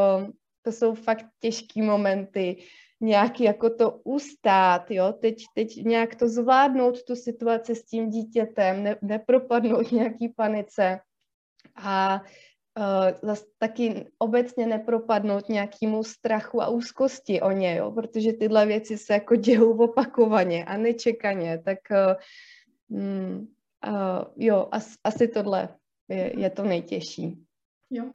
to 0.62 0.72
jsou 0.72 0.94
fakt 0.94 1.26
těžký 1.40 1.82
momenty, 1.82 2.56
nějaký 3.00 3.44
jako 3.44 3.70
to 3.70 3.90
ustát, 3.90 4.90
jo, 4.90 5.12
teď, 5.12 5.44
teď 5.54 5.76
nějak 5.76 6.14
to 6.14 6.28
zvládnout 6.28 7.02
tu 7.02 7.16
situaci 7.16 7.74
s 7.74 7.84
tím 7.84 8.10
dítětem, 8.10 8.82
ne, 8.82 8.96
nepropadnout 9.02 9.92
nějaký 9.92 10.28
panice 10.28 11.00
a 11.76 12.20
uh, 12.78 13.18
zase 13.22 13.44
taky 13.58 14.06
obecně 14.18 14.66
nepropadnout 14.66 15.48
nějakému 15.48 16.04
strachu 16.04 16.62
a 16.62 16.68
úzkosti 16.68 17.40
o 17.40 17.50
ně, 17.50 17.76
jo, 17.76 17.92
protože 17.92 18.32
tyhle 18.32 18.66
věci 18.66 18.98
se 18.98 19.12
jako 19.12 19.36
dějou 19.36 19.78
opakovaně 19.78 20.64
a 20.64 20.76
nečekaně, 20.76 21.62
tak 21.64 21.78
uh, 22.88 23.46
Uh, 23.86 24.24
jo, 24.36 24.68
as, 24.72 24.94
asi 25.04 25.28
tohle 25.28 25.68
je, 26.08 26.40
je 26.40 26.50
to 26.50 26.62
nejtěžší. 26.62 27.46
Jo. 27.90 28.10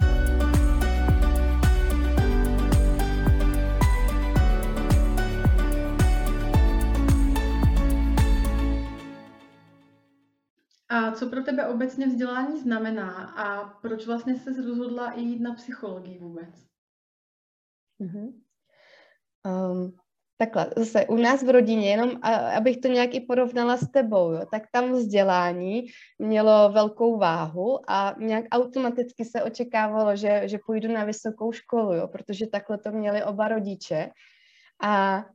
A 10.89 11.11
co 11.11 11.29
pro 11.29 11.43
tebe 11.43 11.67
obecně 11.67 12.07
vzdělání 12.07 12.59
znamená 12.59 13.31
a 13.31 13.69
proč 13.79 14.05
vlastně 14.05 14.39
se 14.39 14.61
rozhodla 14.61 15.13
jít 15.13 15.39
na 15.39 15.53
psychologii 15.53 16.19
vůbec? 16.19 16.49
Mm-hmm. 18.01 18.33
Um, 19.45 19.93
Takhle, 20.41 20.67
zase 20.77 21.05
u 21.05 21.15
nás 21.15 21.43
v 21.43 21.49
rodině, 21.49 21.89
jenom 21.89 22.11
abych 22.57 22.77
to 22.77 22.87
nějak 22.87 23.15
i 23.15 23.19
porovnala 23.19 23.77
s 23.77 23.91
tebou, 23.91 24.31
jo, 24.31 24.41
tak 24.51 24.63
tam 24.71 24.91
vzdělání 24.91 25.85
mělo 26.19 26.69
velkou 26.69 27.17
váhu 27.17 27.79
a 27.87 28.15
nějak 28.19 28.45
automaticky 28.51 29.25
se 29.25 29.43
očekávalo, 29.43 30.15
že, 30.15 30.41
že 30.45 30.59
půjdu 30.65 30.91
na 30.91 31.03
vysokou 31.03 31.51
školu, 31.51 31.93
jo, 31.93 32.07
protože 32.07 32.47
takhle 32.47 32.77
to 32.77 32.91
měli 32.91 33.23
oba 33.23 33.47
rodiče. 33.47 34.09
A 34.81 35.25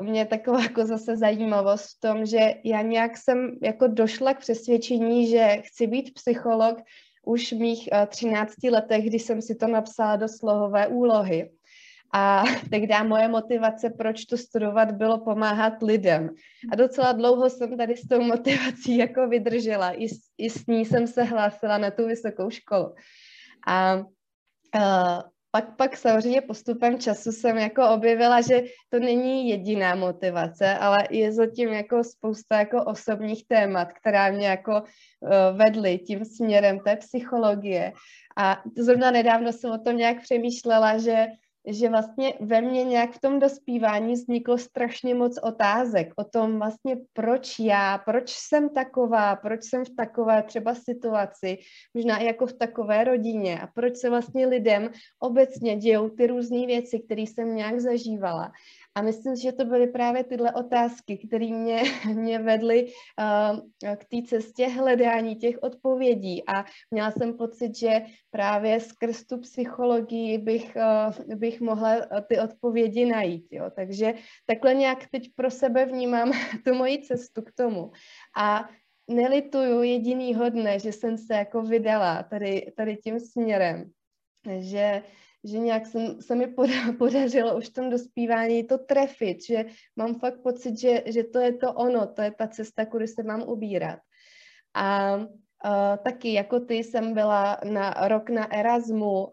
uh, 0.00 0.06
mě 0.06 0.26
taková 0.26 0.62
jako 0.62 0.86
zase 0.86 1.16
zajímavost 1.16 1.96
v 1.96 2.00
tom, 2.00 2.26
že 2.26 2.54
já 2.64 2.82
nějak 2.82 3.16
jsem 3.16 3.58
jako 3.62 3.86
došla 3.86 4.34
k 4.34 4.40
přesvědčení, 4.40 5.26
že 5.26 5.62
chci 5.62 5.86
být 5.86 6.14
psycholog 6.14 6.78
už 7.26 7.52
v 7.52 7.58
mých 7.58 7.88
uh, 7.92 8.06
13 8.06 8.54
letech, 8.70 9.06
kdy 9.06 9.18
jsem 9.18 9.42
si 9.42 9.54
to 9.54 9.66
napsala 9.66 10.16
do 10.16 10.28
slohové 10.28 10.86
úlohy. 10.86 11.50
A 12.14 12.44
tehdy 12.70 12.94
moje 13.06 13.28
motivace, 13.28 13.90
proč 13.90 14.24
to 14.24 14.36
studovat, 14.36 14.92
bylo 14.92 15.18
pomáhat 15.18 15.82
lidem. 15.82 16.30
A 16.72 16.76
docela 16.76 17.12
dlouho 17.12 17.50
jsem 17.50 17.76
tady 17.76 17.96
s 17.96 18.08
tou 18.08 18.20
motivací 18.20 18.96
jako 18.96 19.28
vydržela. 19.28 19.92
I, 19.92 20.06
i 20.38 20.50
s 20.50 20.66
ní 20.66 20.84
jsem 20.84 21.06
se 21.06 21.22
hlásila 21.22 21.78
na 21.78 21.90
tu 21.90 22.06
vysokou 22.06 22.50
školu. 22.50 22.94
A 23.66 23.96
uh, 23.96 25.22
pak, 25.50 25.76
pak 25.76 25.96
samozřejmě 25.96 26.40
postupem 26.40 26.98
času 26.98 27.32
jsem 27.32 27.58
jako 27.58 27.88
objevila, 27.88 28.40
že 28.40 28.62
to 28.88 28.98
není 28.98 29.48
jediná 29.48 29.94
motivace, 29.94 30.74
ale 30.74 30.98
je 31.10 31.32
zatím 31.32 31.68
jako 31.68 32.04
spousta 32.04 32.58
jako 32.58 32.84
osobních 32.84 33.46
témat, 33.48 33.92
která 33.92 34.30
mě 34.30 34.46
jako 34.46 34.72
uh, 34.72 35.58
vedly 35.58 35.98
tím 35.98 36.24
směrem 36.24 36.78
té 36.80 36.96
psychologie. 36.96 37.92
A 38.36 38.62
zrovna 38.78 39.10
nedávno 39.10 39.52
jsem 39.52 39.70
o 39.70 39.78
tom 39.78 39.96
nějak 39.96 40.22
přemýšlela, 40.22 40.98
že 40.98 41.26
že 41.66 41.88
vlastně 41.88 42.34
ve 42.40 42.60
mně 42.60 42.84
nějak 42.84 43.12
v 43.12 43.20
tom 43.20 43.38
dospívání 43.38 44.12
vzniklo 44.12 44.58
strašně 44.58 45.14
moc 45.14 45.38
otázek 45.42 46.12
o 46.16 46.24
tom 46.24 46.58
vlastně, 46.58 46.96
proč 47.12 47.58
já, 47.58 47.98
proč 47.98 48.30
jsem 48.30 48.68
taková, 48.68 49.36
proč 49.36 49.64
jsem 49.64 49.84
v 49.84 49.96
takové 49.96 50.42
třeba 50.42 50.74
situaci, 50.74 51.58
možná 51.94 52.18
i 52.18 52.26
jako 52.26 52.46
v 52.46 52.52
takové 52.52 53.04
rodině 53.04 53.60
a 53.60 53.66
proč 53.66 53.96
se 53.96 54.10
vlastně 54.10 54.46
lidem 54.46 54.90
obecně 55.20 55.76
dějou 55.76 56.08
ty 56.08 56.26
různé 56.26 56.66
věci, 56.66 56.98
které 56.98 57.22
jsem 57.22 57.54
nějak 57.54 57.80
zažívala. 57.80 58.52
A 58.96 59.02
myslím, 59.02 59.36
že 59.36 59.52
to 59.52 59.64
byly 59.64 59.86
právě 59.86 60.24
tyhle 60.24 60.52
otázky, 60.52 61.18
které 61.18 61.46
mě, 61.46 61.82
mě 62.14 62.38
vedly 62.38 62.86
uh, 62.86 63.96
k 63.96 64.04
té 64.04 64.22
cestě 64.26 64.68
hledání 64.68 65.36
těch 65.36 65.62
odpovědí. 65.62 66.42
A 66.48 66.64
měla 66.90 67.10
jsem 67.10 67.36
pocit, 67.36 67.76
že 67.76 68.02
právě 68.30 68.80
skrz 68.80 69.26
tu 69.26 69.38
psychologii 69.38 70.38
bych, 70.38 70.76
uh, 70.76 71.34
bych 71.34 71.60
mohla 71.60 71.96
uh, 71.96 72.20
ty 72.28 72.38
odpovědi 72.38 73.06
najít. 73.06 73.46
Jo. 73.50 73.70
Takže 73.76 74.14
takhle 74.46 74.74
nějak 74.74 74.98
teď 75.10 75.30
pro 75.36 75.50
sebe 75.50 75.86
vnímám 75.86 76.32
tu 76.64 76.74
moji 76.74 77.02
cestu 77.02 77.42
k 77.42 77.52
tomu. 77.52 77.92
A 78.36 78.68
nelituju 79.10 79.82
jedinýho 79.82 80.50
dne, 80.50 80.78
že 80.78 80.92
jsem 80.92 81.18
se 81.18 81.34
jako 81.34 81.62
vydala 81.62 82.22
tady, 82.22 82.72
tady 82.76 82.96
tím 82.96 83.20
směrem. 83.20 83.90
Že 84.58 85.02
že 85.44 85.58
nějak 85.58 85.86
jsem, 85.86 86.22
se 86.22 86.34
mi 86.34 86.46
podařilo 86.98 87.56
už 87.56 87.68
v 87.68 87.72
tom 87.72 87.90
dospívání 87.90 88.64
to 88.64 88.78
trefit, 88.78 89.44
že 89.46 89.64
mám 89.96 90.18
fakt 90.18 90.42
pocit, 90.42 90.78
že, 90.78 91.02
že 91.06 91.24
to 91.24 91.38
je 91.40 91.52
to 91.52 91.72
ono, 91.72 92.06
to 92.06 92.22
je 92.22 92.30
ta 92.30 92.48
cesta, 92.48 92.86
kudy 92.86 93.08
se 93.08 93.22
mám 93.22 93.42
ubírat. 93.42 93.98
A 94.74 95.18
Uh, 95.66 95.96
taky 96.04 96.32
jako 96.32 96.60
ty 96.60 96.74
jsem 96.74 97.14
byla 97.14 97.58
na 97.64 97.94
rok 98.08 98.30
na 98.30 98.52
Erasmu, 98.52 99.24
uh, 99.24 99.30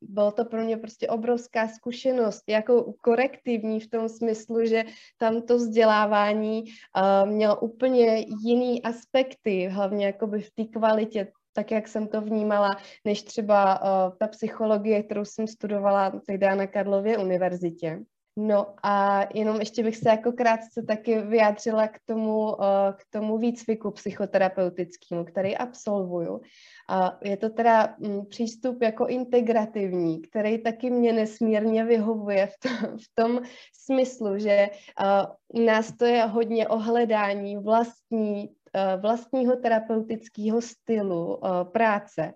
bylo 0.00 0.32
to 0.32 0.44
pro 0.44 0.64
mě 0.64 0.76
prostě 0.76 1.08
obrovská 1.08 1.68
zkušenost, 1.68 2.44
jako 2.48 2.94
korektivní 3.00 3.80
v 3.80 3.90
tom 3.90 4.08
smyslu, 4.08 4.64
že 4.64 4.84
tam 5.18 5.42
to 5.42 5.56
vzdělávání 5.56 6.64
uh, 6.64 7.30
mělo 7.30 7.60
úplně 7.60 8.24
jiný 8.44 8.82
aspekty, 8.82 9.66
hlavně 9.66 10.06
jakoby 10.06 10.40
v 10.40 10.50
té 10.50 10.64
kvalitě 10.64 11.32
tak, 11.58 11.70
jak 11.70 11.88
jsem 11.88 12.08
to 12.08 12.20
vnímala, 12.20 12.70
než 13.04 13.22
třeba 13.22 13.82
uh, 13.82 14.14
ta 14.18 14.26
psychologie, 14.26 15.02
kterou 15.02 15.24
jsem 15.24 15.46
studovala 15.46 16.20
tehdy 16.26 16.46
na 16.46 16.66
Karlově 16.66 17.18
univerzitě. 17.18 17.98
No 18.40 18.66
a 18.82 19.26
jenom 19.34 19.56
ještě 19.56 19.82
bych 19.82 19.96
se 19.96 20.08
jako 20.08 20.32
krátce 20.32 20.82
taky 20.82 21.20
vyjádřila 21.20 21.88
k 21.88 21.98
tomu, 22.04 22.56
k 22.96 23.02
tomu 23.10 23.38
výcviku 23.38 23.90
psychoterapeutickému, 23.90 25.24
který 25.24 25.56
absolvuju. 25.56 26.40
A 26.88 27.18
je 27.22 27.36
to 27.36 27.50
teda 27.50 27.94
mm, 27.98 28.26
přístup 28.26 28.82
jako 28.82 29.06
integrativní, 29.06 30.22
který 30.22 30.62
taky 30.62 30.90
mě 30.90 31.12
nesmírně 31.12 31.84
vyhovuje 31.84 32.46
v 32.46 32.58
tom, 32.58 32.96
v 32.98 33.14
tom 33.14 33.40
smyslu, 33.84 34.38
že 34.38 34.70
u 35.48 35.60
nás 35.60 35.96
to 35.96 36.04
je 36.04 36.24
hodně 36.24 36.68
ohledání 36.68 37.56
vlastní, 37.56 38.48
vlastního 39.00 39.56
terapeutického 39.56 40.60
stylu 40.60 41.40
práce 41.72 42.34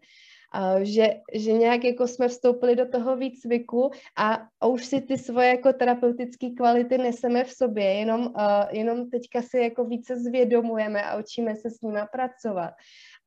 že, 0.83 1.09
že 1.35 1.53
nějak 1.53 1.85
jako 1.85 2.07
jsme 2.07 2.29
vstoupili 2.29 2.77
do 2.77 2.89
toho 2.89 3.17
výcviku 3.17 3.91
a, 4.17 4.39
a 4.61 4.67
už 4.67 4.87
si 4.87 5.01
ty 5.01 5.19
svoje 5.19 5.49
jako 5.49 5.73
terapeutické 5.73 6.51
kvality 6.51 6.99
neseme 6.99 7.45
v 7.45 7.51
sobě, 7.51 7.85
jenom, 7.85 8.33
jenom 8.71 9.11
teďka 9.11 9.43
si 9.43 9.59
jako 9.59 9.85
více 9.85 10.17
zvědomujeme 10.17 11.03
a 11.03 11.17
učíme 11.17 11.57
se 11.57 11.71
s 11.71 11.81
nimi 11.81 12.01
pracovat. 12.13 12.75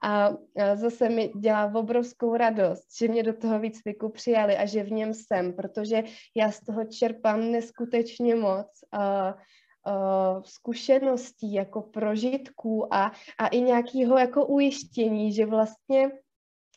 A 0.04 0.30
zase 0.76 1.10
mi 1.10 1.32
dělá 1.40 1.72
obrovskou 1.76 2.36
radost, 2.36 2.98
že 3.00 3.08
mě 3.08 3.24
do 3.24 3.34
toho 3.34 3.60
výcviku 3.60 4.10
přijali 4.10 4.58
a 4.58 4.66
že 4.66 4.84
v 4.84 4.92
něm 4.92 5.14
jsem, 5.14 5.54
protože 5.54 6.04
já 6.36 6.52
z 6.52 6.60
toho 6.60 6.86
čerpám 6.86 7.52
neskutečně 7.52 8.36
moc 8.36 8.68
uh, 9.88 10.44
zkušeností, 10.44 11.54
jako 11.54 11.82
prožitků 11.82 12.94
a, 12.94 13.12
a 13.40 13.48
i 13.48 13.62
nějakého 13.62 14.18
jako 14.18 14.46
ujištění, 14.46 15.34
že 15.34 15.46
vlastně 15.46 16.12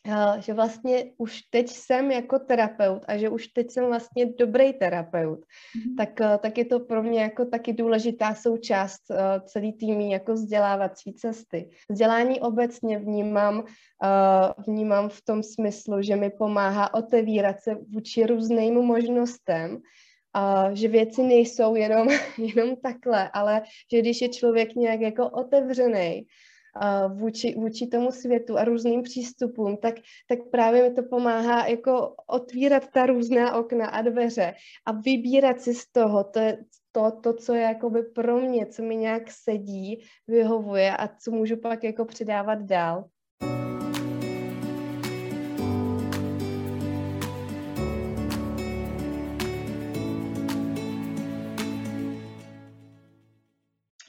Eh, 0.07 0.43
že 0.43 0.55
vlastně 0.55 1.05
už 1.19 1.43
teď 1.43 1.69
jsem 1.69 2.11
jako 2.11 2.39
terapeut 2.39 3.03
a 3.09 3.17
že 3.17 3.29
už 3.29 3.47
teď 3.49 3.71
jsem 3.71 3.87
vlastně 3.87 4.27
dobrý 4.27 4.73
terapeut, 4.73 5.39
mm-hmm. 5.39 5.97
tak, 5.97 6.21
eh, 6.21 6.39
tak 6.39 6.59
je 6.59 6.65
to 6.65 6.81
pro 6.81 7.03
mě 7.03 7.23
jako 7.23 7.45
taky 7.45 7.73
důležitá 7.73 8.35
součást 8.35 9.11
uh, 9.11 9.17
celý 9.45 9.73
týmí 9.73 10.11
jako 10.11 10.33
vzdělávací 10.33 11.15
cesty. 11.15 11.71
Vzdělání 11.91 12.41
obecně 12.41 12.99
vnímám, 12.99 13.59
uh, 13.59 14.65
vnímám 14.67 15.09
v 15.09 15.23
tom 15.23 15.43
smyslu, 15.43 16.03
že 16.03 16.17
mi 16.17 16.31
pomáhá 16.31 16.95
otevírat 16.95 17.61
se 17.61 17.75
vůči 17.75 18.27
různým 18.27 18.75
možnostem, 18.75 19.79
a 20.35 20.75
že 20.75 20.89
věci 20.89 21.23
nejsou 21.23 21.75
jenom, 21.75 22.09
jenom 22.39 22.77
takhle, 22.77 23.31
ale 23.33 23.63
že 23.93 23.99
když 23.99 24.21
je 24.21 24.29
člověk 24.29 24.75
nějak 24.75 25.01
jako 25.01 25.31
otevřený, 25.31 26.27
vůči, 27.09 27.55
vůči 27.55 27.87
tomu 27.87 28.13
světu 28.13 28.59
a 28.59 28.65
různým 28.65 29.03
přístupům, 29.03 29.77
tak, 29.77 29.95
tak 30.29 30.39
právě 30.51 30.83
mi 30.83 30.95
to 30.95 31.03
pomáhá 31.03 31.67
jako 31.67 32.15
otvírat 32.27 32.89
ta 32.89 33.07
různá 33.07 33.57
okna 33.57 33.87
a 33.87 34.03
dveře 34.03 34.55
a 34.87 34.93
vybírat 34.93 35.61
si 35.61 35.75
z 35.75 35.93
toho 35.93 36.25
to, 36.25 36.41
to, 36.93 37.11
to 37.21 37.35
co 37.35 37.55
je 37.55 37.63
jakoby 37.63 38.03
pro 38.03 38.41
mě, 38.41 38.67
co 38.67 38.83
mi 38.83 38.97
nějak 38.97 39.23
sedí, 39.31 40.05
vyhovuje 40.29 40.97
a 40.97 41.09
co 41.09 41.31
můžu 41.31 41.57
pak 41.57 41.85
jako 41.85 42.05
předávat 42.05 42.63
dál. 42.63 43.05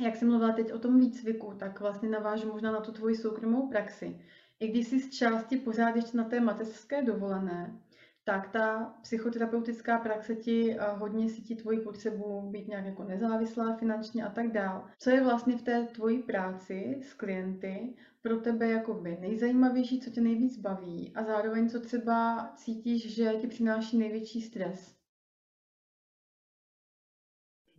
Jak 0.09 0.17
jsem 0.17 0.27
mluvila 0.27 0.51
teď 0.53 0.73
o 0.73 0.79
tom 0.79 0.99
výcviku, 0.99 1.53
tak 1.53 1.79
vlastně 1.79 2.09
navážu 2.09 2.47
možná 2.47 2.71
na 2.71 2.81
tu 2.81 2.91
tvoji 2.91 3.15
soukromou 3.15 3.69
praxi. 3.69 4.19
I 4.59 4.67
když 4.67 4.87
jsi 4.87 4.99
z 4.99 5.09
části 5.09 5.57
pořád 5.57 5.95
ještě 5.95 6.17
na 6.17 6.23
té 6.23 6.39
mateřské 6.39 7.01
dovolené, 7.03 7.79
tak 8.23 8.51
ta 8.51 8.97
psychoterapeutická 9.01 9.97
praxe 9.97 10.35
ti 10.35 10.75
eh, 10.75 10.77
hodně 10.97 11.29
sítí 11.29 11.55
tvoji 11.55 11.79
potřebu 11.79 12.41
být 12.51 12.67
nějak 12.67 12.85
jako 12.85 13.03
nezávislá 13.03 13.77
finančně 13.77 14.25
a 14.25 14.29
tak 14.29 14.51
dál. 14.51 14.87
Co 14.99 15.09
je 15.09 15.23
vlastně 15.23 15.57
v 15.57 15.61
té 15.61 15.85
tvoji 15.85 16.23
práci 16.23 16.99
s 17.01 17.13
klienty 17.13 17.95
pro 18.21 18.37
tebe 18.37 18.69
jakoby 18.69 19.17
nejzajímavější, 19.21 19.99
co 20.01 20.09
tě 20.09 20.21
nejvíc 20.21 20.57
baví 20.57 21.11
a 21.15 21.23
zároveň 21.23 21.69
co 21.69 21.79
třeba 21.79 22.49
cítíš, 22.55 23.15
že 23.15 23.35
ti 23.41 23.47
přináší 23.47 23.97
největší 23.97 24.41
stres? 24.41 24.95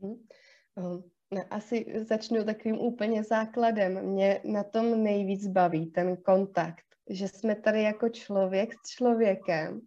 Hmm. 0.02 0.24
Asi 1.50 1.86
začnu 1.96 2.44
takovým 2.44 2.78
úplně 2.78 3.24
základem. 3.24 4.06
Mě 4.06 4.40
na 4.44 4.64
tom 4.64 5.02
nejvíc 5.02 5.46
baví 5.46 5.86
ten 5.86 6.16
kontakt, 6.16 6.84
že 7.10 7.28
jsme 7.28 7.54
tady 7.54 7.82
jako 7.82 8.08
člověk 8.08 8.74
s 8.74 8.90
člověkem 8.96 9.80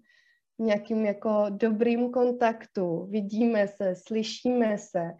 nějakým 0.60 1.06
jako 1.06 1.46
dobrým 1.50 2.12
kontaktu, 2.12 3.06
vidíme 3.06 3.68
se, 3.68 3.96
slyšíme 3.96 4.78
se 4.78 5.12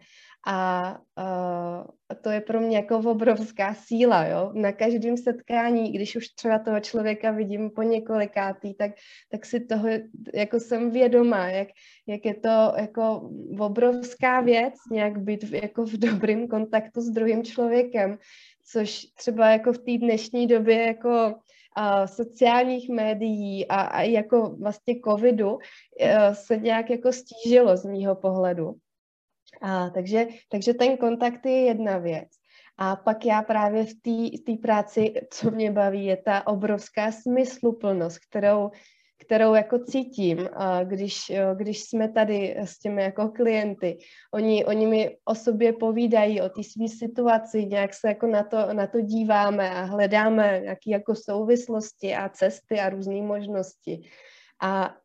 a 0.46 0.90
uh, 1.18 2.14
to 2.22 2.30
je 2.30 2.40
pro 2.40 2.60
mě 2.60 2.76
jako 2.76 2.98
obrovská 2.98 3.74
síla, 3.74 4.26
jo. 4.26 4.50
Na 4.54 4.72
každém 4.72 5.16
setkání, 5.16 5.92
když 5.92 6.16
už 6.16 6.28
třeba 6.28 6.58
toho 6.58 6.80
člověka 6.80 7.30
vidím 7.30 7.70
po 7.70 7.82
několikátý, 7.82 8.74
tak, 8.74 8.92
tak 9.30 9.46
si 9.46 9.60
toho 9.60 9.88
jako 10.34 10.60
jsem 10.60 10.90
vědomá, 10.90 11.50
jak, 11.50 11.68
jak 12.06 12.24
je 12.24 12.34
to 12.34 12.72
jako 12.76 13.30
obrovská 13.58 14.40
věc, 14.40 14.74
nějak 14.90 15.18
být 15.18 15.44
v, 15.44 15.54
jako 15.54 15.84
v 15.84 15.92
dobrém 15.92 16.48
kontaktu 16.48 17.00
s 17.00 17.10
druhým 17.10 17.44
člověkem, 17.44 18.18
což 18.72 19.06
třeba 19.16 19.50
jako 19.50 19.72
v 19.72 19.78
té 19.78 19.98
dnešní 19.98 20.46
době 20.46 20.86
jako 20.86 21.34
a 21.76 22.06
sociálních 22.06 22.88
médií 22.88 23.68
a, 23.68 23.80
a 23.80 24.02
jako 24.02 24.56
vlastně 24.60 25.00
covidu 25.04 25.58
e, 26.00 26.34
se 26.34 26.56
nějak 26.56 26.90
jako 26.90 27.12
stížilo 27.12 27.76
z 27.76 27.84
mýho 27.84 28.14
pohledu. 28.14 28.74
A, 29.60 29.90
takže, 29.90 30.26
takže 30.48 30.74
ten 30.74 30.96
kontakt 30.96 31.46
je 31.46 31.64
jedna 31.64 31.98
věc. 31.98 32.28
A 32.78 32.96
pak 32.96 33.26
já 33.26 33.42
právě 33.42 33.84
v 33.84 33.94
té 34.46 34.52
práci, 34.62 35.14
co 35.30 35.50
mě 35.50 35.70
baví, 35.70 36.06
je 36.06 36.16
ta 36.16 36.46
obrovská 36.46 37.12
smysluplnost, 37.12 38.18
kterou, 38.18 38.70
kterou 39.20 39.54
jako 39.54 39.78
cítím, 39.78 40.48
když, 40.84 41.32
když 41.54 41.82
jsme 41.82 42.12
tady 42.12 42.56
s 42.58 42.78
těmi 42.78 43.02
jako 43.02 43.28
klienty. 43.28 43.98
Oni, 44.34 44.64
oni 44.64 44.86
mi 44.86 45.16
o 45.24 45.34
sobě 45.34 45.72
povídají, 45.72 46.40
o 46.40 46.48
té 46.48 46.62
své 46.62 46.88
situaci, 46.88 47.66
nějak 47.66 47.94
se 47.94 48.08
jako 48.08 48.26
na 48.26 48.42
to, 48.42 48.72
na 48.72 48.86
to 48.86 49.00
díváme 49.00 49.70
a 49.70 49.82
hledáme 49.82 50.60
nějaké 50.62 50.90
jako 50.90 51.14
souvislosti 51.14 52.14
a 52.14 52.28
cesty 52.28 52.80
a 52.80 52.88
různé 52.88 53.22
možnosti. 53.22 54.10
A 54.62 54.96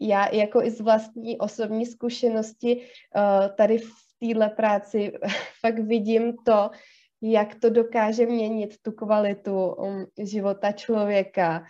já 0.00 0.34
jako 0.34 0.62
i 0.62 0.70
z 0.70 0.80
vlastní 0.80 1.38
osobní 1.38 1.86
zkušenosti 1.86 2.76
uh, 2.76 3.56
tady 3.56 3.78
v 3.78 3.92
téhle 4.20 4.48
práci 4.48 5.12
fakt 5.60 5.78
vidím 5.78 6.36
to, 6.46 6.70
jak 7.22 7.54
to 7.54 7.70
dokáže 7.70 8.26
měnit 8.26 8.74
tu 8.82 8.92
kvalitu 8.92 9.66
um, 9.66 10.06
života 10.18 10.72
člověka. 10.72 11.64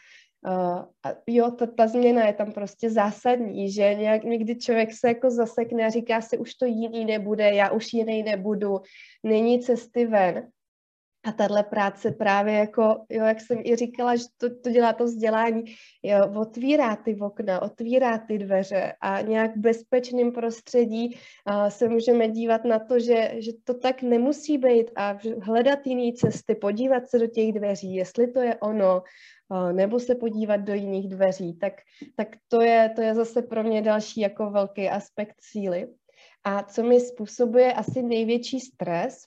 Uh, 0.46 0.84
a 1.04 1.14
jo, 1.26 1.50
ta, 1.50 1.66
ta 1.66 1.86
změna 1.86 2.26
je 2.26 2.32
tam 2.32 2.52
prostě 2.52 2.90
zásadní, 2.90 3.72
že 3.72 3.94
nějak 3.94 4.24
někdy 4.24 4.56
člověk 4.56 4.92
se 4.92 5.08
jako 5.08 5.30
zasekne 5.30 5.86
a 5.86 5.90
říká 5.90 6.20
si, 6.20 6.38
už 6.38 6.54
to 6.54 6.66
jiný 6.66 7.04
nebude, 7.04 7.54
já 7.54 7.70
už 7.70 7.92
jiný 7.92 8.22
nebudu, 8.22 8.80
není 9.24 9.60
cesty 9.60 10.06
ven. 10.06 10.48
A 11.28 11.32
tahle 11.32 11.62
práce 11.62 12.10
právě 12.10 12.54
jako, 12.54 12.82
jo, 13.08 13.24
jak 13.24 13.40
jsem 13.40 13.58
i 13.64 13.76
říkala, 13.76 14.16
že 14.16 14.24
to, 14.36 14.60
to 14.60 14.70
dělá 14.70 14.92
to 14.92 15.04
vzdělání, 15.04 15.62
jo, 16.02 16.18
otvírá 16.40 16.96
ty 16.96 17.16
okna, 17.20 17.62
otvírá 17.62 18.18
ty 18.18 18.38
dveře 18.38 18.92
a 19.00 19.20
nějak 19.20 19.56
v 19.56 19.60
bezpečném 19.60 20.32
prostředí 20.32 21.18
uh, 21.50 21.68
se 21.68 21.88
můžeme 21.88 22.28
dívat 22.28 22.64
na 22.64 22.78
to, 22.78 23.00
že, 23.00 23.32
že 23.38 23.52
to 23.64 23.74
tak 23.74 24.02
nemusí 24.02 24.58
být 24.58 24.90
a 24.96 25.18
hledat 25.42 25.86
jiné 25.86 26.12
cesty, 26.16 26.54
podívat 26.54 27.08
se 27.08 27.18
do 27.18 27.26
těch 27.26 27.52
dveří, 27.52 27.94
jestli 27.94 28.32
to 28.32 28.40
je 28.40 28.56
ono, 28.56 29.02
nebo 29.72 30.00
se 30.00 30.14
podívat 30.14 30.56
do 30.56 30.74
jiných 30.74 31.08
dveří, 31.08 31.58
tak, 31.58 31.72
tak 32.16 32.28
to, 32.48 32.60
je, 32.60 32.92
to 32.96 33.02
je 33.02 33.14
zase 33.14 33.42
pro 33.42 33.62
mě 33.62 33.82
další 33.82 34.20
jako 34.20 34.50
velký 34.50 34.88
aspekt 34.88 35.36
síly. 35.40 35.88
A 36.44 36.62
co 36.62 36.82
mi 36.82 37.00
způsobuje 37.00 37.72
asi 37.72 38.02
největší 38.02 38.60
stres, 38.60 39.22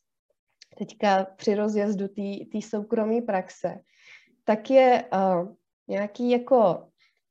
teďka 0.77 1.27
při 1.35 1.55
rozjezdu 1.55 2.07
té 2.51 2.61
soukromé 2.61 3.21
praxe, 3.21 3.79
tak 4.43 4.69
je 4.69 5.03
uh, 5.13 5.55
nějaký 5.87 6.29
jako 6.29 6.87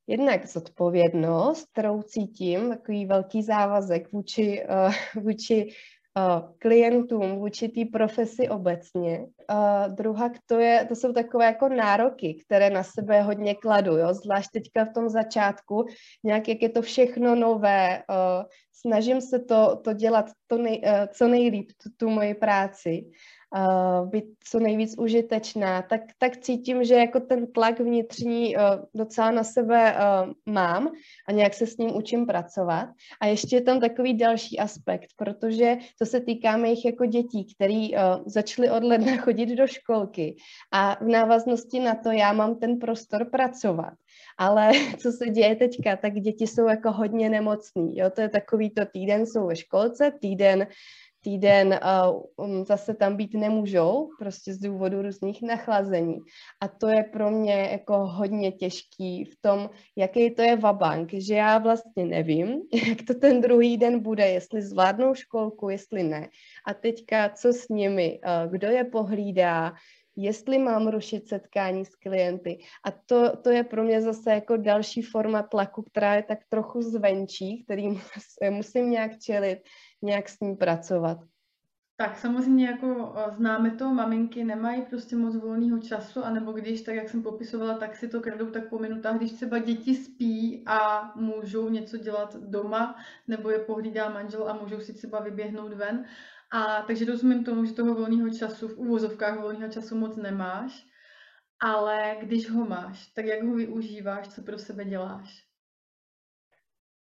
jednak 0.07 0.47
zodpovědnost, 0.47 1.69
kterou 1.73 2.03
cítím, 2.03 2.69
takový 2.69 3.07
velký 3.07 3.43
závazek 3.43 4.13
vůči, 4.13 4.65
uh, 4.65 4.95
vůči 5.23 5.69
klientům, 6.59 7.39
vůči 7.39 7.69
té 7.69 7.81
profesi 7.93 8.49
obecně. 8.49 9.27
Uh, 9.51 9.95
druhá, 9.95 10.31
to, 10.47 10.59
je, 10.59 10.85
to 10.89 10.95
jsou 10.95 11.13
takové 11.13 11.45
jako 11.45 11.69
nároky, 11.69 12.35
které 12.35 12.71
na 12.71 12.83
sebe 12.83 13.23
hodně 13.23 13.55
kladu, 13.55 13.97
jo? 13.97 14.15
zvlášť 14.15 14.51
teďka 14.53 14.85
v 14.85 14.93
tom 14.93 15.09
začátku, 15.09 15.87
nějak 16.25 16.49
jak 16.49 16.63
je 16.63 16.69
to 16.69 16.83
všechno 16.83 17.35
nové, 17.35 18.03
uh, 18.11 18.45
snažím 18.73 19.21
se 19.21 19.39
to, 19.39 19.77
to 19.85 19.93
dělat 19.93 20.31
to 20.47 20.59
nej, 20.59 20.83
co 21.13 21.29
nejlíp, 21.29 21.71
tu, 21.83 21.91
tu 21.97 22.11
moji 22.11 22.35
práci 22.35 23.05
uh, 23.57 24.09
být 24.09 24.25
co 24.45 24.61
nejvíc 24.61 24.99
užitečná, 24.99 25.83
tak, 25.83 26.01
tak 26.19 26.37
cítím, 26.37 26.85
že 26.85 26.95
jako 26.95 27.21
ten 27.21 27.47
tlak 27.47 27.81
vnitřní 27.81 28.57
uh, 28.57 28.63
docela 28.95 29.31
na 29.31 29.45
sebe 29.45 29.95
uh, 29.95 30.33
mám 30.47 30.91
a 31.29 31.33
nějak 31.33 31.55
se 31.55 31.67
s 31.67 31.77
ním 31.77 31.97
učím 31.97 32.27
pracovat. 32.27 32.89
A 33.21 33.27
ještě 33.27 33.57
je 33.57 33.63
tam 33.63 33.81
takový 33.81 34.15
další 34.15 34.59
aspekt, 34.59 35.09
protože 35.17 35.77
to 35.99 36.07
se 36.07 36.21
týká 36.21 36.57
mých 36.57 36.85
jako 36.85 37.07
dětí, 37.07 37.55
který 37.55 37.95
uh, 37.95 37.99
začaly 38.27 38.71
od 38.71 38.85
ledna 38.85 39.17
chodit 39.25 39.47
do 39.47 39.67
školky 39.67 40.37
a 40.73 41.05
v 41.05 41.09
návaznosti 41.09 41.81
na 41.81 41.95
to 41.95 42.11
já 42.11 42.33
mám 42.33 42.59
ten 42.59 42.79
prostor 42.79 43.25
pracovat. 43.31 43.95
Ale 44.39 44.73
co 44.99 45.13
se 45.13 45.31
děje 45.31 45.57
teďka, 45.57 45.97
tak 45.97 46.13
děti 46.13 46.47
jsou 46.47 46.69
jako 46.69 46.93
hodně 46.93 47.31
nemocný. 47.31 47.97
Jo? 47.99 48.11
To 48.11 48.21
je 48.21 48.29
takový 48.29 48.71
to 48.71 48.87
týden 48.87 49.27
jsou 49.27 49.47
ve 49.47 49.57
školce, 49.57 50.13
týden 50.21 50.67
týden 51.21 51.81
uh, 52.37 52.65
zase 52.65 52.95
tam 52.95 53.17
být 53.17 53.35
nemůžou, 53.35 54.09
prostě 54.19 54.55
z 54.55 54.59
důvodu 54.59 55.03
různých 55.03 55.43
nachlazení. 55.43 56.19
A 56.61 56.69
to 56.69 56.89
je 56.89 57.05
pro 57.05 57.31
mě 57.31 57.69
jako 57.73 58.07
hodně 58.07 58.53
těžký 58.53 59.25
v 59.25 59.37
tom, 59.41 59.71
jaký 59.97 60.31
to 60.31 60.43
je 60.43 60.57
vabank, 60.57 61.13
že 61.13 61.35
já 61.35 61.59
vlastně 61.59 62.05
nevím, 62.05 62.61
jak 62.89 62.99
to 63.07 63.15
ten 63.15 63.41
druhý 63.41 63.77
den 63.77 64.01
bude, 64.01 64.29
jestli 64.29 64.63
zvládnou 64.63 65.15
školku, 65.15 65.69
jestli 65.69 66.03
ne. 66.03 66.29
A 66.67 66.75
teďka 66.75 67.29
co 67.29 67.53
s 67.53 67.69
nimi, 67.69 68.21
kdo 68.51 68.69
je 68.69 68.85
pohlídá, 68.85 69.73
jestli 70.17 70.59
mám 70.59 70.89
rušit 70.89 71.29
setkání 71.29 71.85
s 71.85 71.95
klienty. 71.95 72.59
A 72.85 72.91
to, 72.91 73.37
to 73.37 73.51
je 73.51 73.65
pro 73.65 73.85
mě 73.85 74.03
zase 74.03 74.31
jako 74.31 74.57
další 74.57 75.03
forma 75.03 75.43
tlaku, 75.43 75.83
která 75.83 76.15
je 76.15 76.23
tak 76.23 76.39
trochu 76.49 76.83
zvenčí, 76.83 77.65
který 77.65 77.89
musím 78.51 78.91
nějak 78.91 79.19
čelit, 79.19 79.59
nějak 80.03 80.29
s 80.29 80.41
ní 80.41 80.57
pracovat. 80.57 81.19
Tak 81.97 82.19
samozřejmě 82.19 82.67
jako 82.67 83.15
známe 83.37 83.71
to, 83.71 83.95
maminky 83.95 84.45
nemají 84.45 84.83
prostě 84.83 85.17
moc 85.17 85.37
volného 85.37 85.79
času, 85.79 86.25
anebo 86.25 86.53
když, 86.53 86.83
tak 86.83 86.95
jak 86.95 87.09
jsem 87.09 87.23
popisovala, 87.23 87.79
tak 87.79 87.97
si 87.97 88.09
to 88.09 88.21
kradou 88.21 88.51
tak 88.51 88.69
po 88.69 88.79
minutách, 88.79 89.17
když 89.17 89.33
třeba 89.33 89.59
děti 89.59 89.95
spí 89.95 90.65
a 90.67 91.13
můžou 91.17 91.69
něco 91.69 91.97
dělat 91.97 92.37
doma, 92.37 92.97
nebo 93.29 93.51
je 93.51 93.59
pohlídá 93.59 94.09
manžel 94.09 94.49
a 94.49 94.53
můžou 94.53 94.81
si 94.81 94.93
třeba 94.93 95.21
vyběhnout 95.21 95.73
ven. 95.73 96.05
A 96.53 96.83
takže 96.83 97.05
rozumím 97.05 97.45
tomu, 97.45 97.65
že 97.65 97.73
toho 97.73 97.95
volného 97.95 98.31
času 98.31 98.69
v 98.69 98.79
úvozovkách 98.79 99.41
volného 99.41 99.73
času 99.73 99.97
moc 99.97 100.17
nemáš, 100.17 100.87
ale 101.63 102.17
když 102.21 102.51
ho 102.51 102.67
máš, 102.67 103.07
tak 103.07 103.25
jak 103.25 103.43
ho 103.43 103.55
využíváš, 103.55 104.29
co 104.29 104.43
pro 104.43 104.59
sebe 104.59 104.85
děláš? 104.85 105.47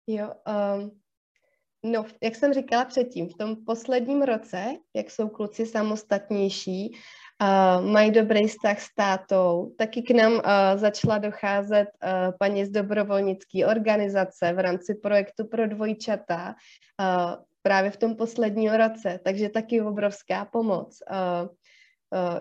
Jo, 0.07 0.33
um, 0.47 1.01
no, 1.83 2.05
jak 2.23 2.35
jsem 2.35 2.55
říkala 2.55 2.85
předtím, 2.85 3.29
v 3.29 3.35
tom 3.39 3.57
posledním 3.67 4.23
roce, 4.23 4.65
jak 4.97 5.11
jsou 5.11 5.29
kluci 5.29 5.67
samostatnější, 5.67 6.97
uh, 7.43 7.91
mají 7.91 8.11
dobrý 8.11 8.49
vztah 8.49 8.81
s 8.81 8.95
tátou, 8.95 9.75
taky 9.79 10.03
k 10.03 10.11
nám 10.11 10.33
uh, 10.33 10.41
začala 10.77 11.19
docházet 11.19 11.89
uh, 12.03 12.11
paní 12.39 12.65
z 12.65 12.71
dobrovolnické 12.71 13.67
organizace 13.67 14.53
v 14.53 14.59
rámci 14.59 14.95
projektu 14.95 15.47
pro 15.47 15.67
dvojčata. 15.67 16.55
Uh, 17.01 17.43
právě 17.63 17.91
v 17.91 17.97
tom 17.97 18.17
posledním 18.17 18.73
roce, 18.73 19.21
takže 19.25 19.49
taky 19.49 19.81
obrovská 19.81 20.45
pomoc, 20.45 20.99
uh, 21.11 21.49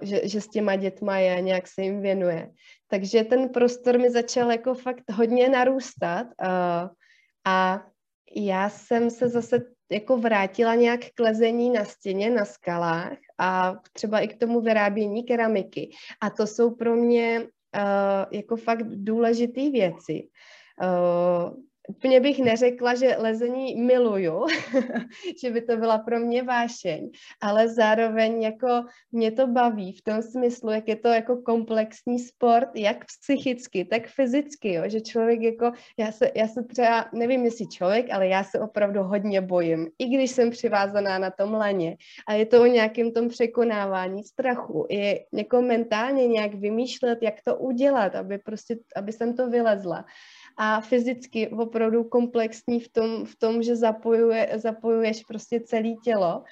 že, 0.01 0.21
že 0.23 0.41
s 0.41 0.47
těma 0.47 0.75
dětma 0.75 1.17
je, 1.17 1.41
nějak 1.41 1.67
se 1.67 1.81
jim 1.81 2.01
věnuje. 2.01 2.51
Takže 2.87 3.23
ten 3.23 3.49
prostor 3.49 3.99
mi 3.99 4.09
začal 4.09 4.51
jako 4.51 4.73
fakt 4.73 5.11
hodně 5.11 5.49
narůstat 5.49 6.27
a 7.45 7.85
já 8.35 8.69
jsem 8.69 9.09
se 9.09 9.29
zase 9.29 9.59
jako 9.91 10.17
vrátila 10.17 10.75
nějak 10.75 10.99
k 11.15 11.19
lezení 11.19 11.69
na 11.69 11.85
stěně, 11.85 12.29
na 12.29 12.45
skalách 12.45 13.17
a 13.39 13.75
třeba 13.93 14.19
i 14.19 14.27
k 14.27 14.39
tomu 14.39 14.61
vyrábění 14.61 15.23
keramiky. 15.23 15.89
A 16.21 16.29
to 16.29 16.47
jsou 16.47 16.75
pro 16.75 16.95
mě 16.95 17.41
uh, 17.41 18.25
jako 18.31 18.55
fakt 18.55 18.83
důležité 18.87 19.69
věci. 19.69 20.27
Uh, 20.81 21.53
úplně 21.87 22.19
bych 22.19 22.39
neřekla, 22.39 22.95
že 22.95 23.15
lezení 23.17 23.75
miluju, 23.75 24.45
že 25.41 25.51
by 25.51 25.61
to 25.61 25.77
byla 25.77 25.97
pro 25.97 26.19
mě 26.19 26.43
vášeň, 26.43 27.11
ale 27.41 27.69
zároveň 27.69 28.41
jako 28.41 28.67
mě 29.11 29.31
to 29.31 29.47
baví 29.47 29.93
v 29.93 30.01
tom 30.01 30.21
smyslu, 30.21 30.71
jak 30.71 30.87
je 30.87 30.95
to 30.95 31.07
jako 31.07 31.37
komplexní 31.37 32.19
sport, 32.19 32.69
jak 32.75 33.05
psychicky, 33.05 33.85
tak 33.85 34.07
fyzicky, 34.07 34.73
jo? 34.73 34.83
že 34.85 35.01
člověk 35.01 35.41
jako, 35.41 35.71
já 35.99 36.11
se, 36.11 36.31
já 36.35 36.47
se 36.47 36.63
třeba, 36.63 37.05
nevím 37.13 37.45
jestli 37.45 37.67
člověk, 37.67 38.11
ale 38.11 38.27
já 38.27 38.43
se 38.43 38.59
opravdu 38.59 39.03
hodně 39.03 39.41
bojím, 39.41 39.87
i 39.99 40.05
když 40.05 40.31
jsem 40.31 40.49
přivázaná 40.49 41.19
na 41.19 41.31
tom 41.31 41.53
laně 41.53 41.97
a 42.27 42.33
je 42.33 42.45
to 42.45 42.61
o 42.61 42.65
nějakém 42.65 43.11
tom 43.11 43.29
překonávání 43.29 44.23
strachu, 44.23 44.87
je 44.89 45.25
jako 45.33 45.61
mentálně 45.61 46.27
nějak 46.27 46.53
vymýšlet, 46.53 47.19
jak 47.21 47.35
to 47.45 47.55
udělat, 47.55 48.15
aby 48.15 48.37
prostě, 48.37 48.77
aby 48.95 49.11
jsem 49.11 49.35
to 49.35 49.49
vylezla 49.49 50.05
a 50.57 50.81
fyzicky 50.81 51.47
opravdu 51.47 52.03
komplexní 52.03 52.79
v 52.79 52.89
tom, 52.89 53.25
v 53.25 53.35
tom 53.35 53.63
že 53.63 53.75
zapojuje, 53.75 54.49
zapojuješ 54.55 55.23
prostě 55.23 55.59
celé 55.59 55.93
tělo. 56.03 56.43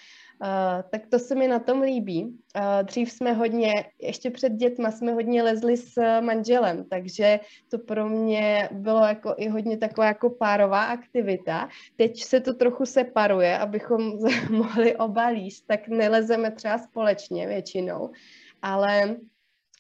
Uh, 0.41 0.81
tak 0.91 1.07
to 1.07 1.19
se 1.19 1.35
mi 1.35 1.47
na 1.47 1.59
tom 1.59 1.81
líbí. 1.81 2.23
Uh, 2.23 2.83
dřív 2.83 3.11
jsme 3.11 3.33
hodně, 3.33 3.73
ještě 4.01 4.31
před 4.31 4.53
dětma 4.53 4.91
jsme 4.91 5.13
hodně 5.13 5.43
lezli 5.43 5.77
s 5.77 6.21
manželem, 6.21 6.85
takže 6.89 7.39
to 7.71 7.77
pro 7.77 8.09
mě 8.09 8.69
bylo 8.71 8.99
jako 9.05 9.35
i 9.37 9.47
hodně 9.47 9.77
taková 9.77 10.07
jako 10.07 10.29
párová 10.29 10.83
aktivita. 10.83 11.69
Teď 11.95 12.23
se 12.23 12.39
to 12.39 12.53
trochu 12.53 12.85
separuje, 12.85 13.57
abychom 13.57 14.19
mohli 14.49 14.95
oba 14.95 15.27
líst, 15.27 15.67
tak 15.67 15.87
nelezeme 15.87 16.51
třeba 16.51 16.77
společně 16.77 17.47
většinou, 17.47 18.09
ale 18.61 19.15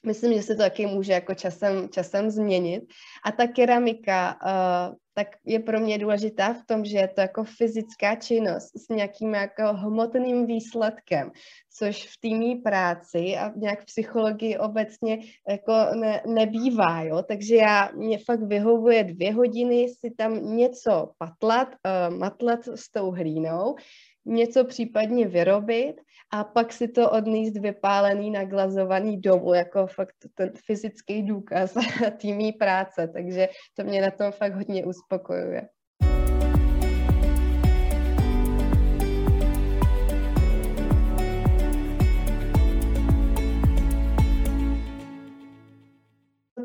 Myslím, 0.05 0.33
že 0.33 0.41
se 0.41 0.55
to 0.55 0.61
taky 0.61 0.85
může 0.85 1.13
jako 1.13 1.33
časem, 1.33 1.89
časem 1.89 2.29
změnit. 2.29 2.83
A 3.25 3.31
ta 3.31 3.47
keramika 3.47 4.37
uh, 4.45 4.95
tak 5.15 5.27
je 5.45 5.59
pro 5.59 5.79
mě 5.79 5.97
důležitá 5.97 6.53
v 6.53 6.65
tom, 6.65 6.85
že 6.85 6.97
je 6.97 7.07
to 7.07 7.21
jako 7.21 7.43
fyzická 7.43 8.15
činnost 8.15 8.71
s 8.77 8.89
nějakým 8.89 9.33
jako 9.33 9.63
hmotným 9.73 10.45
výsledkem, 10.45 11.31
což 11.77 12.07
v 12.07 12.19
týmní 12.19 12.55
práci 12.55 13.37
a 13.37 13.51
nějak 13.55 13.81
v 13.81 13.85
psychologii 13.85 14.57
obecně 14.57 15.19
jako 15.49 15.73
ne, 15.95 16.21
nebývá, 16.27 17.01
jo? 17.01 17.23
takže 17.27 17.55
já, 17.55 17.89
mě 17.95 18.17
fakt 18.17 18.43
vyhovuje 18.43 19.03
dvě 19.03 19.33
hodiny 19.33 19.87
si 19.89 20.11
tam 20.17 20.55
něco 20.55 21.11
patlat, 21.17 21.67
uh, 21.67 22.17
matlat 22.17 22.67
s 22.67 22.91
tou 22.91 23.11
hlínou, 23.11 23.75
něco 24.25 24.65
případně 24.65 25.27
vyrobit 25.27 25.95
a 26.31 26.43
pak 26.43 26.73
si 26.73 26.87
to 26.87 27.11
odníst 27.11 27.57
vypálený, 27.57 28.31
naglazovaný 28.31 29.21
domů, 29.21 29.53
jako 29.53 29.87
fakt 29.87 30.15
ten 30.35 30.51
fyzický 30.65 31.23
důkaz 31.23 31.73
týmí 32.17 32.51
práce, 32.53 33.07
takže 33.07 33.49
to 33.73 33.83
mě 33.83 34.01
na 34.01 34.11
tom 34.11 34.31
fakt 34.31 34.55
hodně 34.55 34.85
uspokojuje. 34.85 35.69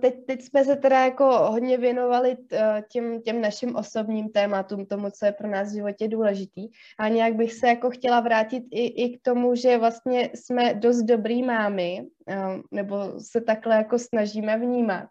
Teď, 0.01 0.14
teď 0.26 0.42
jsme 0.42 0.64
se 0.64 0.76
teda 0.76 1.05
jako 1.05 1.24
hodně 1.24 1.78
věnovali 1.78 2.36
eh, 2.53 2.82
těm, 2.88 3.22
těm 3.22 3.40
našim 3.40 3.76
osobním 3.76 4.28
tématům, 4.28 4.86
tomu, 4.86 5.11
co 5.11 5.26
je 5.26 5.32
pro 5.32 5.48
nás 5.48 5.68
v 5.68 5.74
životě 5.74 6.09
důležitý. 6.09 6.68
A 6.98 7.09
nějak 7.09 7.34
bych 7.34 7.53
se 7.53 7.68
jako 7.68 7.90
chtěla 7.90 8.20
vrátit 8.20 8.64
i, 8.70 8.86
i 9.05 9.18
k 9.18 9.22
tomu, 9.22 9.55
že 9.55 9.78
vlastně 9.78 10.30
jsme 10.34 10.74
dost 10.74 11.03
dobrý 11.03 11.42
mámy, 11.42 12.07
eh, 12.28 12.36
nebo 12.70 13.20
se 13.20 13.40
takhle 13.40 13.76
jako 13.76 13.98
snažíme 13.98 14.59
vnímat. 14.59 15.05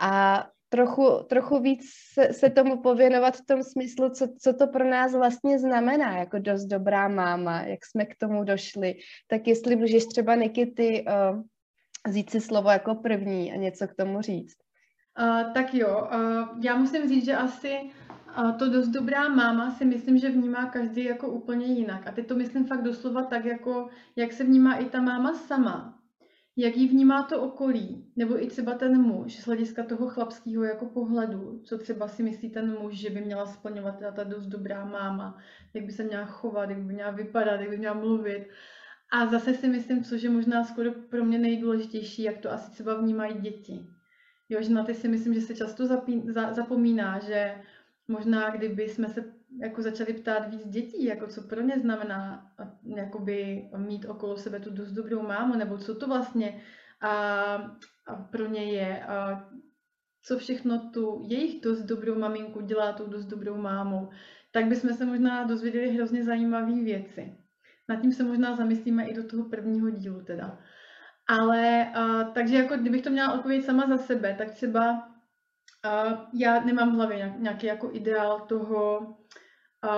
A 0.00 0.44
trochu, 0.68 1.10
trochu 1.28 1.58
víc 1.58 1.84
se, 2.12 2.32
se 2.32 2.50
tomu 2.50 2.82
pověnovat 2.82 3.36
v 3.36 3.46
tom 3.46 3.62
smyslu, 3.62 4.10
co, 4.10 4.28
co 4.40 4.52
to 4.52 4.66
pro 4.66 4.84
nás 4.84 5.14
vlastně 5.14 5.58
znamená, 5.58 6.18
jako 6.18 6.38
dost 6.38 6.64
dobrá 6.64 7.08
máma, 7.08 7.62
jak 7.62 7.86
jsme 7.86 8.04
k 8.04 8.16
tomu 8.16 8.44
došli. 8.44 8.94
Tak 9.26 9.46
jestli 9.46 9.76
můžeš 9.76 10.06
třeba 10.06 10.34
Nikity 10.34 11.04
uh, 11.04 11.42
vzít 12.06 12.30
si 12.30 12.40
slovo 12.40 12.70
jako 12.70 12.94
první 12.94 13.52
a 13.52 13.56
něco 13.56 13.88
k 13.88 13.94
tomu 13.94 14.20
říct. 14.20 14.56
Uh, 15.20 15.52
tak 15.52 15.74
jo, 15.74 16.08
uh, 16.14 16.64
já 16.64 16.76
musím 16.76 17.08
říct, 17.08 17.24
že 17.24 17.36
asi 17.36 17.80
uh, 18.38 18.58
to 18.58 18.68
dost 18.68 18.88
dobrá 18.88 19.28
máma 19.28 19.70
si 19.70 19.84
myslím, 19.84 20.18
že 20.18 20.30
vnímá 20.30 20.66
každý 20.66 21.04
jako 21.04 21.28
úplně 21.28 21.66
jinak. 21.66 22.06
A 22.06 22.12
teď 22.12 22.26
to 22.26 22.34
myslím 22.34 22.66
fakt 22.66 22.82
doslova 22.82 23.22
tak, 23.22 23.44
jako 23.44 23.88
jak 24.16 24.32
se 24.32 24.44
vnímá 24.44 24.74
i 24.74 24.84
ta 24.84 25.00
máma 25.00 25.34
sama. 25.34 25.94
Jak 26.56 26.76
ji 26.76 26.88
vnímá 26.88 27.22
to 27.22 27.42
okolí, 27.42 28.12
nebo 28.16 28.42
i 28.42 28.46
třeba 28.46 28.74
ten 28.74 29.02
muž 29.02 29.40
z 29.40 29.46
hlediska 29.46 29.82
toho 29.82 30.08
chlapského 30.08 30.64
jako 30.64 30.86
pohledu, 30.86 31.62
co 31.64 31.78
třeba 31.78 32.08
si 32.08 32.22
myslí 32.22 32.50
ten 32.50 32.78
muž, 32.78 32.94
že 32.94 33.10
by 33.10 33.20
měla 33.20 33.46
splňovat 33.46 33.98
ta, 33.98 34.10
ta 34.10 34.24
dost 34.24 34.46
dobrá 34.46 34.84
máma, 34.84 35.38
jak 35.74 35.84
by 35.84 35.92
se 35.92 36.02
měla 36.04 36.24
chovat, 36.24 36.70
jak 36.70 36.78
by 36.78 36.92
měla 36.92 37.10
vypadat, 37.10 37.60
jak 37.60 37.70
by 37.70 37.78
měla 37.78 37.94
mluvit. 37.94 38.48
A 39.10 39.26
zase 39.26 39.54
si 39.54 39.68
myslím, 39.68 40.04
což 40.04 40.22
je 40.22 40.30
možná 40.30 40.64
skoro 40.64 40.92
pro 40.92 41.24
mě 41.24 41.38
nejdůležitější, 41.38 42.22
jak 42.22 42.38
to 42.38 42.52
asi 42.52 42.70
třeba 42.70 42.94
vnímají 42.94 43.34
děti. 43.40 43.86
Jo, 44.48 44.62
že 44.62 44.72
na 44.74 44.84
ty 44.84 44.94
si 44.94 45.08
myslím, 45.08 45.34
že 45.34 45.40
se 45.40 45.54
často 45.54 45.86
zapí, 45.86 46.22
za, 46.28 46.52
zapomíná, 46.52 47.18
že 47.18 47.54
možná 48.08 48.50
kdyby 48.50 48.88
jsme 48.88 49.08
se 49.08 49.24
jako 49.60 49.82
začali 49.82 50.12
ptát 50.12 50.50
víc 50.50 50.68
dětí, 50.68 51.04
jako 51.04 51.26
co 51.26 51.42
pro 51.42 51.60
ně 51.60 51.78
znamená 51.78 52.52
jakoby 52.96 53.68
mít 53.76 54.04
okolo 54.04 54.36
sebe 54.36 54.60
tu 54.60 54.70
dost 54.70 54.92
dobrou 54.92 55.22
mámu, 55.22 55.54
nebo 55.54 55.78
co 55.78 55.94
to 55.94 56.06
vlastně 56.06 56.62
a, 57.00 57.10
a 58.06 58.16
pro 58.30 58.46
ně 58.46 58.64
je, 58.64 59.06
a 59.06 59.48
co 60.22 60.38
všechno 60.38 60.90
tu 60.90 61.22
jejich 61.28 61.60
dost 61.60 61.82
dobrou 61.82 62.18
maminku 62.18 62.60
dělá 62.60 62.92
tou 62.92 63.06
dost 63.06 63.24
dobrou 63.24 63.56
mámou, 63.56 64.10
tak 64.52 64.66
bychom 64.66 64.94
se 64.94 65.06
možná 65.06 65.44
dozvěděli 65.44 65.90
hrozně 65.90 66.24
zajímavé 66.24 66.72
věci. 66.72 67.36
Nad 67.88 68.00
tím 68.00 68.12
se 68.12 68.22
možná 68.22 68.56
zamyslíme 68.56 69.06
i 69.06 69.14
do 69.14 69.24
toho 69.24 69.44
prvního 69.44 69.90
dílu 69.90 70.20
teda. 70.20 70.58
Ale 71.28 71.92
uh, 71.96 72.32
takže 72.34 72.56
jako 72.56 72.76
kdybych 72.76 73.02
to 73.02 73.10
měla 73.10 73.32
odpovědět 73.32 73.66
sama 73.66 73.86
za 73.86 73.98
sebe, 73.98 74.34
tak 74.38 74.50
třeba 74.50 74.92
uh, 74.92 76.12
já 76.32 76.64
nemám 76.64 76.92
v 76.92 76.94
hlavě 76.94 77.34
nějaký 77.38 77.66
jako 77.66 77.90
ideál 77.92 78.40
toho, 78.40 78.98
uh, 78.98 79.90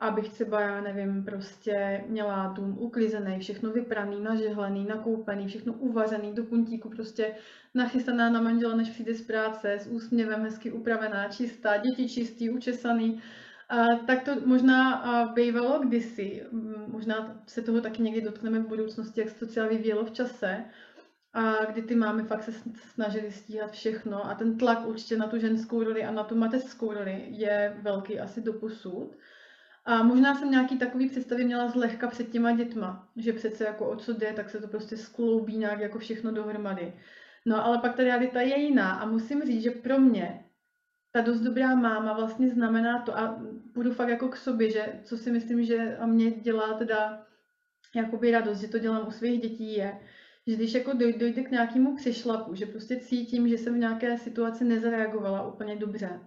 abych 0.00 0.28
třeba, 0.28 0.60
já 0.60 0.80
nevím, 0.80 1.24
prostě 1.24 2.04
měla 2.08 2.46
dům 2.46 2.78
uklizený, 2.78 3.38
všechno 3.38 3.70
vypraný, 3.70 4.20
nažehlený, 4.20 4.84
nakoupený, 4.84 5.48
všechno 5.48 5.72
uvařený 5.72 6.34
do 6.34 6.44
puntíku, 6.44 6.88
prostě 6.90 7.34
nachystaná 7.74 8.30
na 8.30 8.40
manžela, 8.40 8.76
než 8.76 8.90
přijde 8.90 9.14
z 9.14 9.22
práce, 9.22 9.72
s 9.72 9.86
úsměvem, 9.86 10.42
hezky 10.42 10.72
upravená, 10.72 11.28
čistá, 11.28 11.76
děti 11.76 12.08
čistý, 12.08 12.50
učesaný. 12.50 13.12
Uh, 13.12 13.20
tak 14.06 14.22
to 14.22 14.32
možná 14.44 15.02
bývalo 15.34 15.78
kdysi, 15.78 16.42
možná 16.86 17.42
se 17.46 17.62
toho 17.62 17.80
taky 17.80 18.02
někdy 18.02 18.20
dotkneme 18.20 18.58
v 18.58 18.68
budoucnosti, 18.68 19.20
jak 19.20 19.30
se 19.30 19.38
to 19.38 19.46
celá 19.46 19.68
vyvíjelo 19.68 20.04
v 20.04 20.10
čase, 20.10 20.64
a 21.32 21.64
kdy 21.64 21.82
ty 21.82 21.94
máme 21.94 22.24
fakt 22.24 22.42
se 22.42 22.52
snažili 22.74 23.32
stíhat 23.32 23.72
všechno 23.72 24.26
a 24.26 24.34
ten 24.34 24.58
tlak 24.58 24.86
určitě 24.86 25.16
na 25.16 25.26
tu 25.26 25.38
ženskou 25.38 25.84
roli 25.84 26.04
a 26.04 26.10
na 26.10 26.24
tu 26.24 26.36
mateřskou 26.36 26.92
roli 26.92 27.24
je 27.28 27.76
velký 27.82 28.20
asi 28.20 28.40
do 28.40 28.52
posud. 28.52 29.16
A 29.84 30.02
možná 30.02 30.34
jsem 30.34 30.50
nějaký 30.50 30.78
takový 30.78 31.08
představy 31.08 31.44
měla 31.44 31.68
zlehka 31.68 32.08
před 32.08 32.30
těma 32.30 32.52
dětma, 32.52 33.08
že 33.16 33.32
přece 33.32 33.64
jako 33.64 33.90
o 33.90 33.96
co 33.96 34.12
jde, 34.12 34.32
tak 34.32 34.50
se 34.50 34.60
to 34.60 34.68
prostě 34.68 34.96
skloubí 34.96 35.56
nějak 35.56 35.80
jako 35.80 35.98
všechno 35.98 36.32
dohromady. 36.32 36.92
No 37.46 37.64
ale 37.64 37.78
pak 37.78 37.96
ta 37.96 38.02
realita 38.02 38.40
je 38.40 38.58
jiná 38.58 38.92
a 38.92 39.06
musím 39.06 39.42
říct, 39.42 39.62
že 39.62 39.70
pro 39.70 39.98
mě 39.98 40.44
ta 41.12 41.20
dost 41.20 41.40
dobrá 41.40 41.74
máma 41.74 42.12
vlastně 42.12 42.50
znamená 42.50 43.02
to 43.02 43.18
a 43.18 43.40
budu 43.74 43.92
fakt 43.92 44.08
jako 44.08 44.28
k 44.28 44.36
sobě, 44.36 44.70
že 44.70 45.00
co 45.04 45.16
si 45.16 45.30
myslím, 45.30 45.64
že 45.64 45.96
a 45.96 46.06
mě 46.06 46.30
dělá 46.30 46.74
teda 46.74 47.26
jakoby 47.94 48.30
radost, 48.30 48.58
že 48.58 48.68
to 48.68 48.78
dělám 48.78 49.08
u 49.08 49.10
svých 49.10 49.42
dětí 49.42 49.76
je, 49.76 50.00
že 50.46 50.56
když 50.56 50.74
jako 50.74 50.92
dojde, 50.92 51.18
dojde 51.18 51.42
k 51.42 51.50
nějakému 51.50 51.96
přešlapu, 51.96 52.54
že 52.54 52.66
prostě 52.66 52.96
cítím, 52.96 53.48
že 53.48 53.58
jsem 53.58 53.74
v 53.74 53.78
nějaké 53.78 54.18
situaci 54.18 54.64
nezareagovala 54.64 55.48
úplně 55.48 55.76
dobře, 55.76 56.20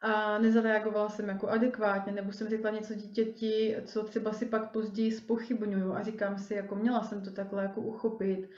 a 0.00 0.38
nezareagovala 0.38 1.08
jsem 1.08 1.28
jako 1.28 1.48
adekvátně, 1.48 2.12
nebo 2.12 2.32
jsem 2.32 2.48
řekla 2.48 2.70
něco 2.70 2.94
dítěti, 2.94 3.76
co 3.84 4.04
třeba 4.04 4.32
si 4.32 4.46
pak 4.46 4.72
později 4.72 5.12
spochybnuju 5.12 5.92
a 5.92 6.02
říkám 6.02 6.38
si, 6.38 6.54
jako 6.54 6.74
měla 6.74 7.02
jsem 7.02 7.22
to 7.22 7.30
takhle 7.30 7.62
jako 7.62 7.80
uchopit, 7.80 8.50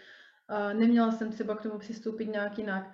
a 0.48 0.72
neměla 0.72 1.12
jsem 1.12 1.30
třeba 1.30 1.56
k 1.56 1.62
tomu 1.62 1.78
přistoupit 1.78 2.28
nějak 2.28 2.58
jinak, 2.58 2.90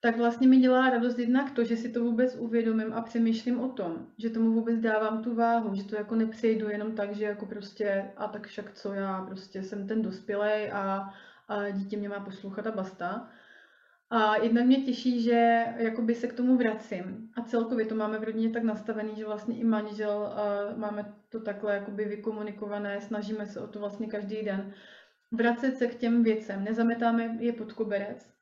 tak 0.00 0.16
vlastně 0.16 0.48
mi 0.48 0.56
dělá 0.56 0.90
radost 0.90 1.18
jednak 1.18 1.50
to, 1.50 1.64
že 1.64 1.76
si 1.76 1.88
to 1.88 2.04
vůbec 2.04 2.36
uvědomím 2.36 2.92
a 2.92 3.02
přemýšlím 3.02 3.60
o 3.60 3.68
tom, 3.68 4.06
že 4.18 4.30
tomu 4.30 4.52
vůbec 4.52 4.80
dávám 4.80 5.22
tu 5.22 5.34
váhu, 5.34 5.74
že 5.74 5.84
to 5.84 5.96
jako 5.96 6.14
nepřejdu 6.14 6.68
jenom 6.68 6.94
tak, 6.94 7.14
že 7.14 7.24
jako 7.24 7.46
prostě 7.46 8.12
a 8.16 8.28
tak 8.28 8.46
však 8.46 8.72
co 8.74 8.92
já 8.92 9.22
prostě 9.22 9.62
jsem 9.62 9.86
ten 9.86 10.02
dospělej 10.02 10.72
a, 10.72 11.14
a 11.48 11.70
dítě 11.70 11.96
mě 11.96 12.08
má 12.08 12.20
poslouchat 12.20 12.66
a 12.66 12.72
basta. 12.72 13.28
A 14.10 14.36
jednak 14.36 14.66
mě 14.66 14.76
těší, 14.76 15.22
že 15.22 15.66
jakoby 15.76 16.14
se 16.14 16.26
k 16.26 16.32
tomu 16.32 16.56
vracím. 16.56 17.30
A 17.36 17.42
celkově 17.42 17.86
to 17.86 17.94
máme 17.94 18.18
v 18.18 18.24
rodině 18.24 18.50
tak 18.50 18.62
nastavený, 18.62 19.16
že 19.16 19.24
vlastně 19.24 19.56
i 19.56 19.64
manžel 19.64 20.34
máme 20.76 21.14
to 21.28 21.40
takhle 21.40 21.74
jakoby 21.74 22.04
vykomunikované, 22.04 23.00
snažíme 23.00 23.46
se 23.46 23.60
o 23.60 23.66
to 23.66 23.78
vlastně 23.78 24.06
každý 24.06 24.42
den. 24.42 24.74
Vracet 25.32 25.76
se 25.76 25.86
k 25.86 25.94
těm 25.94 26.22
věcem, 26.22 26.64
nezametáme 26.64 27.36
je 27.40 27.52
pod 27.52 27.72
koberec, 27.72 28.37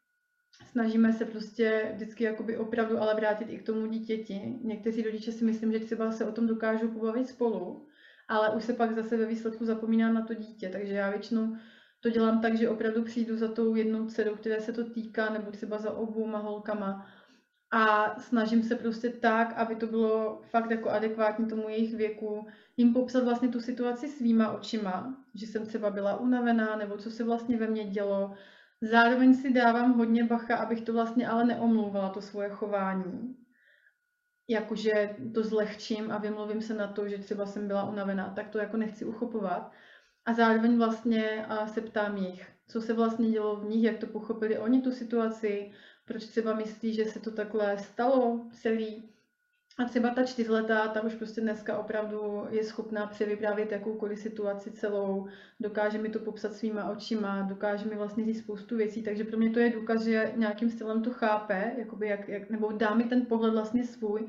snažíme 0.65 1.13
se 1.13 1.25
prostě 1.25 1.93
vždycky 1.95 2.25
jakoby 2.25 2.57
opravdu 2.57 2.99
ale 2.99 3.15
vrátit 3.15 3.49
i 3.49 3.59
k 3.59 3.67
tomu 3.67 3.87
dítěti. 3.87 4.59
Někteří 4.63 5.03
rodiče 5.03 5.33
si 5.33 5.45
myslím, 5.45 5.73
že 5.73 5.81
třeba 5.81 6.13
se 6.13 6.25
o 6.25 6.33
tom 6.33 6.47
dokážou 6.47 6.89
pobavit 6.89 7.29
spolu, 7.29 7.87
ale 8.29 8.51
už 8.51 8.65
se 8.65 8.73
pak 8.73 8.95
zase 8.95 9.17
ve 9.17 9.27
výsledku 9.27 9.65
zapomíná 9.65 10.13
na 10.13 10.23
to 10.23 10.35
dítě, 10.35 10.69
takže 10.69 10.95
já 10.95 11.11
většinou 11.11 11.57
to 12.01 12.11
dělám 12.11 12.41
tak, 12.41 12.59
že 12.59 12.69
opravdu 12.69 13.03
přijdu 13.03 13.37
za 13.37 13.49
tou 13.49 13.75
jednou 13.75 14.07
dcerou, 14.07 14.35
které 14.35 14.61
se 14.61 14.73
to 14.73 14.85
týká, 14.85 15.31
nebo 15.31 15.51
třeba 15.51 15.79
za 15.79 15.93
obou 15.93 16.27
holkama 16.27 17.07
a 17.73 18.15
snažím 18.21 18.63
se 18.63 18.75
prostě 18.75 19.09
tak, 19.09 19.53
aby 19.53 19.77
to 19.77 19.87
bylo 19.87 20.41
fakt 20.51 20.71
jako 20.71 20.91
adekvátní 20.91 21.47
tomu 21.47 21.69
jejich 21.69 21.95
věku, 21.95 22.47
jim 22.77 22.93
popsat 22.93 23.25
vlastně 23.25 23.49
tu 23.49 23.61
situaci 23.61 24.09
svýma 24.09 24.53
očima, 24.53 25.25
že 25.35 25.47
jsem 25.47 25.67
třeba 25.67 25.91
byla 25.91 26.21
unavená, 26.21 26.77
nebo 26.77 26.97
co 26.97 27.11
se 27.11 27.25
vlastně 27.25 27.57
ve 27.57 27.67
mně 27.67 27.85
dělo. 27.85 28.35
Zároveň 28.83 29.35
si 29.35 29.53
dávám 29.53 29.93
hodně 29.93 30.25
bacha, 30.25 30.57
abych 30.57 30.81
to 30.81 30.93
vlastně 30.93 31.29
ale 31.29 31.45
neomlouvala, 31.45 32.09
to 32.09 32.21
svoje 32.21 32.49
chování. 32.49 33.37
Jakože 34.49 35.17
to 35.35 35.43
zlehčím 35.43 36.11
a 36.11 36.19
vymluvím 36.19 36.63
se 36.63 36.75
na 36.75 36.89
to, 36.89 37.09
že 37.09 37.19
třeba 37.19 37.47
jsem 37.47 37.67
byla 37.67 37.89
unavená, 37.89 38.31
tak 38.31 38.49
to 38.49 38.59
jako 38.59 38.77
nechci 38.77 39.05
uchopovat. 39.05 39.73
A 40.25 40.33
zároveň 40.33 40.79
vlastně 40.79 41.47
se 41.67 41.81
ptám 41.81 42.17
jich, 42.17 42.53
co 42.69 42.81
se 42.81 42.93
vlastně 42.93 43.31
dělo 43.31 43.57
v 43.57 43.65
nich, 43.65 43.85
jak 43.85 43.99
to 43.99 44.07
pochopili 44.07 44.59
oni 44.59 44.83
tu 44.83 44.91
situaci, 44.91 45.73
proč 46.05 46.27
třeba 46.27 46.55
myslí, 46.55 46.95
že 46.95 47.05
se 47.05 47.21
to 47.21 47.31
takhle 47.31 47.79
stalo 47.79 48.49
celý. 48.53 49.16
A 49.79 49.85
třeba 49.85 50.11
ta 50.11 50.25
čtyřletá, 50.25 50.89
ta 50.89 51.03
už 51.03 51.15
prostě 51.15 51.41
dneska 51.41 51.79
opravdu 51.79 52.45
je 52.51 52.65
schopná 52.65 53.07
převyprávět 53.07 53.73
jakoukoliv 53.73 54.19
situaci 54.19 54.71
celou, 54.71 55.29
dokáže 55.61 55.99
mi 55.99 56.09
to 56.09 56.19
popsat 56.19 56.55
svýma 56.55 56.91
očima, 56.91 57.43
dokáže 57.43 57.89
mi 57.89 57.97
vlastně 57.97 58.25
říct 58.25 58.39
spoustu 58.39 58.77
věcí, 58.77 59.03
takže 59.03 59.25
pro 59.25 59.39
mě 59.39 59.51
to 59.51 59.59
je 59.59 59.71
důkaz, 59.71 60.03
že 60.03 60.33
nějakým 60.37 60.71
stylem 60.71 61.03
to 61.03 61.11
chápe, 61.11 61.75
jakoby 61.79 62.09
jak, 62.09 62.29
jak, 62.29 62.51
nebo 62.51 62.73
dá 62.73 62.95
mi 62.95 63.05
ten 63.05 63.27
pohled 63.27 63.53
vlastně 63.55 63.85
svůj 63.85 64.29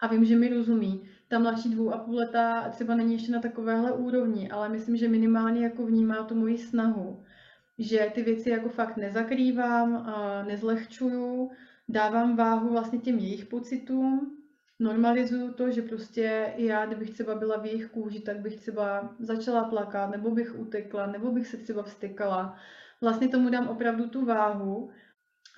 a 0.00 0.06
vím, 0.06 0.24
že 0.24 0.36
mi 0.36 0.48
rozumí. 0.48 1.08
Ta 1.28 1.38
mladší 1.38 1.70
dvou 1.70 1.90
a 1.92 1.98
půl 1.98 2.14
leta 2.14 2.68
třeba 2.70 2.94
není 2.94 3.12
ještě 3.12 3.32
na 3.32 3.40
takovéhle 3.40 3.92
úrovni, 3.92 4.50
ale 4.50 4.68
myslím, 4.68 4.96
že 4.96 5.08
minimálně 5.08 5.64
jako 5.64 5.86
vnímá 5.86 6.22
tu 6.22 6.34
moji 6.34 6.58
snahu, 6.58 7.22
že 7.78 8.10
ty 8.14 8.22
věci 8.22 8.50
jako 8.50 8.68
fakt 8.68 8.96
nezakrývám, 8.96 10.06
nezlehčuju, 10.46 11.50
dávám 11.88 12.36
váhu 12.36 12.70
vlastně 12.70 12.98
těm 12.98 13.18
jejich 13.18 13.46
pocitům, 13.46 14.43
normalizuju 14.78 15.52
to, 15.52 15.70
že 15.70 15.82
prostě 15.82 16.54
já, 16.56 16.86
kdybych 16.86 17.10
třeba 17.10 17.34
byla 17.34 17.56
v 17.56 17.66
jejich 17.66 17.86
kůži, 17.86 18.20
tak 18.20 18.40
bych 18.40 18.56
třeba 18.56 19.14
začala 19.18 19.64
plakat, 19.64 20.10
nebo 20.10 20.30
bych 20.30 20.58
utekla, 20.58 21.06
nebo 21.06 21.32
bych 21.32 21.46
se 21.46 21.56
třeba 21.56 21.82
vstykala. 21.82 22.56
Vlastně 23.00 23.28
tomu 23.28 23.50
dám 23.50 23.68
opravdu 23.68 24.08
tu 24.08 24.24
váhu 24.24 24.90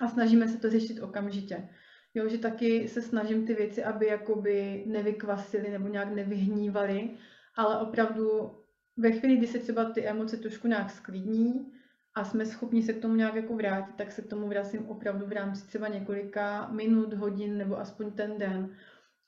a 0.01 0.07
snažíme 0.07 0.47
se 0.47 0.57
to 0.57 0.69
řešit 0.69 0.99
okamžitě. 0.99 1.69
Jo, 2.13 2.29
že 2.29 2.37
taky 2.37 2.87
se 2.87 3.01
snažím 3.01 3.45
ty 3.47 3.53
věci, 3.53 3.83
aby 3.83 4.07
jakoby 4.07 4.83
nevykvasily 4.87 5.69
nebo 5.69 5.87
nějak 5.87 6.15
nevyhnívaly, 6.15 7.09
ale 7.55 7.79
opravdu 7.79 8.51
ve 8.97 9.11
chvíli, 9.11 9.37
kdy 9.37 9.47
se 9.47 9.59
třeba 9.59 9.85
ty 9.85 10.07
emoce 10.07 10.37
trošku 10.37 10.67
nějak 10.67 10.91
sklidní 10.91 11.71
a 12.15 12.23
jsme 12.23 12.45
schopni 12.45 12.83
se 12.83 12.93
k 12.93 13.01
tomu 13.01 13.15
nějak 13.15 13.35
jako 13.35 13.55
vrátit, 13.55 13.95
tak 13.95 14.11
se 14.11 14.21
k 14.21 14.29
tomu 14.29 14.47
vracím 14.47 14.87
opravdu 14.87 15.25
v 15.25 15.31
rámci 15.31 15.67
třeba 15.67 15.87
několika 15.87 16.67
minut, 16.71 17.13
hodin 17.13 17.57
nebo 17.57 17.79
aspoň 17.79 18.11
ten 18.11 18.37
den, 18.37 18.75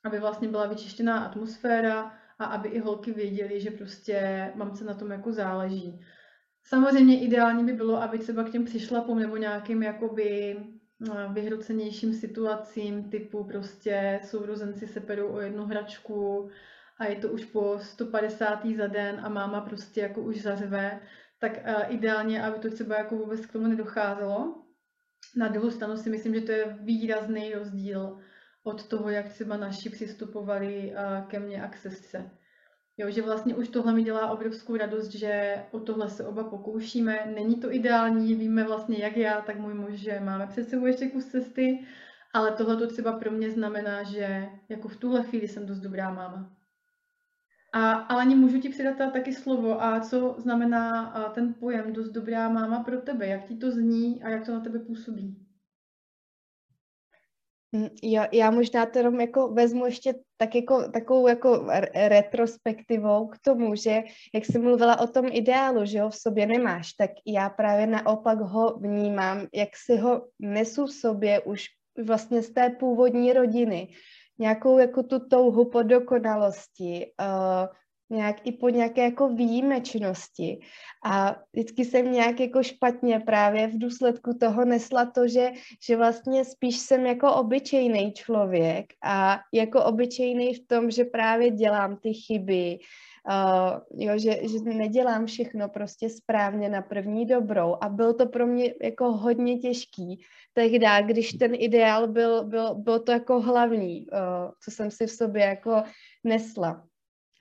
aby 0.04 0.18
vlastně 0.18 0.48
byla 0.48 0.66
vyčištěná 0.66 1.24
atmosféra 1.24 2.14
a 2.38 2.44
aby 2.44 2.68
i 2.68 2.78
holky 2.78 3.12
věděly, 3.12 3.60
že 3.60 3.70
prostě 3.70 4.52
mamce 4.54 4.84
na 4.84 4.94
tom 4.94 5.10
jako 5.10 5.32
záleží. 5.32 6.00
Samozřejmě 6.64 7.20
ideální 7.20 7.64
by 7.64 7.72
bylo, 7.72 8.02
aby 8.02 8.18
třeba 8.18 8.44
k 8.44 8.50
těm 8.50 8.64
přišlapům 8.64 9.18
nebo 9.18 9.36
nějakým 9.36 9.82
jakoby 9.82 10.56
vyhrocenějším 11.32 12.14
situacím, 12.14 13.10
typu 13.10 13.44
prostě 13.44 14.20
sourozenci 14.24 14.86
se 14.86 15.00
perou 15.00 15.28
o 15.28 15.40
jednu 15.40 15.66
hračku 15.66 16.50
a 16.98 17.04
je 17.04 17.16
to 17.16 17.28
už 17.28 17.44
po 17.44 17.78
150. 17.82 18.66
za 18.76 18.86
den 18.86 19.20
a 19.22 19.28
máma 19.28 19.60
prostě 19.60 20.00
jako 20.00 20.20
už 20.20 20.42
zařve, 20.42 21.00
tak 21.38 21.52
ideálně, 21.88 22.42
aby 22.42 22.58
to 22.58 22.70
třeba 22.70 22.98
jako 22.98 23.16
vůbec 23.16 23.46
k 23.46 23.52
tomu 23.52 23.66
nedocházelo. 23.66 24.64
Na 25.36 25.48
druhou 25.48 25.70
stranu 25.70 25.96
si 25.96 26.10
myslím, 26.10 26.34
že 26.34 26.40
to 26.40 26.52
je 26.52 26.78
výrazný 26.80 27.52
rozdíl 27.52 28.18
od 28.62 28.88
toho, 28.88 29.10
jak 29.10 29.28
třeba 29.28 29.56
naši 29.56 29.90
přistupovali 29.90 30.94
ke 31.26 31.40
mně 31.40 31.62
a 31.62 31.68
k 31.68 31.76
sestře. 31.76 32.30
Jo, 32.96 33.10
že 33.10 33.22
vlastně 33.22 33.54
už 33.54 33.68
tohle 33.68 33.92
mi 33.92 34.02
dělá 34.02 34.30
obrovskou 34.30 34.76
radost, 34.76 35.14
že 35.14 35.62
o 35.70 35.80
tohle 35.80 36.08
se 36.08 36.26
oba 36.26 36.44
pokoušíme. 36.44 37.32
Není 37.34 37.56
to 37.56 37.74
ideální, 37.74 38.34
víme 38.34 38.64
vlastně 38.64 38.98
jak 38.98 39.16
já, 39.16 39.40
tak 39.40 39.58
můj 39.58 39.74
muž, 39.74 39.92
že 39.92 40.20
máme 40.20 40.46
před 40.46 40.68
sebou 40.68 40.86
ještě 40.86 41.08
kus 41.08 41.26
cesty, 41.26 41.86
ale 42.34 42.52
tohle 42.52 42.76
to 42.76 42.86
třeba 42.86 43.12
pro 43.12 43.30
mě 43.30 43.50
znamená, 43.50 44.02
že 44.02 44.48
jako 44.68 44.88
v 44.88 44.96
tuhle 44.96 45.22
chvíli 45.22 45.48
jsem 45.48 45.66
dost 45.66 45.78
dobrá 45.78 46.10
máma. 46.10 46.56
A 47.72 47.92
ani 47.92 48.34
můžu 48.34 48.60
ti 48.60 48.68
předat 48.68 49.12
taky 49.12 49.32
slovo. 49.32 49.82
A 49.82 50.00
co 50.00 50.34
znamená 50.38 51.10
ten 51.34 51.54
pojem 51.54 51.92
dost 51.92 52.08
dobrá 52.08 52.48
máma 52.48 52.82
pro 52.82 53.00
tebe? 53.00 53.26
Jak 53.26 53.44
ti 53.44 53.56
to 53.56 53.70
zní 53.70 54.22
a 54.22 54.28
jak 54.28 54.46
to 54.46 54.52
na 54.52 54.60
tebe 54.60 54.78
působí? 54.78 55.49
Hm, 57.76 57.88
já, 58.02 58.28
já 58.32 58.50
možná 58.50 58.86
to 58.86 58.98
jenom 58.98 59.20
jako 59.20 59.48
vezmu 59.48 59.86
ještě 59.86 60.14
tak 60.36 60.54
jako, 60.54 60.88
takovou 60.88 61.28
jako 61.28 61.66
retrospektivou 61.94 63.26
k 63.26 63.38
tomu, 63.38 63.74
že 63.74 64.02
jak 64.34 64.44
jsi 64.44 64.58
mluvila 64.58 65.00
o 65.00 65.06
tom 65.06 65.26
ideálu, 65.32 65.84
že 65.84 66.00
ho 66.00 66.10
v 66.10 66.16
sobě 66.16 66.46
nemáš, 66.46 66.92
tak 66.92 67.10
já 67.26 67.50
právě 67.50 67.86
naopak 67.86 68.38
ho 68.38 68.78
vnímám, 68.78 69.46
jak 69.54 69.68
si 69.86 69.96
ho 69.96 70.26
nesu 70.38 70.86
v 70.86 70.92
sobě 70.92 71.40
už 71.40 71.66
vlastně 72.04 72.42
z 72.42 72.50
té 72.50 72.70
původní 72.70 73.32
rodiny. 73.32 73.88
Nějakou 74.38 74.78
jako 74.78 75.02
tu 75.02 75.28
touhu 75.28 75.70
po 75.70 75.82
dokonalosti, 75.82 77.12
uh, 77.20 77.68
nějak 78.10 78.46
i 78.46 78.52
po 78.52 78.68
nějaké 78.68 79.04
jako 79.04 79.28
výjimečnosti. 79.28 80.60
A 81.04 81.36
vždycky 81.52 81.84
jsem 81.84 82.12
nějak 82.12 82.40
jako 82.40 82.62
špatně 82.62 83.20
právě 83.20 83.66
v 83.66 83.78
důsledku 83.78 84.34
toho 84.34 84.64
nesla 84.64 85.04
to, 85.06 85.28
že, 85.28 85.50
že 85.86 85.96
vlastně 85.96 86.44
spíš 86.44 86.78
jsem 86.78 87.06
jako 87.06 87.34
obyčejný 87.34 88.12
člověk 88.12 88.86
a 89.04 89.40
jako 89.54 89.84
obyčejný 89.84 90.54
v 90.54 90.66
tom, 90.66 90.90
že 90.90 91.04
právě 91.04 91.50
dělám 91.50 91.96
ty 91.96 92.14
chyby, 92.14 92.78
Uh, 93.28 94.00
jo, 94.02 94.18
že, 94.18 94.48
že 94.48 94.58
nedělám 94.64 95.26
všechno 95.26 95.68
prostě 95.68 96.08
správně 96.08 96.68
na 96.68 96.82
první 96.82 97.26
dobrou 97.26 97.76
a 97.80 97.88
byl 97.88 98.14
to 98.14 98.26
pro 98.26 98.46
mě 98.46 98.74
jako 98.82 99.12
hodně 99.12 99.58
těžký 99.58 100.24
tehdy, 100.52 100.86
když 101.06 101.32
ten 101.32 101.52
ideál 101.54 102.08
byl, 102.08 102.44
byl, 102.44 102.74
byl 102.74 103.00
to 103.00 103.12
jako 103.12 103.40
hlavní, 103.40 104.06
uh, 104.06 104.50
co 104.64 104.70
jsem 104.70 104.90
si 104.90 105.06
v 105.06 105.10
sobě 105.10 105.42
jako 105.42 105.82
nesla. 106.24 106.89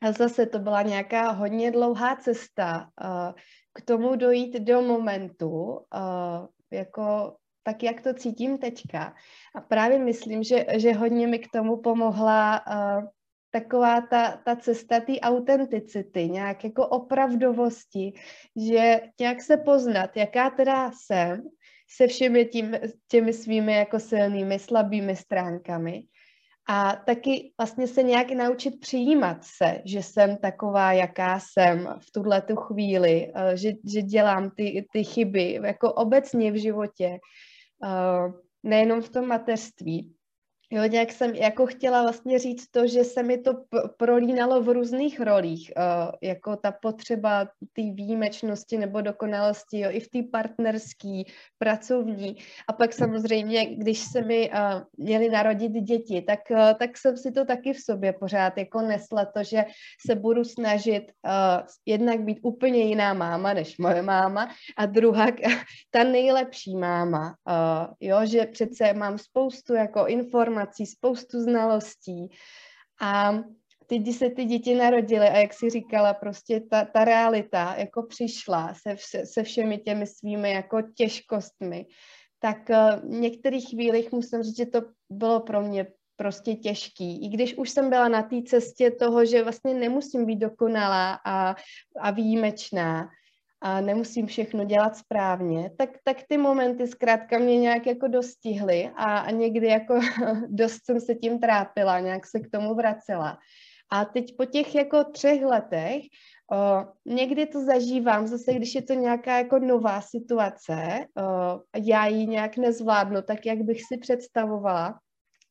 A 0.02 0.12
zase 0.12 0.46
to 0.46 0.60
byla 0.60 0.82
nějaká 0.82 1.32
hodně 1.32 1.72
dlouhá 1.72 2.16
cesta 2.16 2.90
uh, 3.04 3.34
k 3.74 3.82
tomu 3.82 4.16
dojít 4.16 4.60
do 4.60 4.82
momentu, 4.82 5.50
uh, 5.50 6.48
jako 6.72 7.36
tak, 7.64 7.84
jak 7.84 8.02
to 8.02 8.14
cítím 8.14 8.58
teďka. 8.58 9.14
A 9.56 9.62
právě 9.62 10.00
myslím, 10.00 10.44
že, 10.44 10.66
že 10.78 10.94
hodně 10.94 11.28
mi 11.28 11.40
k 11.40 11.52
tomu 11.52 11.78
pomohla 11.78 12.62
uh, 12.68 13.04
taková 13.52 14.02
ta, 14.02 14.38
ta 14.46 14.56
cesta 14.56 15.00
té 15.00 15.20
autenticity, 15.20 16.30
nějak 16.30 16.64
jako 16.64 16.88
opravdovosti, 16.88 18.14
že 18.56 19.02
nějak 19.20 19.42
se 19.42 19.58
poznat, 19.58 20.18
jaká 20.18 20.50
teda 20.50 20.92
jsem, 20.92 21.44
se 21.98 22.08
všemi 22.08 22.46
tím, 22.46 22.76
těmi 23.08 23.34
svými 23.34 23.74
jako 23.74 24.00
silnými, 24.00 24.60
slabými 24.60 25.16
stránkami 25.16 26.04
a 26.72 26.96
taky 26.96 27.52
vlastně 27.58 27.88
se 27.88 28.04
nějak 28.04 28.32
naučit 28.32 28.80
přijímat 28.80 29.38
se, 29.44 29.82
že 29.86 30.04
jsem 30.04 30.38
taková, 30.38 30.94
jaká 30.94 31.40
jsem 31.40 31.96
v 32.00 32.12
tuhle 32.12 32.42
tu 32.42 32.56
chvíli, 32.56 33.32
eh, 33.36 33.58
že, 33.58 33.72
že 33.86 34.02
dělám 34.02 34.52
ty, 34.52 34.86
ty 34.94 35.04
chyby 35.04 35.60
jako 35.64 35.94
obecně 35.94 36.52
v 36.52 36.62
životě, 36.62 37.20
eh, 37.84 38.32
nejenom 38.64 39.02
v 39.02 39.10
tom 39.10 39.28
mateřství. 39.28 40.14
Jo, 40.72 40.84
nějak 40.84 41.12
jsem 41.12 41.36
jako 41.36 41.66
chtěla 41.66 42.02
vlastně 42.02 42.40
říct 42.40 42.68
to, 42.72 42.88
že 42.88 43.04
se 43.04 43.24
mi 43.24 43.38
to 43.38 43.54
prolínalo 43.98 44.62
v 44.62 44.70
různých 44.70 45.20
rolích, 45.20 45.72
uh, 45.78 46.12
jako 46.22 46.56
ta 46.56 46.72
potřeba 46.72 47.46
té 47.46 47.82
výjimečnosti 47.94 48.78
nebo 48.78 49.02
dokonalosti, 49.02 49.80
jo, 49.80 49.90
i 49.92 50.00
v 50.00 50.10
té 50.10 50.20
partnerské, 50.32 51.22
pracovní. 51.58 52.38
A 52.68 52.74
pak 52.74 52.94
samozřejmě, 52.94 53.66
když 53.66 54.00
se 54.00 54.22
mi 54.22 54.50
uh, 54.50 54.82
měli 54.98 55.30
narodit 55.30 55.72
děti, 55.72 56.22
tak, 56.22 56.40
uh, 56.52 56.74
tak 56.80 56.98
jsem 56.98 57.18
si 57.18 57.32
to 57.32 57.46
taky 57.46 57.74
v 57.74 57.80
sobě 57.80 58.14
pořád 58.14 58.58
jako 58.58 58.82
nesla 58.82 59.26
to, 59.26 59.44
že 59.44 59.66
se 60.08 60.16
budu 60.16 60.44
snažit 60.44 61.12
uh, 61.26 61.68
jednak 61.86 62.20
být 62.20 62.40
úplně 62.44 62.84
jiná 62.84 63.14
máma 63.14 63.54
než 63.54 63.78
moje 63.78 64.02
máma 64.02 64.50
a 64.78 64.86
druhá 64.86 65.28
ta 65.92 66.04
nejlepší 66.04 66.76
máma, 66.76 67.36
uh, 67.50 67.94
jo, 68.00 68.20
že 68.24 68.46
přece 68.46 68.94
mám 68.94 69.18
spoustu 69.18 69.74
jako 69.74 70.08
informací, 70.08 70.59
informací, 70.60 70.86
spoustu 70.86 71.42
znalostí 71.42 72.30
a 73.02 73.34
teď, 73.88 74.14
se 74.14 74.30
ty 74.30 74.46
děti 74.46 74.76
narodily 74.76 75.28
a 75.28 75.38
jak 75.38 75.54
si 75.54 75.70
říkala, 75.70 76.14
prostě 76.14 76.60
ta, 76.60 76.86
ta 76.86 77.06
realita 77.06 77.76
jako 77.78 78.04
přišla 78.04 78.74
se, 78.74 78.96
se 79.26 79.44
všemi 79.44 79.78
těmi 79.78 80.08
svými 80.08 80.52
jako 80.52 80.82
těžkostmi, 80.82 81.86
tak 82.40 82.58
uh, 82.70 83.10
v 83.10 83.20
některých 83.20 83.70
chvílích 83.70 84.12
musím 84.12 84.44
říct, 84.44 84.58
že 84.58 84.66
to 84.66 84.82
bylo 85.10 85.40
pro 85.40 85.62
mě 85.62 85.88
prostě 86.16 86.56
těžký. 86.56 87.26
I 87.26 87.30
když 87.30 87.58
už 87.58 87.70
jsem 87.70 87.90
byla 87.90 88.08
na 88.08 88.24
té 88.24 88.44
cestě 88.44 88.92
toho, 88.92 89.26
že 89.26 89.44
vlastně 89.44 89.74
nemusím 89.74 90.26
být 90.26 90.40
dokonalá 90.40 91.20
a, 91.26 91.56
a 92.00 92.12
výjimečná, 92.12 93.10
a 93.62 93.82
nemusím 93.82 94.28
všechno 94.28 94.64
dělat 94.64 94.98
správně, 94.98 95.72
tak, 95.78 95.90
tak 96.04 96.18
ty 96.30 96.38
momenty 96.38 96.88
zkrátka 96.88 97.40
mě 97.40 97.60
nějak 97.60 97.88
jako 97.88 98.08
dostihly 98.08 98.90
a, 98.96 99.18
a 99.18 99.32
někdy 99.32 99.68
jako 99.68 100.00
dost 100.48 100.86
jsem 100.86 101.02
se 101.02 101.16
tím 101.16 101.40
trápila, 101.40 102.00
nějak 102.00 102.28
se 102.28 102.40
k 102.40 102.50
tomu 102.52 102.76
vracela. 102.76 103.38
A 103.92 104.06
teď 104.06 104.38
po 104.38 104.46
těch 104.46 104.76
jako 104.76 105.04
třech 105.04 105.42
letech 105.42 106.04
o, 106.52 106.86
někdy 107.06 107.46
to 107.46 107.66
zažívám, 107.66 108.28
zase 108.28 108.54
když 108.54 108.76
je 108.76 108.82
to 108.82 108.94
nějaká 108.94 109.38
jako 109.38 109.60
nová 109.60 110.02
situace, 110.02 111.06
o, 111.18 111.62
já 111.86 112.08
ji 112.08 112.28
nějak 112.28 112.58
nezvládnu 112.58 113.22
tak, 113.22 113.46
jak 113.46 113.62
bych 113.62 113.82
si 113.84 113.98
představovala, 113.98 115.00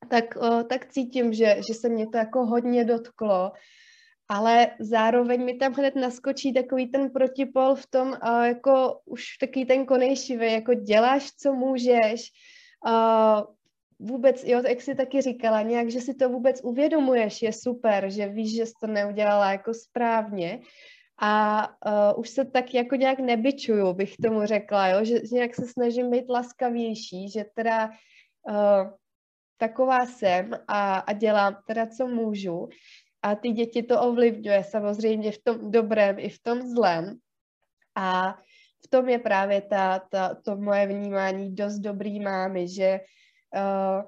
tak, 0.08 0.36
o, 0.36 0.64
tak 0.64 0.86
cítím, 0.92 1.32
že, 1.32 1.56
že 1.68 1.74
se 1.74 1.88
mě 1.88 2.06
to 2.06 2.18
jako 2.18 2.46
hodně 2.46 2.84
dotklo, 2.84 3.52
ale 4.28 4.70
zároveň 4.80 5.44
mi 5.44 5.54
tam 5.54 5.72
hned 5.72 5.94
naskočí 5.96 6.52
takový 6.52 6.86
ten 6.86 7.10
protipol 7.10 7.74
v 7.74 7.86
tom, 7.86 8.08
uh, 8.08 8.42
jako 8.42 9.00
už 9.04 9.36
takový 9.40 9.64
ten 9.64 9.86
konejšivý, 9.86 10.52
jako 10.52 10.74
děláš, 10.74 11.32
co 11.32 11.52
můžeš, 11.52 12.30
uh, 12.86 13.42
vůbec, 13.98 14.44
jo, 14.44 14.62
jak 14.68 14.80
jsi 14.80 14.94
taky 14.94 15.20
říkala, 15.20 15.62
nějak, 15.62 15.90
že 15.90 16.00
si 16.00 16.14
to 16.14 16.28
vůbec 16.28 16.60
uvědomuješ, 16.64 17.42
je 17.42 17.52
super, 17.52 18.10
že 18.10 18.28
víš, 18.28 18.56
že 18.56 18.66
jsi 18.66 18.72
to 18.80 18.86
neudělala 18.86 19.52
jako 19.52 19.74
správně. 19.74 20.60
A 21.20 21.68
uh, 21.86 22.20
už 22.20 22.28
se 22.28 22.44
tak 22.44 22.74
jako 22.74 22.96
nějak 22.96 23.18
nebyčuju, 23.18 23.92
bych 23.92 24.16
tomu 24.22 24.46
řekla, 24.46 24.88
jo, 24.88 25.04
že, 25.04 25.14
že 25.14 25.34
nějak 25.34 25.54
se 25.54 25.66
snažím 25.66 26.10
být 26.10 26.28
laskavější, 26.28 27.30
že 27.30 27.44
teda 27.54 27.90
uh, 28.50 28.90
taková 29.56 30.06
jsem 30.06 30.50
a, 30.68 30.98
a 30.98 31.12
dělám 31.12 31.56
teda, 31.66 31.86
co 31.86 32.06
můžu 32.06 32.68
a 33.28 33.34
ty 33.34 33.52
děti 33.52 33.82
to 33.82 34.02
ovlivňuje 34.02 34.64
samozřejmě 34.64 35.32
v 35.32 35.38
tom 35.38 35.70
dobrém 35.70 36.18
i 36.18 36.28
v 36.28 36.42
tom 36.42 36.62
zlém. 36.62 37.18
A 37.96 38.38
v 38.84 38.88
tom 38.88 39.08
je 39.08 39.18
právě 39.18 39.60
ta, 39.60 39.98
ta, 39.98 40.34
to 40.34 40.56
moje 40.56 40.86
vnímání 40.86 41.54
dost 41.54 41.78
dobrý 41.78 42.20
mámy, 42.20 42.68
že, 42.68 43.00
uh, 43.56 44.02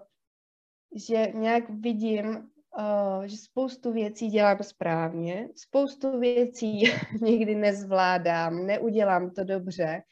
že 0.97 1.33
nějak 1.35 1.71
vidím, 1.71 2.29
uh, 2.29 3.25
že 3.25 3.37
spoustu 3.37 3.93
věcí 3.93 4.29
dělám 4.29 4.62
správně, 4.62 5.49
spoustu 5.57 6.18
věcí 6.18 6.83
nikdy 7.21 7.55
nezvládám, 7.55 8.66
neudělám 8.66 9.31
to 9.31 9.45
dobře 9.45 10.03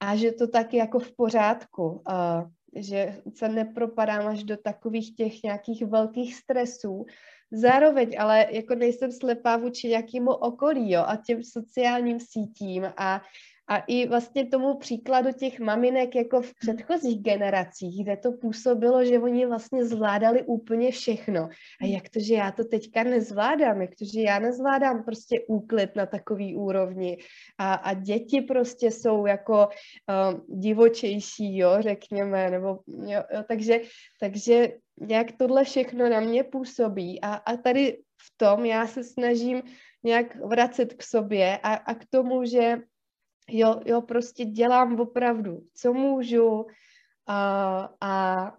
a 0.00 0.16
že 0.16 0.32
to 0.32 0.48
taky 0.48 0.76
jako 0.76 0.98
v 0.98 1.16
pořádku, 1.16 1.88
uh, 1.88 2.50
že 2.76 3.22
se 3.34 3.48
nepropadám 3.48 4.26
až 4.26 4.44
do 4.44 4.56
takových 4.56 5.16
těch 5.16 5.42
nějakých 5.42 5.86
velkých 5.86 6.34
stresů, 6.34 7.06
Zároveň 7.54 8.16
ale 8.18 8.46
jako 8.50 8.74
nejsem 8.74 9.12
slepá 9.12 9.56
vůči 9.56 9.88
nějakému 9.88 10.30
okolí 10.30 10.90
jo, 10.90 11.04
a 11.06 11.16
těm 11.16 11.44
sociálním 11.44 12.20
sítím 12.20 12.92
a, 12.96 13.22
a 13.68 13.76
i 13.78 14.08
vlastně 14.08 14.46
tomu 14.46 14.74
příkladu 14.74 15.32
těch 15.32 15.60
maminek 15.60 16.14
jako 16.14 16.42
v 16.42 16.54
předchozích 16.54 17.22
generacích, 17.22 18.02
kde 18.02 18.16
to 18.16 18.32
působilo, 18.32 19.04
že 19.04 19.18
oni 19.18 19.46
vlastně 19.46 19.84
zvládali 19.84 20.42
úplně 20.42 20.90
všechno. 20.90 21.48
A 21.80 21.86
jak 21.86 22.08
to, 22.08 22.20
že 22.20 22.34
já 22.34 22.52
to 22.52 22.64
teďka 22.64 23.02
nezvládám, 23.02 23.80
jak 23.80 23.90
to, 23.90 24.04
že 24.04 24.20
já 24.20 24.38
nezvládám 24.38 25.04
prostě 25.04 25.40
úklid 25.48 25.96
na 25.96 26.06
takový 26.06 26.56
úrovni? 26.56 27.18
A, 27.58 27.74
a 27.74 27.94
děti 27.94 28.40
prostě 28.40 28.90
jsou 28.90 29.26
jako 29.26 29.68
um, 29.68 30.60
divočejší, 30.60 31.58
jo, 31.58 31.70
řekněme, 31.80 32.50
nebo 32.50 32.78
jo, 32.86 33.22
jo, 33.34 33.42
takže, 33.48 33.80
takže 34.20 34.72
jak 35.08 35.32
tohle 35.32 35.64
všechno 35.64 36.08
na 36.08 36.20
mě 36.20 36.44
působí? 36.44 37.20
A, 37.20 37.34
a 37.34 37.56
tady 37.56 37.98
v 38.20 38.36
tom 38.36 38.64
já 38.64 38.86
se 38.86 39.04
snažím 39.04 39.62
nějak 40.02 40.36
vracet 40.36 40.94
k 40.94 41.02
sobě 41.02 41.58
a, 41.62 41.74
a 41.74 41.94
k 41.94 42.04
tomu, 42.10 42.44
že 42.44 42.76
jo, 43.50 43.80
jo, 43.84 44.00
prostě 44.00 44.44
dělám 44.44 45.00
opravdu, 45.00 45.60
co 45.74 45.92
můžu 45.92 46.66
a, 47.26 47.88
a, 48.00 48.52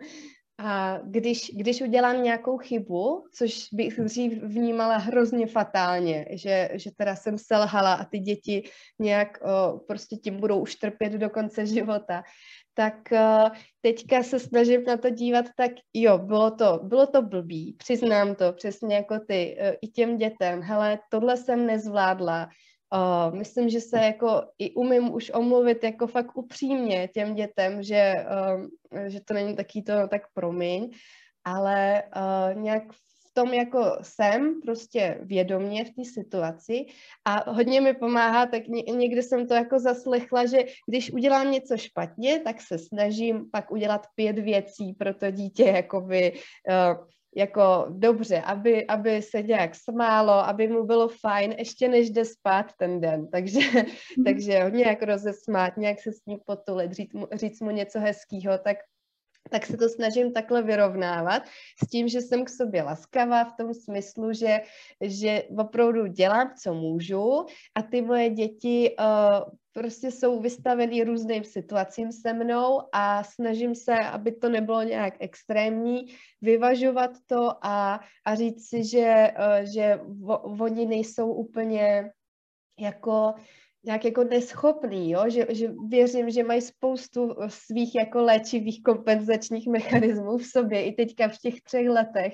a 0.58 0.98
když, 1.04 1.50
když 1.54 1.82
udělám 1.82 2.22
nějakou 2.22 2.58
chybu, 2.58 3.24
což 3.34 3.68
bych 3.72 4.00
dřív 4.00 4.42
vnímala 4.42 4.96
hrozně 4.96 5.46
fatálně, 5.46 6.26
že, 6.30 6.70
že 6.74 6.90
teda 6.96 7.16
jsem 7.16 7.38
selhala 7.38 7.94
a 7.94 8.04
ty 8.04 8.18
děti 8.18 8.62
nějak 8.98 9.38
o, 9.42 9.78
prostě 9.78 10.16
tím 10.16 10.40
budou 10.40 10.60
už 10.60 10.74
trpět 10.74 11.12
do 11.12 11.30
konce 11.30 11.66
života, 11.76 12.22
tak 12.76 12.94
teďka 13.80 14.22
se 14.22 14.38
snažím 14.38 14.84
na 14.84 14.96
to 14.96 15.10
dívat 15.10 15.44
tak, 15.56 15.72
jo, 15.94 16.18
bylo 16.18 16.50
to, 16.50 16.80
bylo 16.82 17.06
to 17.06 17.22
blbý, 17.22 17.72
přiznám 17.72 18.34
to, 18.34 18.52
přesně 18.52 18.96
jako 18.96 19.18
ty, 19.28 19.56
uh, 19.60 19.74
i 19.82 19.88
těm 19.88 20.16
dětem, 20.16 20.62
hele, 20.62 20.98
tohle 21.10 21.36
jsem 21.36 21.66
nezvládla, 21.66 22.48
Uh, 22.92 23.34
myslím, 23.34 23.68
že 23.68 23.80
se 23.80 23.98
jako 23.98 24.42
i 24.58 24.74
umím 24.74 25.14
už 25.14 25.30
omluvit 25.34 25.84
jako 25.84 26.06
fakt 26.06 26.36
upřímně 26.36 27.08
těm 27.08 27.34
dětem, 27.34 27.82
že, 27.82 28.14
uh, 28.14 28.66
že 29.06 29.20
to 29.20 29.34
není 29.34 29.56
taký 29.56 29.82
to, 29.82 29.92
tak 30.08 30.22
promiň, 30.34 30.90
ale 31.44 32.02
uh, 32.16 32.62
nějak 32.62 32.82
tom 33.34 33.54
jako 33.54 33.98
jsem 34.02 34.60
prostě 34.60 35.18
vědomě 35.22 35.84
v 35.84 35.90
té 35.90 36.04
situaci 36.04 36.86
a 37.24 37.50
hodně 37.50 37.80
mi 37.80 37.94
pomáhá, 37.94 38.46
tak 38.46 38.68
někdy 38.68 39.22
jsem 39.22 39.46
to 39.46 39.54
jako 39.54 39.78
zaslechla, 39.78 40.46
že 40.46 40.58
když 40.88 41.12
udělám 41.12 41.50
něco 41.50 41.76
špatně, 41.76 42.40
tak 42.40 42.60
se 42.60 42.78
snažím 42.78 43.50
pak 43.50 43.70
udělat 43.70 44.06
pět 44.14 44.38
věcí 44.38 44.92
pro 44.92 45.14
to 45.14 45.30
dítě, 45.30 45.64
jakoby 45.64 46.32
uh, 46.32 47.06
jako 47.36 47.86
dobře, 47.88 48.40
aby, 48.40 48.86
aby 48.86 49.22
se 49.22 49.42
nějak 49.42 49.74
smálo, 49.74 50.32
aby 50.32 50.68
mu 50.68 50.84
bylo 50.84 51.08
fajn, 51.08 51.54
ještě 51.58 51.88
než 51.88 52.10
jde 52.10 52.24
spát 52.24 52.66
ten 52.78 53.00
den. 53.00 53.26
Takže, 53.32 53.60
mm. 54.18 54.24
takže 54.24 54.62
hodně 54.62 54.84
jako 54.84 55.04
rozesmát, 55.04 55.76
nějak 55.76 56.00
se 56.00 56.12
s 56.12 56.26
ním 56.26 56.38
potulit, 56.46 56.92
říct 56.92 57.12
mu, 57.12 57.28
říct 57.32 57.60
mu 57.60 57.70
něco 57.70 58.00
hezkého, 58.00 58.58
tak 58.58 58.76
tak 59.50 59.66
se 59.66 59.76
to 59.76 59.88
snažím 59.88 60.32
takhle 60.32 60.62
vyrovnávat 60.62 61.42
s 61.84 61.90
tím, 61.90 62.08
že 62.08 62.20
jsem 62.20 62.44
k 62.44 62.50
sobě 62.50 62.82
laskavá 62.82 63.44
v 63.44 63.56
tom 63.56 63.74
smyslu, 63.74 64.32
že, 64.32 64.60
že 65.00 65.42
opravdu 65.58 66.06
dělám, 66.06 66.54
co 66.62 66.74
můžu 66.74 67.46
a 67.74 67.82
ty 67.82 68.02
moje 68.02 68.30
děti 68.30 68.96
uh, 68.98 69.54
prostě 69.72 70.10
jsou 70.10 70.40
vystavený 70.40 71.04
různým 71.04 71.44
situacím 71.44 72.12
se 72.12 72.32
mnou 72.32 72.80
a 72.92 73.24
snažím 73.24 73.74
se, 73.74 73.98
aby 73.98 74.32
to 74.32 74.48
nebylo 74.48 74.82
nějak 74.82 75.14
extrémní, 75.20 76.06
vyvažovat 76.42 77.10
to 77.26 77.66
a, 77.66 78.00
a 78.24 78.34
říct 78.34 78.68
si, 78.68 78.84
že, 78.84 79.32
uh, 79.38 79.66
že 79.74 80.00
vo, 80.04 80.38
oni 80.38 80.86
nejsou 80.86 81.32
úplně 81.32 82.10
jako 82.80 83.34
nějak 83.84 84.04
jako 84.04 84.24
neschopný, 84.24 85.10
jo? 85.10 85.24
Že, 85.28 85.46
že 85.50 85.72
věřím, 85.88 86.30
že 86.30 86.44
mají 86.44 86.60
spoustu 86.60 87.36
svých 87.48 87.94
jako 87.94 88.22
léčivých 88.22 88.82
kompenzačních 88.82 89.68
mechanismů 89.76 90.38
v 90.38 90.46
sobě 90.46 90.84
i 90.84 90.92
teďka 90.92 91.28
v 91.28 91.38
těch 91.38 91.60
třech 91.60 91.88
letech, 91.88 92.32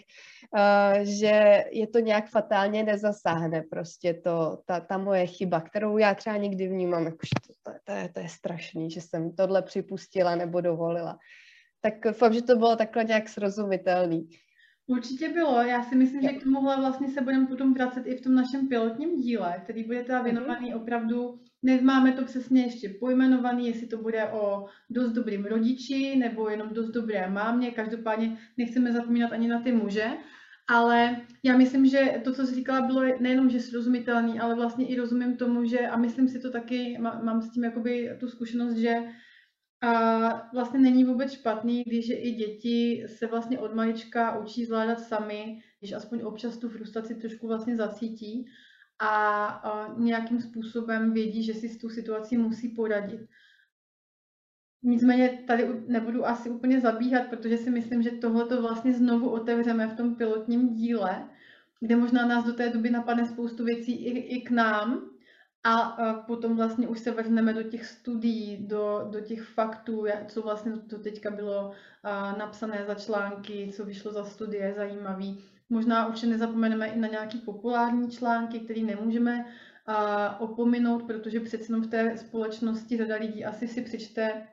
uh, 0.56 0.98
že 1.02 1.64
je 1.70 1.86
to 1.86 1.98
nějak 1.98 2.28
fatálně 2.28 2.82
nezasáhne 2.82 3.62
prostě 3.70 4.14
to, 4.14 4.58
ta, 4.66 4.80
ta 4.80 4.98
moje 4.98 5.26
chyba, 5.26 5.60
kterou 5.60 5.98
já 5.98 6.14
třeba 6.14 6.36
někdy 6.36 6.68
vnímám, 6.68 7.04
jako, 7.04 7.18
že 7.24 7.46
to, 7.46 7.52
to, 7.62 7.78
to, 7.84 7.92
je, 7.92 8.08
to 8.08 8.20
je 8.20 8.28
strašný, 8.28 8.90
že 8.90 9.00
jsem 9.00 9.36
tohle 9.36 9.62
připustila 9.62 10.36
nebo 10.36 10.60
dovolila. 10.60 11.18
Tak 11.80 11.94
doufám, 12.04 12.32
že 12.32 12.42
to 12.42 12.56
bylo 12.56 12.76
takhle 12.76 13.04
nějak 13.04 13.28
srozumitelný. 13.28 14.28
Určitě 14.90 15.28
bylo. 15.28 15.62
Já 15.62 15.82
si 15.82 15.94
myslím, 15.94 16.22
že 16.22 16.28
k 16.28 16.42
tomuhle 16.42 16.76
vlastně 16.76 17.08
se 17.08 17.20
budeme 17.20 17.46
potom 17.46 17.74
vracet 17.74 18.06
i 18.06 18.16
v 18.16 18.20
tom 18.20 18.34
našem 18.34 18.68
pilotním 18.68 19.20
díle, 19.20 19.60
který 19.64 19.84
bude 19.84 20.02
teda 20.02 20.18
mhm. 20.18 20.24
věnovaný 20.24 20.74
opravdu, 20.74 21.38
nemáme 21.62 22.12
to 22.12 22.24
přesně 22.24 22.62
ještě 22.62 22.88
pojmenovaný, 23.00 23.66
jestli 23.66 23.86
to 23.86 23.96
bude 23.96 24.24
o 24.24 24.66
dost 24.90 25.12
dobrým 25.12 25.44
rodiči 25.44 26.16
nebo 26.16 26.48
jenom 26.48 26.68
dost 26.68 26.90
dobré 26.90 27.30
mámě, 27.30 27.70
každopádně 27.70 28.38
nechceme 28.56 28.92
zapomínat 28.92 29.32
ani 29.32 29.48
na 29.48 29.60
ty 29.60 29.72
muže, 29.72 30.10
ale 30.68 31.16
já 31.42 31.56
myslím, 31.56 31.86
že 31.86 32.20
to, 32.24 32.32
co 32.32 32.46
jsi 32.46 32.54
říkala, 32.54 32.86
bylo 32.86 33.02
nejenom, 33.20 33.50
že 33.50 33.60
srozumitelný, 33.60 34.40
ale 34.40 34.54
vlastně 34.54 34.86
i 34.86 34.96
rozumím 34.96 35.36
tomu, 35.36 35.64
že, 35.64 35.78
a 35.78 35.96
myslím 35.96 36.28
si 36.28 36.38
to 36.38 36.50
taky, 36.50 36.98
mám 37.00 37.42
s 37.42 37.50
tím 37.50 37.64
jakoby 37.64 38.16
tu 38.20 38.28
zkušenost, 38.28 38.74
že 38.74 39.02
a 39.82 40.50
vlastně 40.52 40.80
není 40.80 41.04
vůbec 41.04 41.32
špatný, 41.32 41.82
když 41.86 42.10
i 42.10 42.30
děti 42.30 43.04
se 43.06 43.26
vlastně 43.26 43.58
od 43.58 43.74
malička 43.74 44.38
učí 44.38 44.64
zvládat 44.64 45.00
sami, 45.00 45.62
když 45.78 45.92
aspoň 45.92 46.22
občas 46.22 46.58
tu 46.58 46.68
frustraci 46.68 47.14
trošku 47.14 47.46
vlastně 47.46 47.76
zacítí 47.76 48.46
a, 48.98 49.46
a 49.46 49.94
nějakým 49.98 50.40
způsobem 50.40 51.12
vědí, 51.12 51.42
že 51.42 51.54
si 51.54 51.68
s 51.68 51.78
tu 51.78 51.88
situací 51.88 52.36
musí 52.36 52.68
poradit. 52.68 53.20
Nicméně 54.82 55.44
tady 55.46 55.68
nebudu 55.86 56.26
asi 56.26 56.50
úplně 56.50 56.80
zabíhat, 56.80 57.26
protože 57.30 57.58
si 57.58 57.70
myslím, 57.70 58.02
že 58.02 58.10
tohle 58.10 58.46
to 58.46 58.62
vlastně 58.62 58.92
znovu 58.92 59.30
otevřeme 59.30 59.86
v 59.86 59.96
tom 59.96 60.14
pilotním 60.14 60.74
díle, 60.74 61.28
kde 61.80 61.96
možná 61.96 62.26
nás 62.26 62.44
do 62.44 62.52
té 62.52 62.68
doby 62.68 62.90
napadne 62.90 63.26
spoustu 63.26 63.64
věcí 63.64 64.04
i, 64.04 64.18
i 64.18 64.42
k 64.42 64.50
nám, 64.50 65.10
a 65.64 65.96
potom 66.26 66.56
vlastně 66.56 66.88
už 66.88 66.98
se 67.00 67.10
vrhneme 67.10 67.52
do 67.52 67.62
těch 67.62 67.86
studií, 67.86 68.66
do, 68.66 69.06
do 69.10 69.20
těch 69.20 69.42
faktů, 69.42 70.04
co 70.28 70.42
vlastně 70.42 70.72
to 70.72 70.98
teďka 70.98 71.30
bylo 71.30 71.72
napsané 72.38 72.84
za 72.86 72.94
články, 72.94 73.72
co 73.76 73.84
vyšlo 73.84 74.12
za 74.12 74.24
studie 74.24 74.74
zajímavý. 74.76 75.44
Možná 75.70 76.06
už 76.06 76.22
nezapomeneme 76.22 76.86
i 76.86 76.98
na 76.98 77.08
nějaký 77.08 77.38
populární 77.38 78.10
články, 78.10 78.60
které 78.60 78.80
nemůžeme 78.80 79.44
opominout, 80.38 81.02
protože 81.02 81.40
přece 81.40 81.76
v 81.76 81.86
té 81.86 82.18
společnosti 82.18 82.96
řada 82.96 83.16
lidí 83.16 83.44
asi 83.44 83.68
si 83.68 83.82
přečte 83.82 84.46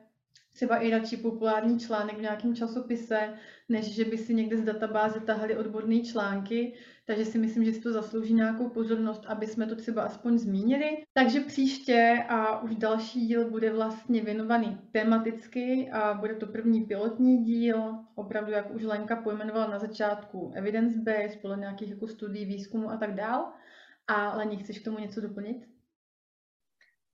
třeba 0.58 0.76
i 0.76 0.90
radši 0.90 1.16
populární 1.16 1.78
článek 1.78 2.18
v 2.18 2.20
nějakém 2.20 2.54
časopise, 2.54 3.34
než 3.68 3.94
že 3.94 4.04
by 4.04 4.18
si 4.18 4.34
někde 4.34 4.56
z 4.56 4.62
databáze 4.62 5.20
tahali 5.20 5.56
odborné 5.56 6.00
články. 6.00 6.74
Takže 7.06 7.24
si 7.24 7.38
myslím, 7.38 7.64
že 7.64 7.72
si 7.72 7.80
to 7.80 7.92
zaslouží 7.92 8.34
nějakou 8.34 8.68
pozornost, 8.68 9.22
aby 9.26 9.46
jsme 9.46 9.66
to 9.66 9.76
třeba 9.76 10.02
aspoň 10.02 10.38
zmínili. 10.38 11.04
Takže 11.12 11.40
příště 11.40 12.24
a 12.28 12.62
už 12.62 12.74
další 12.74 13.26
díl 13.26 13.50
bude 13.50 13.72
vlastně 13.72 14.22
věnovaný 14.22 14.78
tematicky 14.92 15.90
a 15.92 16.14
bude 16.14 16.34
to 16.34 16.46
první 16.46 16.84
pilotní 16.84 17.44
díl, 17.44 17.94
opravdu, 18.14 18.52
jak 18.52 18.74
už 18.74 18.82
Lenka 18.82 19.16
pojmenovala 19.16 19.66
na 19.66 19.78
začátku, 19.78 20.52
evidence-based, 20.54 21.40
podle 21.40 21.56
nějakých 21.56 21.90
jako 21.90 22.06
studií, 22.06 22.44
výzkumu 22.44 22.90
a 22.90 22.96
tak 22.96 23.14
dál. 23.14 23.52
A 24.08 24.36
Lení, 24.36 24.56
chceš 24.56 24.78
k 24.78 24.84
tomu 24.84 24.98
něco 24.98 25.20
doplnit? 25.20 25.68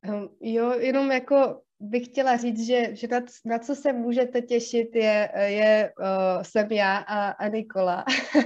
Um, 0.08 0.28
jo, 0.40 0.72
jenom 0.72 1.12
jako 1.12 1.60
bych 1.84 2.04
chtěla 2.04 2.36
říct, 2.36 2.66
že, 2.66 2.96
že 2.96 3.08
na, 3.08 3.20
na 3.44 3.58
co 3.58 3.74
se 3.74 3.92
můžete 3.92 4.42
těšit 4.42 4.96
je, 4.96 5.30
je 5.46 5.92
uh, 5.98 6.42
jsem 6.42 6.72
já 6.72 6.96
a, 6.96 7.30
a 7.30 7.48
Nikola. 7.48 8.04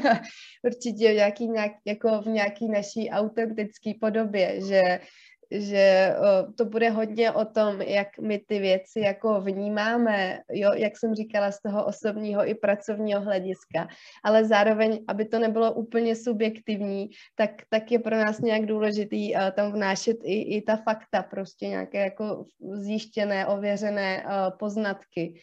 Určitě 0.65 1.11
v 1.11 1.15
nějaký, 1.15 1.49
nějak, 1.49 1.73
jako 1.85 2.23
v 2.23 2.27
nějaký 2.27 2.69
naší 2.69 3.11
autentické 3.11 3.93
podobě, 4.01 4.61
že 4.67 5.01
že 5.51 6.15
to 6.57 6.65
bude 6.65 6.91
hodně 6.91 7.33
o 7.33 7.45
tom, 7.45 7.83
jak 7.83 8.19
my 8.19 8.39
ty 8.39 8.59
věci 8.59 9.01
jako 9.01 9.41
vnímáme, 9.41 10.41
jo, 10.51 10.73
jak 10.73 10.99
jsem 10.99 11.15
říkala, 11.15 11.53
z 11.53 11.63
toho 11.63 11.85
osobního 11.85 12.49
i 12.49 12.55
pracovního 12.55 13.21
hlediska, 13.21 13.89
ale 14.25 14.45
zároveň, 14.45 15.05
aby 15.09 15.25
to 15.25 15.39
nebylo 15.39 15.73
úplně 15.73 16.17
subjektivní, 16.17 17.11
tak, 17.35 17.51
tak 17.69 17.93
je 17.93 17.99
pro 17.99 18.17
nás 18.17 18.41
nějak 18.41 18.67
důležitý 18.67 19.35
uh, 19.35 19.41
tam 19.51 19.73
vnášet 19.73 20.17
i, 20.23 20.57
i 20.57 20.63
ta 20.63 20.77
fakta, 20.77 21.23
prostě 21.23 21.69
nějaké 21.69 21.99
jako 21.99 22.45
zjištěné, 22.73 23.47
ověřené 23.47 24.25
uh, 24.25 24.59
poznatky. 24.59 25.41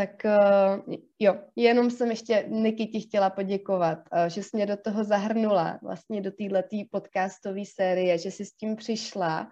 Tak 0.00 0.24
uh, 0.24 0.94
jo, 1.18 1.36
jenom 1.56 1.90
jsem 1.90 2.10
ještě 2.10 2.44
Niky 2.48 2.86
ti 2.86 3.00
chtěla 3.00 3.30
poděkovat, 3.30 3.98
uh, 3.98 4.26
že 4.28 4.42
jsi 4.42 4.50
mě 4.52 4.66
do 4.66 4.76
toho 4.76 5.04
zahrnula, 5.04 5.78
vlastně 5.82 6.20
do 6.20 6.30
této 6.30 6.88
podcastové 6.90 7.60
série, 7.74 8.18
že 8.18 8.30
jsi 8.30 8.44
s 8.44 8.52
tím 8.52 8.76
přišla 8.76 9.50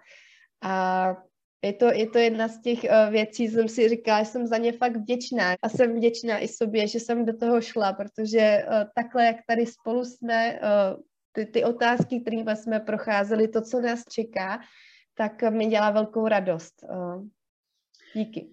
a 0.63 1.05
je 1.61 1.73
to, 1.73 1.85
je 1.85 2.09
to 2.09 2.17
jedna 2.17 2.47
z 2.47 2.61
těch 2.61 2.79
uh, 2.83 3.11
věcí, 3.11 3.47
jsem 3.47 3.67
si 3.67 3.89
říkala, 3.89 4.23
že 4.23 4.29
jsem 4.29 4.47
za 4.47 4.57
ně 4.57 4.71
fakt 4.71 4.97
vděčná 4.97 5.55
a 5.61 5.69
jsem 5.69 5.95
vděčná 5.95 6.39
i 6.39 6.47
sobě, 6.47 6.87
že 6.87 6.99
jsem 6.99 7.25
do 7.25 7.37
toho 7.37 7.61
šla, 7.61 7.93
protože 7.93 8.65
takhle, 8.95 9.25
jak 9.25 9.35
tady 9.47 9.65
spolu 9.65 10.05
jsme, 10.05 10.59
ty, 11.31 11.45
ty 11.45 11.63
otázky, 11.63 12.19
kterými 12.19 12.55
jsme 12.55 12.79
procházeli, 12.79 13.47
to, 13.47 13.61
co 13.61 13.81
nás 13.81 14.03
čeká, 14.09 14.59
tak 15.13 15.41
mi 15.49 15.65
dělá 15.65 15.91
velkou 15.91 16.27
radost. 16.27 16.73
Díky. 18.13 18.49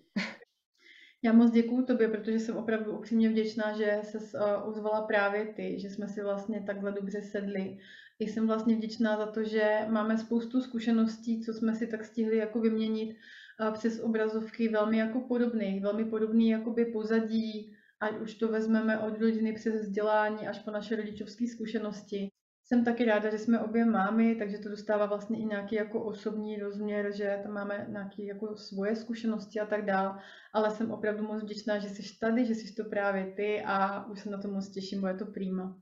Já 1.26 1.32
moc 1.32 1.50
děkuju 1.50 1.84
tobě, 1.84 2.08
protože 2.08 2.38
jsem 2.38 2.56
opravdu 2.56 2.98
upřímně 2.98 3.28
vděčná, 3.28 3.72
že 3.72 4.00
se 4.02 4.18
uh, 4.18 4.68
ozvala 4.68 5.02
právě 5.02 5.46
ty, 5.46 5.80
že 5.80 5.90
jsme 5.90 6.08
si 6.08 6.22
vlastně 6.22 6.62
takhle 6.66 6.92
dobře 6.92 7.22
sedli. 7.22 7.78
I 8.18 8.28
jsem 8.28 8.46
vlastně 8.46 8.76
vděčná 8.76 9.16
za 9.16 9.26
to, 9.26 9.44
že 9.44 9.78
máme 9.88 10.18
spoustu 10.18 10.60
zkušeností, 10.60 11.42
co 11.42 11.52
jsme 11.52 11.74
si 11.74 11.86
tak 11.86 12.04
stihli 12.04 12.36
jako 12.36 12.60
vyměnit 12.60 13.16
uh, 13.60 13.74
přes 13.74 14.00
obrazovky 14.00 14.68
velmi 14.68 14.98
jako 14.98 15.20
podobných, 15.20 15.82
velmi 15.82 16.04
podobný 16.04 16.48
jakoby 16.48 16.84
pozadí, 16.84 17.76
ať 18.00 18.20
už 18.20 18.34
to 18.34 18.48
vezmeme 18.48 18.98
od 18.98 19.20
rodiny 19.20 19.52
přes 19.52 19.74
vzdělání 19.74 20.48
až 20.48 20.58
po 20.58 20.70
naše 20.70 20.96
rodičovské 20.96 21.46
zkušenosti. 21.46 22.30
Jsem 22.68 22.84
taky 22.84 23.04
ráda, 23.04 23.30
že 23.30 23.38
jsme 23.38 23.60
obě 23.60 23.84
mámy, 23.84 24.34
takže 24.34 24.58
to 24.58 24.68
dostává 24.68 25.06
vlastně 25.06 25.38
i 25.38 25.44
nějaký 25.44 25.74
jako 25.74 26.04
osobní 26.04 26.56
rozměr, 26.56 27.12
že 27.14 27.40
tam 27.42 27.52
máme 27.52 27.86
nějaké 27.88 28.22
jako 28.22 28.56
svoje 28.56 28.96
zkušenosti 28.96 29.60
a 29.60 29.66
tak 29.66 29.84
dál, 29.84 30.16
ale 30.52 30.70
jsem 30.70 30.90
opravdu 30.90 31.22
moc 31.22 31.42
vděčná, 31.42 31.78
že 31.78 31.88
jsi 31.88 32.02
tady, 32.20 32.46
že 32.46 32.54
jsi 32.54 32.74
to 32.74 32.84
právě 32.84 33.32
ty 33.36 33.62
a 33.66 34.06
už 34.06 34.20
se 34.20 34.30
na 34.30 34.38
to 34.38 34.48
moc 34.48 34.68
těším, 34.68 35.00
bude 35.00 35.14
to 35.14 35.26
prýma. 35.26 35.76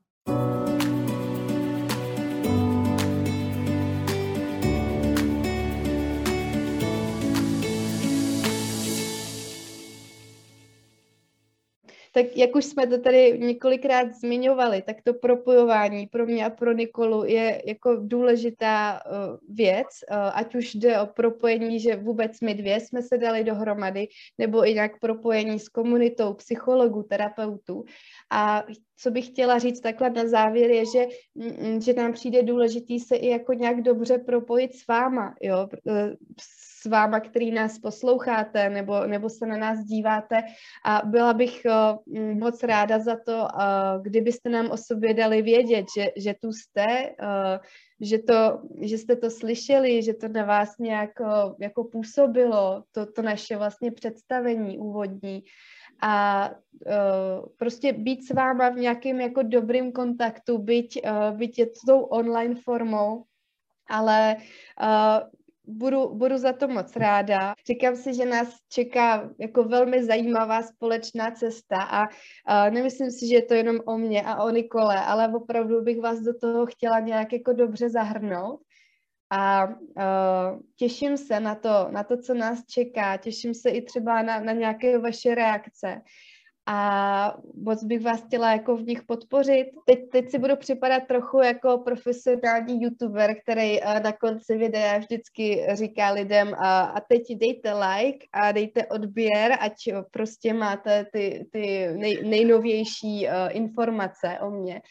Tak 12.14 12.36
jak 12.36 12.56
už 12.56 12.64
jsme 12.64 12.86
to 12.86 12.98
tady 12.98 13.38
několikrát 13.38 14.14
zmiňovali, 14.14 14.82
tak 14.82 14.96
to 15.02 15.14
propojování 15.14 16.06
pro 16.06 16.26
mě 16.26 16.46
a 16.46 16.50
pro 16.50 16.72
Nikolu 16.72 17.24
je 17.24 17.62
jako 17.66 17.96
důležitá 17.96 19.00
uh, 19.06 19.56
věc, 19.56 19.86
uh, 20.10 20.16
ať 20.34 20.54
už 20.54 20.74
jde 20.74 21.00
o 21.00 21.06
propojení, 21.06 21.80
že 21.80 21.96
vůbec 21.96 22.40
my 22.40 22.54
dvě 22.54 22.80
jsme 22.80 23.02
se 23.02 23.18
dali 23.18 23.44
dohromady, 23.44 24.08
nebo 24.38 24.68
i 24.68 24.74
nějak 24.74 25.00
propojení 25.00 25.60
s 25.60 25.68
komunitou 25.68 26.34
psychologů, 26.34 27.02
terapeutů. 27.02 27.84
A 28.30 28.64
co 28.96 29.10
bych 29.10 29.26
chtěla 29.26 29.58
říct 29.58 29.80
takhle 29.80 30.10
na 30.10 30.28
závěr 30.28 30.70
je, 30.70 30.84
že, 30.86 31.06
mm, 31.34 31.70
mm, 31.70 31.80
že 31.80 31.92
nám 31.92 32.12
přijde 32.12 32.42
důležitý 32.42 33.00
se 33.00 33.16
i 33.16 33.28
jako 33.28 33.52
nějak 33.52 33.82
dobře 33.82 34.18
propojit 34.18 34.74
s 34.74 34.86
váma, 34.86 35.34
jo, 35.42 35.68
s 36.40 36.73
váma, 36.86 37.20
který 37.20 37.50
nás 37.50 37.78
posloucháte 37.78 38.70
nebo, 38.70 39.06
nebo 39.06 39.30
se 39.30 39.46
na 39.46 39.56
nás 39.56 39.78
díváte. 39.84 40.42
A 40.84 41.02
byla 41.04 41.34
bych 41.34 41.62
uh, 41.66 42.18
moc 42.38 42.62
ráda 42.62 42.98
za 42.98 43.16
to, 43.26 43.32
uh, 43.32 44.02
kdybyste 44.02 44.48
nám 44.50 44.70
o 44.70 44.76
sobě 44.76 45.14
dali 45.14 45.42
vědět, 45.42 45.86
že, 45.98 46.10
že 46.16 46.34
tu 46.40 46.52
jste, 46.52 47.10
uh, 47.22 47.64
že, 48.00 48.18
to, 48.18 48.60
že 48.80 48.98
jste 48.98 49.16
to 49.16 49.30
slyšeli, 49.30 50.02
že 50.02 50.14
to 50.14 50.28
na 50.28 50.44
vás 50.44 50.78
nějak 50.78 51.10
jako 51.60 51.84
působilo, 51.84 52.84
to, 52.92 53.06
to 53.06 53.22
naše 53.22 53.56
vlastně 53.56 53.92
představení 53.92 54.78
úvodní. 54.78 55.42
A 56.02 56.50
uh, 56.50 57.46
prostě 57.58 57.92
být 57.92 58.26
s 58.26 58.30
váma 58.30 58.68
v 58.68 58.76
nějakém 58.76 59.20
jako 59.20 59.42
dobrým 59.42 59.92
kontaktu, 59.92 60.58
byť, 60.58 61.00
uh, 61.04 61.36
byť 61.38 61.58
je 61.58 61.66
to 61.66 61.80
tou 61.86 62.00
online 62.00 62.54
formou, 62.54 63.24
ale 63.90 64.36
uh, 64.82 65.43
budu, 65.66 66.14
budu 66.14 66.38
za 66.38 66.52
to 66.52 66.68
moc 66.68 66.96
ráda. 66.96 67.54
Říkám 67.66 67.96
si, 67.96 68.14
že 68.14 68.24
nás 68.24 68.48
čeká 68.68 69.30
jako 69.38 69.64
velmi 69.64 70.04
zajímavá 70.04 70.62
společná 70.62 71.30
cesta 71.30 71.82
a 71.82 72.02
uh, 72.02 72.74
nemyslím 72.74 73.10
si, 73.10 73.28
že 73.28 73.34
je 73.34 73.42
to 73.42 73.54
jenom 73.54 73.80
o 73.86 73.98
mě 73.98 74.22
a 74.22 74.42
o 74.44 74.50
Nikole, 74.50 75.00
ale 75.00 75.28
opravdu 75.28 75.82
bych 75.82 76.00
vás 76.00 76.20
do 76.20 76.38
toho 76.38 76.66
chtěla 76.66 77.00
nějak 77.00 77.32
jako 77.32 77.52
dobře 77.52 77.90
zahrnout. 77.90 78.60
A 79.30 79.66
uh, 79.66 80.60
těším 80.76 81.16
se 81.16 81.40
na 81.40 81.54
to, 81.54 81.88
na 81.90 82.04
to, 82.04 82.16
co 82.16 82.34
nás 82.34 82.64
čeká, 82.66 83.16
těším 83.16 83.54
se 83.54 83.70
i 83.70 83.82
třeba 83.82 84.22
na, 84.22 84.40
na 84.40 84.52
nějaké 84.52 84.98
vaše 84.98 85.34
reakce 85.34 86.00
a 86.66 87.36
moc 87.54 87.84
bych 87.84 88.02
vás 88.02 88.22
chtěla 88.22 88.52
jako 88.52 88.76
v 88.76 88.82
nich 88.82 89.02
podpořit. 89.02 89.66
Teď, 89.86 89.98
teď 90.12 90.30
si 90.30 90.38
budu 90.38 90.56
připadat 90.56 91.02
trochu 91.08 91.40
jako 91.40 91.78
profesionální 91.78 92.82
youtuber, 92.82 93.36
který 93.42 93.80
uh, 93.80 94.00
na 94.00 94.12
konci 94.12 94.56
videa 94.56 94.98
vždycky 94.98 95.66
říká 95.72 96.10
lidem 96.10 96.54
a, 96.54 96.80
a 96.82 97.00
teď 97.00 97.22
dejte 97.36 97.72
like 97.72 98.26
a 98.32 98.52
dejte 98.52 98.86
odběr, 98.86 99.52
ať 99.60 99.74
prostě 100.10 100.52
máte 100.52 101.06
ty, 101.12 101.46
ty 101.52 101.88
nej, 101.96 102.18
nejnovější 102.24 103.26
uh, 103.26 103.32
informace 103.56 104.38
o 104.40 104.50
mně. 104.50 104.82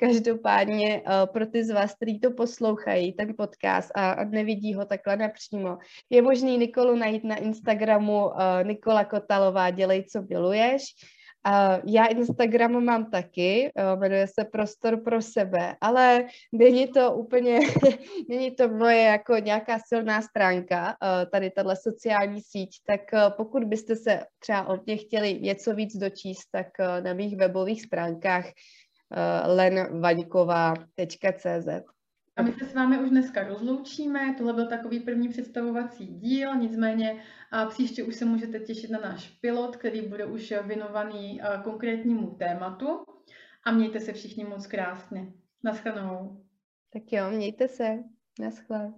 Každopádně 0.00 1.02
pro 1.32 1.46
ty 1.46 1.64
z 1.64 1.70
vás, 1.70 1.94
kteří 1.94 2.20
to 2.20 2.30
poslouchají, 2.30 3.12
ten 3.12 3.34
podcast 3.36 3.90
a, 3.94 4.24
nevidí 4.24 4.74
ho 4.74 4.84
takhle 4.84 5.16
napřímo, 5.16 5.78
je 6.10 6.22
možný 6.22 6.58
Nikolu 6.58 6.96
najít 6.96 7.24
na 7.24 7.36
Instagramu 7.36 8.30
Nikola 8.62 9.04
Kotalová, 9.04 9.70
dělej, 9.70 10.04
co 10.04 10.22
miluješ. 10.22 10.82
Já 11.84 12.06
Instagram 12.06 12.84
mám 12.84 13.10
taky, 13.10 13.72
uh, 13.74 14.00
jmenuje 14.00 14.26
se 14.26 14.44
Prostor 14.44 14.96
pro 14.96 15.22
sebe, 15.22 15.76
ale 15.80 16.24
není 16.52 16.88
to 16.88 17.12
úplně, 17.12 17.58
není 18.28 18.50
to 18.50 18.68
moje 18.68 19.02
jako 19.02 19.36
nějaká 19.36 19.78
silná 19.88 20.22
stránka, 20.22 20.86
uh, 20.86 20.94
tady 21.30 21.50
tahle 21.50 21.76
sociální 21.76 22.42
síť, 22.42 22.70
tak 22.86 23.00
uh, 23.12 23.20
pokud 23.36 23.64
byste 23.64 23.96
se 23.96 24.20
třeba 24.38 24.66
od 24.66 24.86
mě 24.86 24.96
chtěli 24.96 25.40
něco 25.40 25.74
víc 25.74 25.96
dočíst, 25.96 26.48
tak 26.50 26.66
na 27.00 27.12
mých 27.12 27.36
webových 27.36 27.82
stránkách 27.82 28.44
lenvaňková.cz. 29.46 31.68
A 32.38 32.42
my 32.42 32.52
se 32.52 32.64
s 32.64 32.74
vámi 32.74 32.98
už 32.98 33.10
dneska 33.10 33.48
rozloučíme. 33.48 34.34
Tohle 34.38 34.52
byl 34.52 34.68
takový 34.68 35.00
první 35.00 35.28
představovací 35.28 36.06
díl, 36.06 36.56
nicméně 36.56 37.22
a 37.50 37.66
příště 37.66 38.04
už 38.04 38.14
se 38.14 38.24
můžete 38.24 38.60
těšit 38.60 38.90
na 38.90 38.98
náš 38.98 39.28
pilot, 39.28 39.76
který 39.76 40.08
bude 40.08 40.26
už 40.26 40.54
věnovaný 40.64 41.40
konkrétnímu 41.64 42.26
tématu. 42.26 42.86
A 43.64 43.72
mějte 43.72 44.00
se 44.00 44.12
všichni 44.12 44.44
moc 44.44 44.66
krásně. 44.66 45.32
Naschledanou. 45.64 46.44
Tak 46.92 47.02
jo, 47.12 47.30
mějte 47.30 47.68
se. 47.68 47.98
Naschle. 48.40 48.92